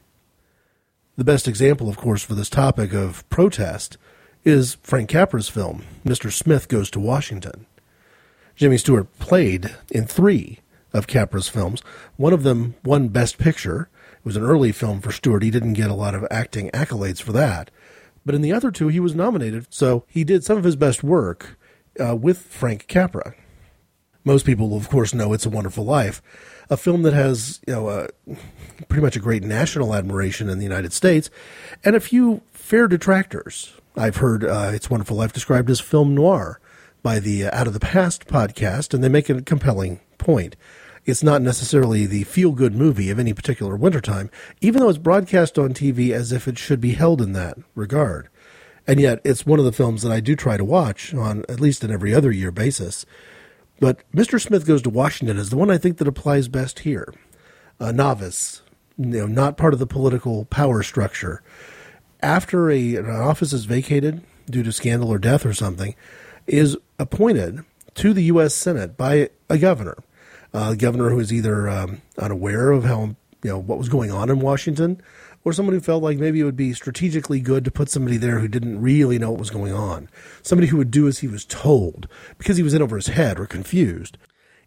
The 1.16 1.24
best 1.24 1.48
example, 1.48 1.88
of 1.88 1.96
course, 1.96 2.22
for 2.22 2.34
this 2.34 2.48
topic 2.48 2.92
of 2.92 3.28
protest 3.28 3.98
is 4.44 4.76
Frank 4.82 5.10
Capra's 5.10 5.48
film, 5.48 5.84
Mr. 6.04 6.32
Smith 6.32 6.68
Goes 6.68 6.90
to 6.90 7.00
Washington. 7.00 7.66
Jimmy 8.56 8.78
Stewart 8.78 9.18
played 9.18 9.74
in 9.90 10.06
three 10.06 10.60
of 10.92 11.06
Capra's 11.06 11.48
films. 11.48 11.82
One 12.16 12.32
of 12.32 12.42
them 12.42 12.74
won 12.84 13.08
Best 13.08 13.38
Picture. 13.38 13.88
It 14.18 14.24
was 14.24 14.36
an 14.36 14.42
early 14.42 14.72
film 14.72 15.00
for 15.00 15.12
Stewart. 15.12 15.42
He 15.42 15.50
didn't 15.50 15.74
get 15.74 15.90
a 15.90 15.94
lot 15.94 16.14
of 16.14 16.26
acting 16.30 16.70
accolades 16.70 17.20
for 17.20 17.32
that. 17.32 17.70
But 18.24 18.34
in 18.34 18.42
the 18.42 18.52
other 18.52 18.70
two, 18.70 18.88
he 18.88 19.00
was 19.00 19.14
nominated. 19.14 19.66
So 19.70 20.04
he 20.06 20.24
did 20.24 20.44
some 20.44 20.58
of 20.58 20.64
his 20.64 20.76
best 20.76 21.02
work 21.02 21.58
uh, 21.98 22.16
with 22.16 22.38
Frank 22.38 22.86
Capra. 22.86 23.34
Most 24.24 24.44
people, 24.44 24.76
of 24.76 24.88
course, 24.88 25.14
know 25.14 25.32
It's 25.32 25.46
a 25.46 25.50
Wonderful 25.50 25.84
Life, 25.84 26.20
a 26.68 26.76
film 26.76 27.02
that 27.02 27.14
has, 27.14 27.60
you 27.66 27.74
know, 27.74 28.06
pretty 28.88 29.02
much 29.02 29.16
a 29.16 29.20
great 29.20 29.42
national 29.42 29.94
admiration 29.94 30.50
in 30.50 30.58
the 30.58 30.64
United 30.64 30.92
States, 30.92 31.30
and 31.84 31.96
a 31.96 32.00
few 32.00 32.42
fair 32.52 32.86
detractors. 32.86 33.72
I've 33.96 34.16
heard 34.16 34.44
uh, 34.44 34.70
It's 34.74 34.90
Wonderful 34.90 35.16
Life 35.16 35.32
described 35.32 35.70
as 35.70 35.80
film 35.80 36.14
noir 36.14 36.60
by 37.02 37.18
the 37.18 37.46
uh, 37.46 37.58
Out 37.58 37.66
of 37.66 37.72
the 37.72 37.80
Past 37.80 38.26
podcast, 38.26 38.92
and 38.92 39.02
they 39.02 39.08
make 39.08 39.30
a 39.30 39.42
compelling 39.42 40.00
point. 40.18 40.54
It's 41.06 41.22
not 41.22 41.40
necessarily 41.40 42.04
the 42.04 42.24
feel 42.24 42.52
good 42.52 42.74
movie 42.74 43.10
of 43.10 43.18
any 43.18 43.32
particular 43.32 43.74
wintertime, 43.74 44.30
even 44.60 44.80
though 44.80 44.90
it's 44.90 44.98
broadcast 44.98 45.58
on 45.58 45.72
TV 45.72 46.10
as 46.10 46.30
if 46.30 46.46
it 46.46 46.58
should 46.58 46.80
be 46.80 46.92
held 46.92 47.22
in 47.22 47.32
that 47.32 47.56
regard. 47.74 48.28
And 48.86 49.00
yet, 49.00 49.20
it's 49.24 49.46
one 49.46 49.58
of 49.58 49.64
the 49.64 49.72
films 49.72 50.02
that 50.02 50.12
I 50.12 50.20
do 50.20 50.36
try 50.36 50.56
to 50.56 50.64
watch 50.64 51.14
on 51.14 51.44
at 51.48 51.60
least 51.60 51.84
an 51.84 51.90
every 51.90 52.14
other 52.14 52.30
year 52.30 52.50
basis. 52.50 53.06
But 53.80 54.08
Mr. 54.12 54.40
Smith 54.40 54.66
Goes 54.66 54.82
to 54.82 54.90
Washington 54.90 55.38
is 55.38 55.50
the 55.50 55.56
one 55.56 55.70
I 55.70 55.78
think 55.78 55.96
that 55.96 56.06
applies 56.06 56.48
best 56.48 56.80
here. 56.80 57.12
A 57.80 57.92
novice, 57.92 58.60
you 58.98 59.06
know, 59.06 59.26
not 59.26 59.56
part 59.56 59.72
of 59.72 59.80
the 59.80 59.86
political 59.86 60.44
power 60.44 60.82
structure. 60.82 61.42
After 62.22 62.70
a, 62.70 62.96
an 62.96 63.10
office 63.10 63.54
is 63.54 63.64
vacated 63.64 64.22
due 64.48 64.62
to 64.62 64.70
scandal 64.70 65.08
or 65.08 65.18
death 65.18 65.46
or 65.46 65.54
something, 65.54 65.94
is 66.46 66.76
appointed 66.98 67.64
to 67.94 68.12
the 68.12 68.24
U.S. 68.24 68.54
Senate 68.54 68.98
by 68.98 69.30
a 69.48 69.56
governor, 69.56 69.96
a 70.52 70.76
governor 70.76 71.08
who 71.08 71.18
is 71.18 71.32
either 71.32 71.68
um, 71.68 72.02
unaware 72.18 72.70
of 72.70 72.84
how 72.84 73.16
you 73.42 73.50
know 73.50 73.58
what 73.58 73.78
was 73.78 73.88
going 73.88 74.10
on 74.10 74.28
in 74.28 74.40
Washington, 74.40 75.00
or 75.44 75.52
someone 75.52 75.74
who 75.74 75.80
felt 75.80 76.02
like 76.02 76.18
maybe 76.18 76.40
it 76.40 76.44
would 76.44 76.56
be 76.56 76.72
strategically 76.72 77.40
good 77.40 77.64
to 77.64 77.70
put 77.70 77.88
somebody 77.88 78.16
there 78.16 78.40
who 78.40 78.48
didn't 78.48 78.80
really 78.80 79.18
know 79.18 79.30
what 79.30 79.40
was 79.40 79.50
going 79.50 79.72
on, 79.72 80.08
somebody 80.42 80.68
who 80.68 80.76
would 80.76 80.90
do 80.90 81.08
as 81.08 81.20
he 81.20 81.28
was 81.28 81.44
told 81.44 82.08
because 82.38 82.56
he 82.56 82.62
was 82.62 82.74
in 82.74 82.82
over 82.82 82.96
his 82.96 83.08
head 83.08 83.38
or 83.38 83.46
confused. 83.46 84.18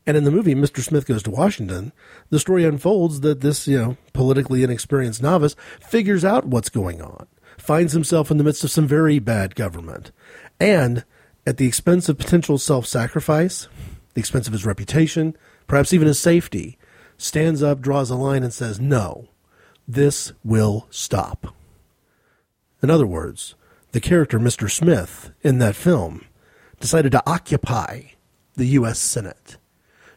And 0.06 0.18
in 0.18 0.24
the 0.24 0.32
movie, 0.32 0.56
Mr. 0.56 0.82
Smith 0.82 1.06
Goes 1.06 1.24
to 1.24 1.32
Washington, 1.32 1.94
the 2.30 2.40
story 2.40 2.66
unfolds 2.66 3.22
that 3.22 3.42
this, 3.42 3.68
you 3.68 3.78
know, 3.78 3.98
politically 4.12 4.64
inexperienced 4.64 5.22
novice 5.22 5.56
figures 5.80 6.26
out 6.26 6.46
what's 6.46 6.70
going 6.70 7.02
on, 7.02 7.28
finds 7.58 7.94
himself 7.94 8.30
in 8.30 8.38
the 8.38 8.44
midst 8.44 8.64
of 8.64 8.72
some 8.72 8.88
very 8.88 9.20
bad 9.20 9.56
government, 9.56 10.12
and 10.60 11.06
at 11.46 11.58
the 11.58 11.68
expense 11.68 12.10
of 12.10 12.18
potential 12.18 12.58
self 12.58 12.86
sacrifice, 12.86 13.68
the 14.14 14.20
expense 14.20 14.48
of 14.48 14.54
his 14.54 14.66
reputation, 14.66 15.38
perhaps 15.68 15.94
even 15.94 16.08
his 16.08 16.20
safety, 16.20 16.78
stands 17.18 17.64
up, 17.64 17.80
draws 17.80 18.10
a 18.10 18.16
line, 18.16 18.44
and 18.44 18.54
says, 18.54 18.80
No, 18.80 19.30
this 19.88 20.34
will 20.44 20.88
stop. 20.90 21.56
In 22.82 22.90
other 22.90 23.08
words, 23.08 23.56
the 23.92 24.02
character 24.02 24.40
Mr. 24.40 24.70
Smith 24.70 25.32
in 25.42 25.60
that 25.60 25.76
film 25.76 26.26
decided 26.80 27.12
to 27.12 27.24
occupy 27.30 28.02
the 28.56 28.66
U.S. 28.66 29.00
Senate. 29.00 29.58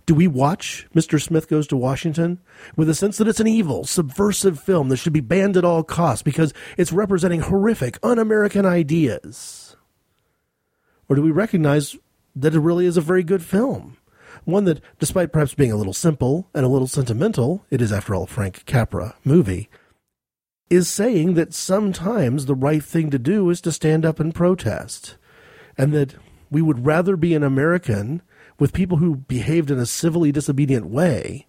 Do 0.06 0.14
we 0.14 0.28
watch 0.28 0.86
Mr. 0.94 1.20
Smith 1.20 1.48
Goes 1.48 1.66
to 1.66 1.76
Washington 1.76 2.38
with 2.76 2.88
a 2.88 2.94
sense 2.94 3.18
that 3.18 3.26
it's 3.26 3.40
an 3.40 3.48
evil, 3.48 3.84
subversive 3.84 4.60
film 4.60 4.88
that 4.88 4.98
should 4.98 5.12
be 5.12 5.20
banned 5.20 5.56
at 5.56 5.64
all 5.64 5.82
costs 5.82 6.22
because 6.22 6.54
it's 6.76 6.92
representing 6.92 7.40
horrific, 7.40 7.98
un 8.04 8.18
American 8.18 8.64
ideas? 8.64 9.76
Or 11.08 11.16
do 11.16 11.22
we 11.22 11.32
recognize 11.32 11.96
that 12.36 12.54
it 12.54 12.60
really 12.60 12.86
is 12.86 12.96
a 12.96 13.00
very 13.00 13.24
good 13.24 13.42
film? 13.42 13.96
One 14.46 14.64
that, 14.66 14.80
despite 15.00 15.32
perhaps 15.32 15.54
being 15.54 15.72
a 15.72 15.76
little 15.76 15.92
simple 15.92 16.48
and 16.54 16.64
a 16.64 16.68
little 16.68 16.86
sentimental, 16.86 17.66
it 17.68 17.82
is, 17.82 17.90
after 17.90 18.14
all, 18.14 18.26
Frank 18.26 18.64
Capra 18.64 19.16
movie, 19.24 19.68
is 20.70 20.88
saying 20.88 21.34
that 21.34 21.52
sometimes 21.52 22.46
the 22.46 22.54
right 22.54 22.82
thing 22.82 23.10
to 23.10 23.18
do 23.18 23.50
is 23.50 23.60
to 23.62 23.72
stand 23.72 24.06
up 24.06 24.20
and 24.20 24.32
protest. 24.32 25.16
And 25.76 25.92
that 25.92 26.14
we 26.48 26.62
would 26.62 26.86
rather 26.86 27.16
be 27.16 27.34
an 27.34 27.42
American 27.42 28.22
with 28.56 28.72
people 28.72 28.98
who 28.98 29.16
behaved 29.16 29.68
in 29.68 29.80
a 29.80 29.84
civilly 29.84 30.30
disobedient 30.30 30.86
way 30.86 31.48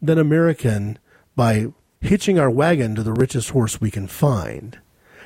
than 0.00 0.18
American 0.18 0.98
by 1.36 1.68
hitching 2.00 2.40
our 2.40 2.50
wagon 2.50 2.96
to 2.96 3.04
the 3.04 3.12
richest 3.12 3.50
horse 3.50 3.80
we 3.80 3.90
can 3.92 4.08
find 4.08 4.80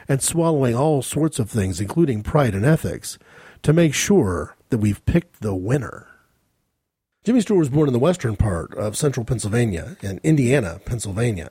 and 0.06 0.22
swallowing 0.22 0.74
all 0.74 1.00
sorts 1.00 1.38
of 1.38 1.48
things, 1.48 1.80
including 1.80 2.22
pride 2.22 2.54
and 2.54 2.66
ethics, 2.66 3.18
to 3.62 3.72
make 3.72 3.94
sure 3.94 4.54
that 4.68 4.78
we've 4.78 5.04
picked 5.06 5.40
the 5.40 5.54
winner. 5.54 6.06
Jimmy 7.26 7.40
Stewart 7.40 7.58
was 7.58 7.68
born 7.70 7.88
in 7.88 7.92
the 7.92 7.98
western 7.98 8.36
part 8.36 8.72
of 8.74 8.96
central 8.96 9.26
Pennsylvania, 9.26 9.96
in 10.00 10.20
Indiana, 10.22 10.80
Pennsylvania. 10.84 11.50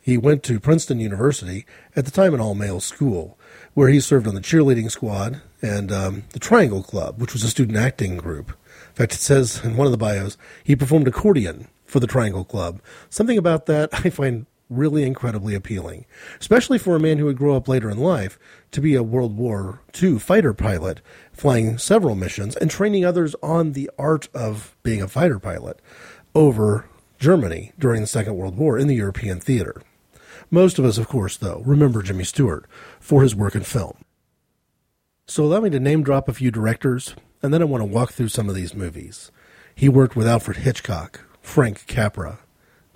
He 0.00 0.16
went 0.16 0.42
to 0.44 0.58
Princeton 0.58 1.00
University, 1.00 1.66
at 1.94 2.06
the 2.06 2.10
time 2.10 2.32
an 2.32 2.40
all 2.40 2.54
male 2.54 2.80
school, 2.80 3.38
where 3.74 3.90
he 3.90 4.00
served 4.00 4.26
on 4.26 4.34
the 4.34 4.40
cheerleading 4.40 4.90
squad 4.90 5.42
and 5.60 5.92
um, 5.92 6.22
the 6.30 6.38
Triangle 6.38 6.82
Club, 6.82 7.20
which 7.20 7.34
was 7.34 7.44
a 7.44 7.50
student 7.50 7.76
acting 7.76 8.16
group. 8.16 8.52
In 8.88 8.94
fact, 8.94 9.12
it 9.12 9.20
says 9.20 9.62
in 9.62 9.76
one 9.76 9.86
of 9.86 9.90
the 9.90 9.98
bios, 9.98 10.38
he 10.64 10.74
performed 10.74 11.06
accordion 11.06 11.68
for 11.84 12.00
the 12.00 12.06
Triangle 12.06 12.46
Club. 12.46 12.80
Something 13.10 13.36
about 13.36 13.66
that 13.66 13.90
I 14.06 14.08
find 14.08 14.46
really 14.70 15.02
incredibly 15.02 15.54
appealing, 15.54 16.06
especially 16.40 16.78
for 16.78 16.96
a 16.96 17.00
man 17.00 17.18
who 17.18 17.26
would 17.26 17.36
grow 17.36 17.54
up 17.54 17.68
later 17.68 17.90
in 17.90 17.98
life 17.98 18.38
to 18.70 18.80
be 18.80 18.94
a 18.94 19.02
World 19.02 19.36
War 19.36 19.82
II 20.00 20.18
fighter 20.18 20.54
pilot, 20.54 21.02
flying 21.42 21.76
several 21.76 22.14
missions 22.14 22.54
and 22.54 22.70
training 22.70 23.04
others 23.04 23.34
on 23.42 23.72
the 23.72 23.90
art 23.98 24.28
of 24.32 24.76
being 24.84 25.02
a 25.02 25.08
fighter 25.08 25.40
pilot 25.40 25.82
over 26.36 26.88
Germany 27.18 27.72
during 27.76 28.00
the 28.00 28.06
Second 28.06 28.36
World 28.36 28.56
War 28.56 28.78
in 28.78 28.86
the 28.86 28.94
European 28.94 29.40
theater. 29.40 29.82
Most 30.52 30.78
of 30.78 30.84
us, 30.84 30.98
of 30.98 31.08
course, 31.08 31.36
though, 31.36 31.60
remember 31.66 32.00
Jimmy 32.00 32.22
Stewart 32.22 32.64
for 33.00 33.24
his 33.24 33.34
work 33.34 33.56
in 33.56 33.64
film. 33.64 33.96
So 35.26 35.42
allow 35.42 35.58
me 35.58 35.70
to 35.70 35.80
name 35.80 36.04
drop 36.04 36.28
a 36.28 36.32
few 36.32 36.52
directors, 36.52 37.16
and 37.42 37.52
then 37.52 37.60
I 37.60 37.64
want 37.64 37.80
to 37.80 37.86
walk 37.86 38.12
through 38.12 38.28
some 38.28 38.48
of 38.48 38.54
these 38.54 38.76
movies. 38.76 39.32
He 39.74 39.88
worked 39.88 40.14
with 40.14 40.28
Alfred 40.28 40.58
Hitchcock, 40.58 41.22
Frank 41.40 41.88
Capra, 41.88 42.38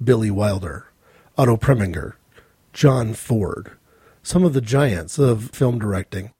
Billy 0.00 0.30
Wilder, 0.30 0.86
Otto 1.36 1.56
Preminger, 1.56 2.12
John 2.72 3.12
Ford, 3.12 3.72
some 4.22 4.44
of 4.44 4.52
the 4.52 4.60
giants 4.60 5.18
of 5.18 5.50
film 5.50 5.80
directing. 5.80 6.30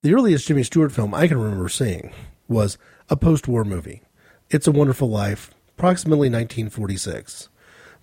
The 0.00 0.14
earliest 0.14 0.46
Jimmy 0.46 0.62
Stewart 0.62 0.92
film 0.92 1.12
I 1.12 1.26
can 1.26 1.40
remember 1.40 1.68
seeing 1.68 2.12
was 2.46 2.78
a 3.10 3.16
post 3.16 3.48
war 3.48 3.64
movie. 3.64 4.02
It's 4.48 4.68
a 4.68 4.72
Wonderful 4.72 5.10
Life, 5.10 5.50
approximately 5.70 6.28
1946. 6.28 7.48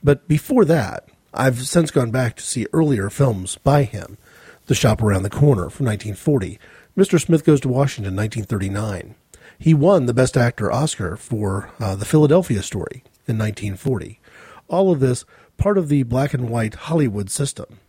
But 0.04 0.28
before 0.28 0.66
that, 0.66 1.08
I've 1.34 1.66
since 1.66 1.92
gone 1.92 2.12
back 2.12 2.36
to 2.36 2.44
see 2.44 2.68
earlier 2.74 3.10
films 3.10 3.58
by 3.64 3.84
him. 3.84 4.18
The 4.66 4.76
Shop 4.76 5.02
Around 5.02 5.24
the 5.24 5.30
Corner 5.30 5.70
from 5.70 5.86
1940, 5.86 6.60
Mr. 6.98 7.18
Smith 7.18 7.46
Goes 7.46 7.62
to 7.62 7.70
Washington, 7.70 8.14
1939. 8.14 9.16
He 9.58 9.74
won 9.74 10.06
the 10.06 10.14
Best 10.14 10.36
Actor 10.36 10.70
Oscar 10.74 11.16
for 11.16 11.72
uh, 11.80 11.96
The 11.96 12.04
Philadelphia 12.04 12.62
Story 12.62 13.04
in 13.26 13.38
1940. 13.38 14.20
All 14.68 14.92
of 14.92 15.00
this 15.00 15.24
part 15.56 15.78
of 15.78 15.88
the 15.88 16.04
black 16.04 16.34
and 16.34 16.50
white 16.50 16.76
Hollywood 16.76 17.30
system. 17.30 17.80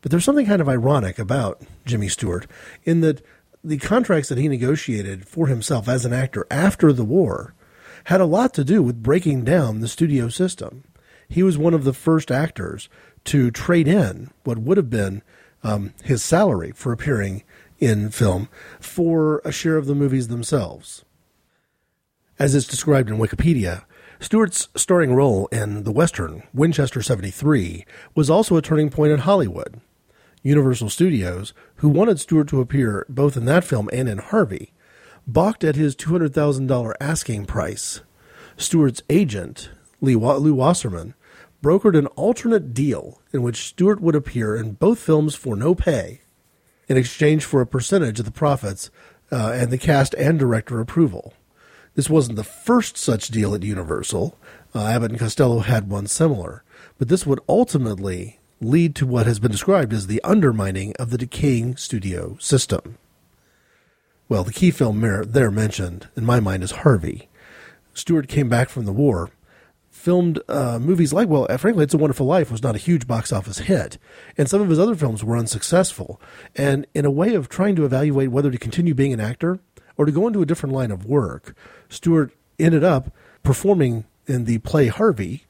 But 0.00 0.10
there's 0.10 0.24
something 0.24 0.46
kind 0.46 0.60
of 0.60 0.68
ironic 0.68 1.20
about 1.20 1.62
Jimmy 1.86 2.08
Stewart 2.08 2.48
in 2.84 3.00
that 3.02 3.22
the 3.64 3.78
contracts 3.78 4.28
that 4.28 4.38
he 4.38 4.46
negotiated 4.46 5.26
for 5.26 5.46
himself 5.46 5.88
as 5.88 6.04
an 6.04 6.12
actor 6.12 6.46
after 6.50 6.92
the 6.92 7.04
war 7.04 7.54
had 8.04 8.20
a 8.20 8.26
lot 8.26 8.52
to 8.54 8.64
do 8.64 8.82
with 8.82 9.02
breaking 9.02 9.44
down 9.44 9.80
the 9.80 9.88
studio 9.88 10.28
system. 10.28 10.84
He 11.28 11.42
was 11.42 11.56
one 11.56 11.72
of 11.72 11.84
the 11.84 11.94
first 11.94 12.30
actors 12.30 12.90
to 13.24 13.50
trade 13.50 13.88
in 13.88 14.30
what 14.44 14.58
would 14.58 14.76
have 14.76 14.90
been 14.90 15.22
um, 15.62 15.94
his 16.02 16.22
salary 16.22 16.72
for 16.74 16.92
appearing 16.92 17.42
in 17.78 18.10
film 18.10 18.48
for 18.78 19.40
a 19.44 19.50
share 19.50 19.78
of 19.78 19.86
the 19.86 19.94
movies 19.94 20.28
themselves. 20.28 21.04
As 22.38 22.54
is 22.54 22.66
described 22.66 23.08
in 23.08 23.16
Wikipedia, 23.16 23.84
Stewart's 24.20 24.68
starring 24.76 25.14
role 25.14 25.46
in 25.46 25.84
the 25.84 25.92
Western 25.92 26.42
Winchester 26.52 27.00
73 27.00 27.86
was 28.14 28.28
also 28.28 28.56
a 28.56 28.62
turning 28.62 28.90
point 28.90 29.12
in 29.12 29.20
Hollywood. 29.20 29.80
Universal 30.44 30.90
Studios, 30.90 31.54
who 31.76 31.88
wanted 31.88 32.20
Stewart 32.20 32.46
to 32.48 32.60
appear 32.60 33.06
both 33.08 33.36
in 33.36 33.46
that 33.46 33.64
film 33.64 33.88
and 33.92 34.08
in 34.08 34.18
Harvey, 34.18 34.72
balked 35.26 35.64
at 35.64 35.74
his 35.74 35.96
$200,000 35.96 36.92
asking 37.00 37.46
price. 37.46 38.02
Stewart's 38.56 39.02
agent, 39.08 39.70
Lee 40.00 40.14
Lew 40.14 40.54
Wasserman, 40.54 41.14
brokered 41.62 41.98
an 41.98 42.06
alternate 42.08 42.74
deal 42.74 43.22
in 43.32 43.42
which 43.42 43.64
Stewart 43.64 44.02
would 44.02 44.14
appear 44.14 44.54
in 44.54 44.72
both 44.72 44.98
films 44.98 45.34
for 45.34 45.56
no 45.56 45.74
pay 45.74 46.20
in 46.88 46.98
exchange 46.98 47.42
for 47.42 47.62
a 47.62 47.66
percentage 47.66 48.18
of 48.18 48.26
the 48.26 48.30
profits 48.30 48.90
uh, 49.32 49.52
and 49.54 49.70
the 49.70 49.78
cast 49.78 50.12
and 50.14 50.38
director 50.38 50.78
approval. 50.78 51.32
This 51.94 52.10
wasn't 52.10 52.36
the 52.36 52.44
first 52.44 52.98
such 52.98 53.28
deal 53.28 53.54
at 53.54 53.62
Universal. 53.62 54.38
Uh, 54.74 54.86
Abbott 54.86 55.12
and 55.12 55.20
Costello 55.20 55.60
had 55.60 55.88
one 55.88 56.06
similar, 56.06 56.64
but 56.98 57.08
this 57.08 57.24
would 57.24 57.40
ultimately 57.48 58.40
lead 58.68 58.94
to 58.96 59.06
what 59.06 59.26
has 59.26 59.38
been 59.38 59.50
described 59.50 59.92
as 59.92 60.06
the 60.06 60.22
undermining 60.22 60.94
of 60.98 61.10
the 61.10 61.18
decaying 61.18 61.76
studio 61.76 62.36
system. 62.40 62.98
Well, 64.28 64.44
the 64.44 64.52
key 64.52 64.70
film 64.70 65.00
there 65.00 65.50
mentioned, 65.50 66.08
in 66.16 66.24
my 66.24 66.40
mind, 66.40 66.62
is 66.62 66.70
Harvey. 66.70 67.28
Stewart 67.92 68.28
came 68.28 68.48
back 68.48 68.68
from 68.68 68.84
the 68.84 68.92
war 68.92 69.30
filmed 70.04 70.38
uh, 70.50 70.78
movies 70.78 71.14
like, 71.14 71.28
well, 71.28 71.46
frankly, 71.56 71.82
It's 71.82 71.94
a 71.94 71.98
Wonderful 71.98 72.26
Life 72.26 72.50
was 72.50 72.62
not 72.62 72.74
a 72.74 72.78
huge 72.78 73.06
box 73.06 73.32
office 73.32 73.58
hit. 73.60 73.96
And 74.36 74.50
some 74.50 74.60
of 74.60 74.68
his 74.68 74.78
other 74.78 74.94
films 74.94 75.24
were 75.24 75.34
unsuccessful. 75.34 76.20
And 76.54 76.86
in 76.92 77.06
a 77.06 77.10
way 77.10 77.34
of 77.34 77.48
trying 77.48 77.74
to 77.76 77.86
evaluate 77.86 78.30
whether 78.30 78.50
to 78.50 78.58
continue 78.58 78.92
being 78.92 79.14
an 79.14 79.20
actor 79.20 79.60
or 79.96 80.04
to 80.04 80.12
go 80.12 80.26
into 80.26 80.42
a 80.42 80.46
different 80.46 80.74
line 80.74 80.90
of 80.90 81.06
work, 81.06 81.56
Stewart 81.88 82.32
ended 82.58 82.84
up 82.84 83.14
performing 83.42 84.04
in 84.26 84.44
the 84.44 84.58
play 84.58 84.88
Harvey 84.88 85.44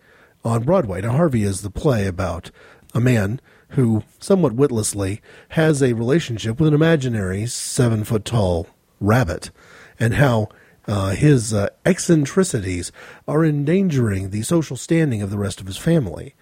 on 0.45 0.63
Broadway. 0.63 1.01
Now, 1.01 1.17
Harvey 1.17 1.43
is 1.43 1.63
the 1.63 1.71
play 1.71 2.07
about 2.07 2.53
a 2.95 3.01
man 3.01 3.41
who, 3.71 4.05
somewhat 4.21 4.53
witlessly, 4.53 5.21
has 5.51 5.83
a 5.83 5.93
relationship 5.93 6.59
with 6.59 6.69
an 6.69 6.75
imaginary 6.75 7.47
seven 7.47 8.05
foot 8.05 8.25
tall 8.25 8.69
rabbit, 9.01 9.51
and 9.99 10.15
how 10.15 10.49
uh, 10.87 11.11
his 11.11 11.53
uh, 11.53 11.69
eccentricities 11.85 12.93
are 13.27 13.45
endangering 13.45 14.31
the 14.31 14.43
social 14.43 14.77
standing 14.77 15.23
of 15.23 15.31
the 15.31 15.39
rest 15.39 15.61
of 15.61 15.67
his 15.67 15.77
family. 15.77 16.35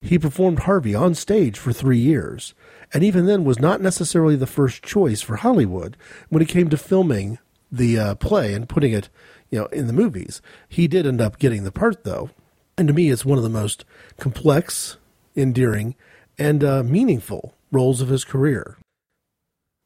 He 0.00 0.18
performed 0.18 0.60
Harvey 0.60 0.94
on 0.94 1.14
stage 1.14 1.58
for 1.58 1.72
three 1.72 1.98
years, 1.98 2.54
and 2.92 3.02
even 3.02 3.26
then 3.26 3.44
was 3.44 3.58
not 3.58 3.80
necessarily 3.80 4.36
the 4.36 4.46
first 4.46 4.82
choice 4.82 5.22
for 5.22 5.36
Hollywood 5.36 5.96
when 6.28 6.42
it 6.42 6.48
came 6.48 6.68
to 6.70 6.76
filming 6.76 7.38
the 7.70 7.98
uh, 7.98 8.14
play 8.14 8.54
and 8.54 8.68
putting 8.68 8.92
it, 8.92 9.08
you 9.50 9.58
know, 9.58 9.66
in 9.66 9.86
the 9.86 9.92
movies. 9.92 10.40
He 10.68 10.86
did 10.86 11.06
end 11.06 11.20
up 11.20 11.38
getting 11.38 11.64
the 11.64 11.72
part, 11.72 12.04
though, 12.04 12.30
and 12.76 12.88
to 12.88 12.94
me, 12.94 13.10
it's 13.10 13.24
one 13.24 13.38
of 13.38 13.44
the 13.44 13.50
most 13.50 13.84
complex, 14.18 14.96
endearing, 15.38 15.94
and 16.38 16.62
uh, 16.62 16.82
meaningful 16.82 17.54
roles 17.70 18.00
of 18.00 18.08
his 18.08 18.24
career. 18.24 18.76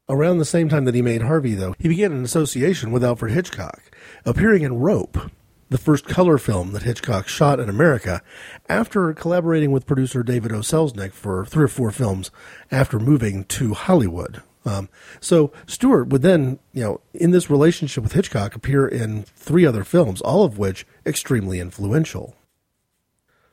Around 0.09 0.39
the 0.39 0.45
same 0.45 0.69
time 0.69 0.85
that 0.85 0.95
he 0.95 1.03
made 1.03 1.23
Harvey, 1.23 1.55
though, 1.55 1.75
he 1.79 1.89
began 1.89 2.13
an 2.13 2.25
association 2.25 2.91
with 2.91 3.05
Alfred 3.05 3.33
Hitchcock, 3.33 3.83
appearing 4.25 4.63
in 4.63 4.81
Rope, 4.81 5.31
the 5.71 5.79
first 5.79 6.07
color 6.07 6.39
film 6.39 6.73
that 6.73 6.83
Hitchcock 6.83 7.29
shot 7.29 7.59
in 7.59 7.69
America 7.69 8.21
after 8.69 9.15
collaborating 9.15 9.71
with 9.71 9.87
producer 9.87 10.23
David 10.23 10.53
O. 10.53 10.57
Selznick 10.57 11.13
for 11.13 11.47
three 11.47 11.65
or 11.65 11.69
four 11.69 11.91
films 11.91 12.31
after 12.71 12.99
moving 12.99 13.45
to 13.45 13.75
Hollywood. 13.75 14.43
Um, 14.65 14.89
so 15.21 15.53
Stewart 15.67 16.09
would 16.09 16.23
then, 16.23 16.59
you 16.73 16.83
know, 16.83 17.01
in 17.15 17.31
this 17.31 17.51
relationship 17.51 18.05
with 18.05 18.13
Hitchcock, 18.13 18.55
appear 18.55 18.87
in 18.87 19.23
three 19.23 19.65
other 19.65 19.83
films, 19.83 20.21
all 20.21 20.45
of 20.45 20.59
which 20.59 20.87
extremely 21.07 21.59
influential. 21.59 22.37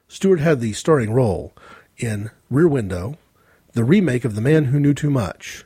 Stewart 0.08 0.40
had 0.40 0.60
the 0.60 0.74
starring 0.74 1.14
role 1.14 1.54
in 2.00 2.32
Rear 2.50 2.68
Window, 2.68 3.18
the 3.74 3.84
remake 3.84 4.26
of 4.26 4.36
The 4.36 4.42
Man 4.42 4.66
Who 4.66 4.80
Knew 4.80 4.94
Too 4.94 5.10
Much, 5.10 5.66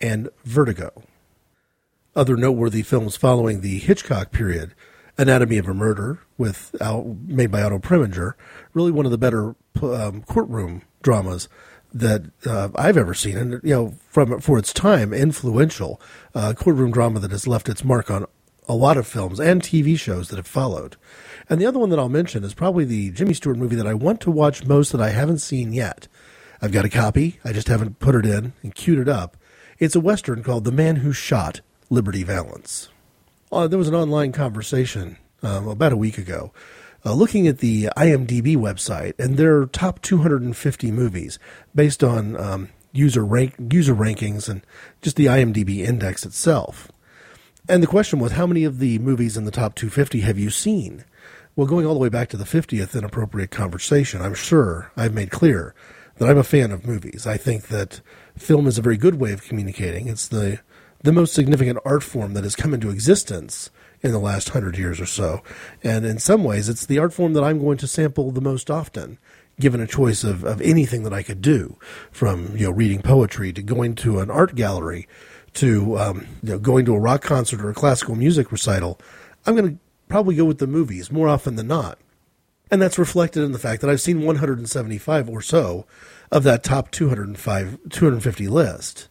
and 0.00 0.28
Vertigo. 0.44 1.02
Other 2.14 2.36
noteworthy 2.36 2.82
films 2.82 3.16
following 3.16 3.60
the 3.60 3.78
Hitchcock 3.78 4.32
period 4.32 4.74
Anatomy 5.16 5.58
of 5.58 5.66
a 5.66 5.74
Murder, 5.74 6.20
with 6.36 6.74
made 7.26 7.50
by 7.50 7.62
Otto 7.62 7.78
Preminger, 7.78 8.34
really 8.72 8.92
one 8.92 9.04
of 9.04 9.10
the 9.10 9.18
better 9.18 9.56
um, 9.82 10.22
courtroom 10.22 10.82
dramas 11.02 11.48
that 11.92 12.30
uh, 12.46 12.68
I've 12.76 12.96
ever 12.96 13.14
seen, 13.14 13.36
and 13.36 13.52
you 13.64 13.74
know, 13.74 13.94
from 14.08 14.40
for 14.40 14.58
its 14.58 14.72
time, 14.72 15.12
influential 15.12 16.00
uh, 16.34 16.52
courtroom 16.54 16.92
drama 16.92 17.18
that 17.20 17.30
has 17.30 17.48
left 17.48 17.68
its 17.68 17.84
mark 17.84 18.10
on 18.10 18.26
a 18.68 18.74
lot 18.74 18.96
of 18.96 19.06
films 19.06 19.40
and 19.40 19.62
TV 19.62 19.98
shows 19.98 20.28
that 20.28 20.36
have 20.36 20.46
followed. 20.46 20.96
And 21.50 21.60
the 21.60 21.66
other 21.66 21.78
one 21.78 21.90
that 21.90 21.98
I'll 21.98 22.08
mention 22.08 22.44
is 22.44 22.54
probably 22.54 22.84
the 22.84 23.10
Jimmy 23.10 23.34
Stewart 23.34 23.56
movie 23.56 23.76
that 23.76 23.86
I 23.86 23.94
want 23.94 24.20
to 24.22 24.30
watch 24.30 24.66
most 24.66 24.92
that 24.92 25.00
I 25.00 25.10
haven't 25.10 25.38
seen 25.38 25.72
yet. 25.72 26.08
I've 26.60 26.72
got 26.72 26.84
a 26.84 26.90
copy, 26.90 27.38
I 27.44 27.52
just 27.52 27.68
haven't 27.68 28.00
put 28.00 28.14
it 28.14 28.26
in 28.26 28.52
and 28.62 28.74
queued 28.74 28.98
it 28.98 29.08
up. 29.08 29.36
It's 29.78 29.94
a 29.94 30.00
western 30.00 30.42
called 30.42 30.64
The 30.64 30.72
Man 30.72 30.96
Who 30.96 31.12
Shot 31.12 31.60
Liberty 31.88 32.24
Valance. 32.24 32.88
Uh, 33.50 33.68
there 33.68 33.78
was 33.78 33.88
an 33.88 33.94
online 33.94 34.32
conversation 34.32 35.16
um, 35.42 35.68
about 35.68 35.92
a 35.92 35.96
week 35.96 36.18
ago 36.18 36.52
uh, 37.04 37.14
looking 37.14 37.46
at 37.46 37.58
the 37.58 37.88
IMDb 37.96 38.56
website 38.56 39.18
and 39.18 39.36
their 39.36 39.66
top 39.66 40.02
250 40.02 40.90
movies 40.90 41.38
based 41.74 42.02
on 42.02 42.36
um, 42.36 42.68
user 42.92 43.24
rank 43.24 43.54
user 43.70 43.94
rankings 43.94 44.48
and 44.48 44.62
just 45.00 45.16
the 45.16 45.26
IMDb 45.26 45.78
index 45.78 46.26
itself. 46.26 46.90
And 47.68 47.82
the 47.82 47.86
question 47.86 48.18
was, 48.18 48.32
how 48.32 48.46
many 48.46 48.64
of 48.64 48.78
the 48.78 48.98
movies 48.98 49.36
in 49.36 49.44
the 49.44 49.50
top 49.50 49.74
250 49.74 50.20
have 50.20 50.38
you 50.38 50.50
seen? 50.50 51.04
Well, 51.58 51.66
going 51.66 51.86
all 51.86 51.94
the 51.94 51.98
way 51.98 52.08
back 52.08 52.28
to 52.28 52.36
the 52.36 52.44
50th 52.44 52.96
inappropriate 52.96 53.50
conversation, 53.50 54.22
I'm 54.22 54.34
sure 54.34 54.92
I've 54.96 55.12
made 55.12 55.32
clear 55.32 55.74
that 56.18 56.30
I'm 56.30 56.38
a 56.38 56.44
fan 56.44 56.70
of 56.70 56.86
movies. 56.86 57.26
I 57.26 57.36
think 57.36 57.66
that 57.66 58.00
film 58.36 58.68
is 58.68 58.78
a 58.78 58.82
very 58.82 58.96
good 58.96 59.16
way 59.16 59.32
of 59.32 59.42
communicating. 59.42 60.06
It's 60.06 60.28
the 60.28 60.60
the 61.02 61.10
most 61.10 61.34
significant 61.34 61.80
art 61.84 62.04
form 62.04 62.34
that 62.34 62.44
has 62.44 62.54
come 62.54 62.74
into 62.74 62.90
existence 62.90 63.70
in 64.02 64.12
the 64.12 64.20
last 64.20 64.50
hundred 64.50 64.78
years 64.78 65.00
or 65.00 65.06
so. 65.06 65.42
And 65.82 66.06
in 66.06 66.20
some 66.20 66.44
ways, 66.44 66.68
it's 66.68 66.86
the 66.86 67.00
art 67.00 67.12
form 67.12 67.32
that 67.32 67.42
I'm 67.42 67.58
going 67.58 67.78
to 67.78 67.88
sample 67.88 68.30
the 68.30 68.40
most 68.40 68.70
often, 68.70 69.18
given 69.58 69.80
a 69.80 69.86
choice 69.88 70.22
of, 70.22 70.44
of 70.44 70.60
anything 70.60 71.02
that 71.02 71.12
I 71.12 71.24
could 71.24 71.42
do, 71.42 71.76
from 72.12 72.56
you 72.56 72.66
know 72.66 72.72
reading 72.72 73.02
poetry 73.02 73.52
to 73.54 73.62
going 73.62 73.96
to 73.96 74.20
an 74.20 74.30
art 74.30 74.54
gallery 74.54 75.08
to 75.54 75.98
um, 75.98 76.28
you 76.40 76.52
know, 76.52 76.58
going 76.60 76.84
to 76.84 76.94
a 76.94 77.00
rock 77.00 77.22
concert 77.22 77.60
or 77.60 77.70
a 77.70 77.74
classical 77.74 78.14
music 78.14 78.52
recital. 78.52 79.00
I'm 79.44 79.56
going 79.56 79.72
to 79.72 79.87
probably 80.08 80.34
go 80.34 80.44
with 80.44 80.58
the 80.58 80.66
movies 80.66 81.12
more 81.12 81.28
often 81.28 81.56
than 81.56 81.68
not. 81.68 81.98
And 82.70 82.82
that's 82.82 82.98
reflected 82.98 83.42
in 83.42 83.52
the 83.52 83.58
fact 83.58 83.80
that 83.80 83.90
I've 83.90 84.00
seen 84.00 84.22
175 84.22 85.28
or 85.28 85.40
so 85.40 85.86
of 86.30 86.42
that 86.44 86.62
top 86.62 86.90
205, 86.90 87.78
250 87.88 88.48
list. 88.48 89.08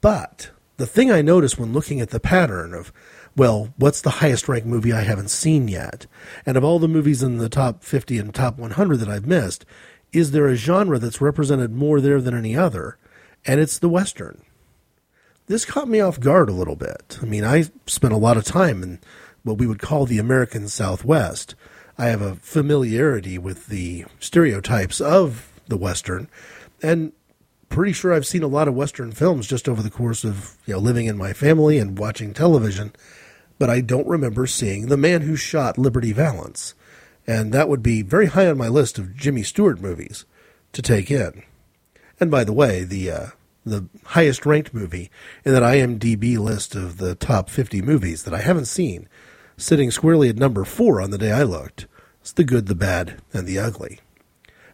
But 0.00 0.50
the 0.76 0.86
thing 0.86 1.10
I 1.10 1.22
noticed 1.22 1.58
when 1.58 1.72
looking 1.72 2.00
at 2.00 2.10
the 2.10 2.20
pattern 2.20 2.74
of, 2.74 2.92
well, 3.36 3.74
what's 3.76 4.00
the 4.00 4.10
highest 4.10 4.48
ranked 4.48 4.66
movie 4.66 4.92
I 4.92 5.02
haven't 5.02 5.30
seen 5.30 5.68
yet? 5.68 6.06
And 6.44 6.56
of 6.56 6.64
all 6.64 6.78
the 6.78 6.88
movies 6.88 7.22
in 7.22 7.38
the 7.38 7.48
top 7.48 7.82
50 7.82 8.18
and 8.18 8.34
top 8.34 8.58
100 8.58 8.96
that 8.98 9.08
I've 9.08 9.26
missed, 9.26 9.64
is 10.12 10.30
there 10.30 10.46
a 10.46 10.54
genre 10.54 10.98
that's 10.98 11.20
represented 11.20 11.72
more 11.72 12.00
there 12.00 12.20
than 12.20 12.36
any 12.36 12.56
other? 12.56 12.98
And 13.44 13.60
it's 13.60 13.78
the 13.78 13.88
Western. 13.88 14.42
This 15.46 15.64
caught 15.64 15.88
me 15.88 16.00
off 16.00 16.18
guard 16.18 16.48
a 16.48 16.54
little 16.54 16.76
bit. 16.76 17.18
I 17.22 17.24
mean, 17.24 17.44
I 17.44 17.64
spent 17.86 18.14
a 18.14 18.18
lot 18.18 18.36
of 18.36 18.44
time 18.44 18.82
in 18.82 19.00
what 19.46 19.58
we 19.58 19.66
would 19.66 19.78
call 19.78 20.06
the 20.06 20.18
American 20.18 20.66
Southwest. 20.66 21.54
I 21.96 22.06
have 22.06 22.20
a 22.20 22.34
familiarity 22.34 23.38
with 23.38 23.68
the 23.68 24.04
stereotypes 24.18 25.00
of 25.00 25.48
the 25.68 25.76
Western. 25.76 26.28
And 26.82 27.12
pretty 27.68 27.92
sure 27.92 28.12
I've 28.12 28.26
seen 28.26 28.42
a 28.42 28.48
lot 28.48 28.66
of 28.66 28.74
Western 28.74 29.12
films 29.12 29.46
just 29.46 29.68
over 29.68 29.82
the 29.82 29.90
course 29.90 30.24
of 30.24 30.56
you 30.66 30.74
know 30.74 30.80
living 30.80 31.06
in 31.06 31.16
my 31.16 31.32
family 31.32 31.78
and 31.78 31.96
watching 31.96 32.34
television, 32.34 32.92
but 33.58 33.70
I 33.70 33.80
don't 33.80 34.06
remember 34.06 34.46
seeing 34.48 34.86
The 34.86 34.96
Man 34.96 35.22
Who 35.22 35.36
Shot 35.36 35.78
Liberty 35.78 36.12
Valance, 36.12 36.74
and 37.24 37.52
that 37.52 37.68
would 37.68 37.82
be 37.82 38.02
very 38.02 38.26
high 38.26 38.48
on 38.48 38.58
my 38.58 38.68
list 38.68 38.98
of 38.98 39.16
Jimmy 39.16 39.44
Stewart 39.44 39.80
movies 39.80 40.24
to 40.72 40.82
take 40.82 41.10
in. 41.10 41.42
And 42.18 42.30
by 42.30 42.44
the 42.44 42.52
way, 42.52 42.82
the 42.82 43.10
uh, 43.10 43.26
the 43.64 43.86
highest 44.04 44.44
ranked 44.44 44.74
movie 44.74 45.10
in 45.44 45.52
that 45.52 45.62
IMDb 45.62 46.38
list 46.38 46.74
of 46.74 46.98
the 46.98 47.14
top 47.14 47.50
50 47.50 47.82
movies 47.82 48.22
that 48.24 48.34
I 48.34 48.40
haven't 48.40 48.66
seen, 48.66 49.08
sitting 49.56 49.90
squarely 49.90 50.28
at 50.28 50.36
number 50.36 50.64
four 50.64 51.00
on 51.00 51.10
the 51.10 51.18
day 51.18 51.32
I 51.32 51.42
looked, 51.42 51.86
is 52.24 52.32
The 52.32 52.44
Good, 52.44 52.66
the 52.66 52.74
Bad, 52.74 53.20
and 53.32 53.46
the 53.46 53.58
Ugly. 53.58 54.00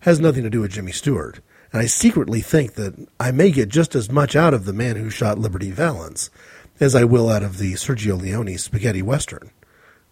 Has 0.00 0.20
nothing 0.20 0.42
to 0.42 0.50
do 0.50 0.60
with 0.60 0.72
Jimmy 0.72 0.92
Stewart 0.92 1.40
and 1.72 1.80
I 1.80 1.86
secretly 1.86 2.40
think 2.40 2.74
that 2.74 2.94
I 3.18 3.30
may 3.30 3.50
get 3.50 3.70
just 3.70 3.94
as 3.94 4.10
much 4.10 4.36
out 4.36 4.52
of 4.52 4.66
the 4.66 4.72
man 4.72 4.96
who 4.96 5.08
shot 5.08 5.38
Liberty 5.38 5.70
Valance 5.70 6.30
as 6.78 6.94
I 6.94 7.04
will 7.04 7.28
out 7.28 7.42
of 7.42 7.58
the 7.58 7.72
Sergio 7.74 8.20
Leone 8.20 8.58
spaghetti 8.58 9.02
western. 9.02 9.50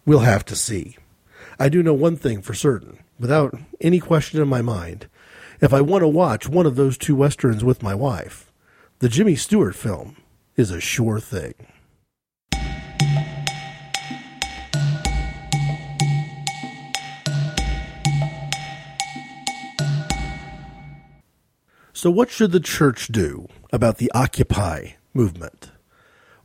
We'll 0.05 0.19
have 0.19 0.43
to 0.45 0.55
see. 0.55 0.97
I 1.59 1.69
do 1.69 1.83
know 1.83 1.93
one 1.93 2.17
thing 2.17 2.41
for 2.41 2.53
certain, 2.53 2.99
without 3.19 3.53
any 3.79 3.99
question 3.99 4.41
in 4.41 4.47
my 4.47 4.61
mind. 4.61 5.07
If 5.59 5.73
I 5.73 5.81
want 5.81 6.01
to 6.01 6.07
watch 6.07 6.49
one 6.49 6.65
of 6.65 6.75
those 6.75 6.97
two 6.97 7.15
westerns 7.15 7.63
with 7.63 7.83
my 7.83 7.93
wife, 7.93 8.51
the 8.99 9.09
Jimmy 9.09 9.35
Stewart 9.35 9.75
film 9.75 10.17
is 10.55 10.71
a 10.71 10.81
sure 10.81 11.19
thing. 11.19 11.53
So, 22.01 22.09
what 22.09 22.31
should 22.31 22.51
the 22.51 22.59
church 22.59 23.09
do 23.09 23.47
about 23.71 23.97
the 23.99 24.11
Occupy 24.15 24.93
movement? 25.13 25.69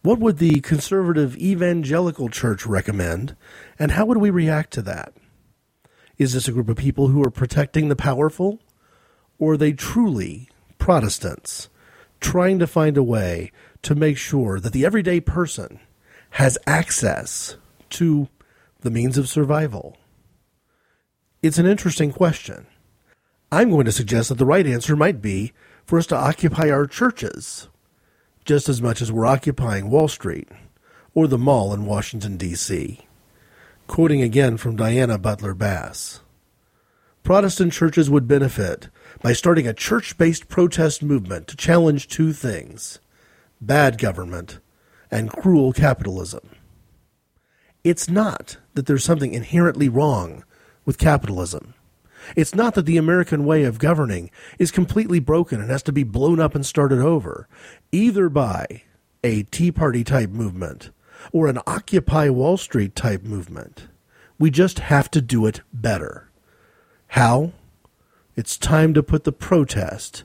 What 0.02 0.18
would 0.18 0.36
the 0.36 0.61
conservative 0.61 1.34
evangelical 1.38 2.28
church 2.28 2.66
recommend, 2.66 3.34
and 3.78 3.92
how 3.92 4.04
would 4.04 4.18
we 4.18 4.28
react 4.28 4.74
to 4.74 4.82
that? 4.82 5.14
Is 6.18 6.34
this 6.34 6.46
a 6.46 6.52
group 6.52 6.68
of 6.68 6.76
people 6.76 7.09
who 7.09 7.24
are 7.24 7.30
protecting 7.30 7.88
the 7.88 7.96
powerful, 7.96 8.59
or 9.38 9.54
are 9.54 9.57
they 9.57 9.72
truly 9.72 10.50
Protestants 10.76 11.70
trying 12.20 12.59
to 12.59 12.66
find 12.66 12.98
a 12.98 13.02
way 13.02 13.50
to 13.80 13.94
make 13.94 14.18
sure 14.18 14.61
that 14.61 14.74
the 14.74 14.84
everyday 14.84 15.20
person 15.20 15.80
has 16.32 16.59
access 16.66 17.57
to 17.88 18.28
the 18.80 18.90
means 18.90 19.16
of 19.16 19.26
survival? 19.26 19.96
It's 21.40 21.57
an 21.57 21.64
interesting 21.64 22.12
question. 22.12 22.66
I'm 23.51 23.70
going 23.70 23.84
to 23.86 23.92
suggest 23.92 24.28
that 24.28 24.38
the 24.38 24.47
right 24.47 24.66
answer 24.66 24.97
might 24.97 25.22
be 25.22 25.53
for 25.84 25.99
us 25.99 26.07
to 26.09 26.16
occupy 26.16 26.68
our 26.68 26.86
churches 26.86 27.68
just 28.44 28.68
as 28.68 28.80
much 28.80 29.03
as 29.03 29.11
we're 29.11 29.26
occupying 29.26 29.90
Wall 29.90 30.09
Street 30.09 30.49
or 31.14 31.26
the 31.26 31.38
mall 31.38 31.74
in 31.74 31.84
Washington, 31.84 32.36
D.C. 32.36 33.01
Quoting 33.86 34.22
again 34.22 34.57
from 34.57 34.76
Diana 34.76 35.18
Butler 35.18 35.55
Bass 35.55 36.20
Protestant 37.22 37.72
churches 37.72 38.09
would 38.09 38.28
benefit 38.28 38.88
by 39.20 39.32
starting 39.32 39.66
a 39.66 39.74
church 39.74 40.16
based 40.16 40.49
protest 40.49 41.03
movement 41.03 41.49
to 41.49 41.57
challenge 41.57 42.07
two 42.07 42.32
things 42.32 43.01
bad 43.61 43.99
government 43.99 44.61
and 45.11 45.30
cruel 45.30 45.72
capitalism. 45.72 46.51
It's 47.82 48.09
not 48.09 48.59
that 48.74 48.86
there's 48.86 49.05
something 49.05 49.32
inherently 49.32 49.88
wrong 49.88 50.44
with 50.84 50.99
capitalism. 50.99 51.74
It's 52.34 52.54
not 52.54 52.74
that 52.74 52.86
the 52.86 52.96
American 52.96 53.44
way 53.44 53.64
of 53.64 53.78
governing 53.78 54.30
is 54.58 54.70
completely 54.70 55.20
broken 55.20 55.60
and 55.60 55.70
has 55.70 55.82
to 55.84 55.92
be 55.92 56.02
blown 56.02 56.40
up 56.40 56.54
and 56.54 56.64
started 56.64 57.00
over, 57.00 57.48
either 57.92 58.28
by 58.28 58.82
a 59.22 59.44
Tea 59.44 59.70
Party 59.70 60.02
type 60.02 60.30
movement 60.30 60.90
or 61.32 61.48
an 61.48 61.58
Occupy 61.66 62.28
Wall 62.30 62.56
Street 62.56 62.94
type 62.94 63.22
movement. 63.22 63.88
We 64.38 64.50
just 64.50 64.80
have 64.80 65.10
to 65.12 65.20
do 65.20 65.46
it 65.46 65.60
better. 65.72 66.30
How? 67.08 67.52
It's 68.34 68.58
time 68.58 68.92
to 68.94 69.02
put 69.02 69.24
the 69.24 69.32
protest 69.32 70.24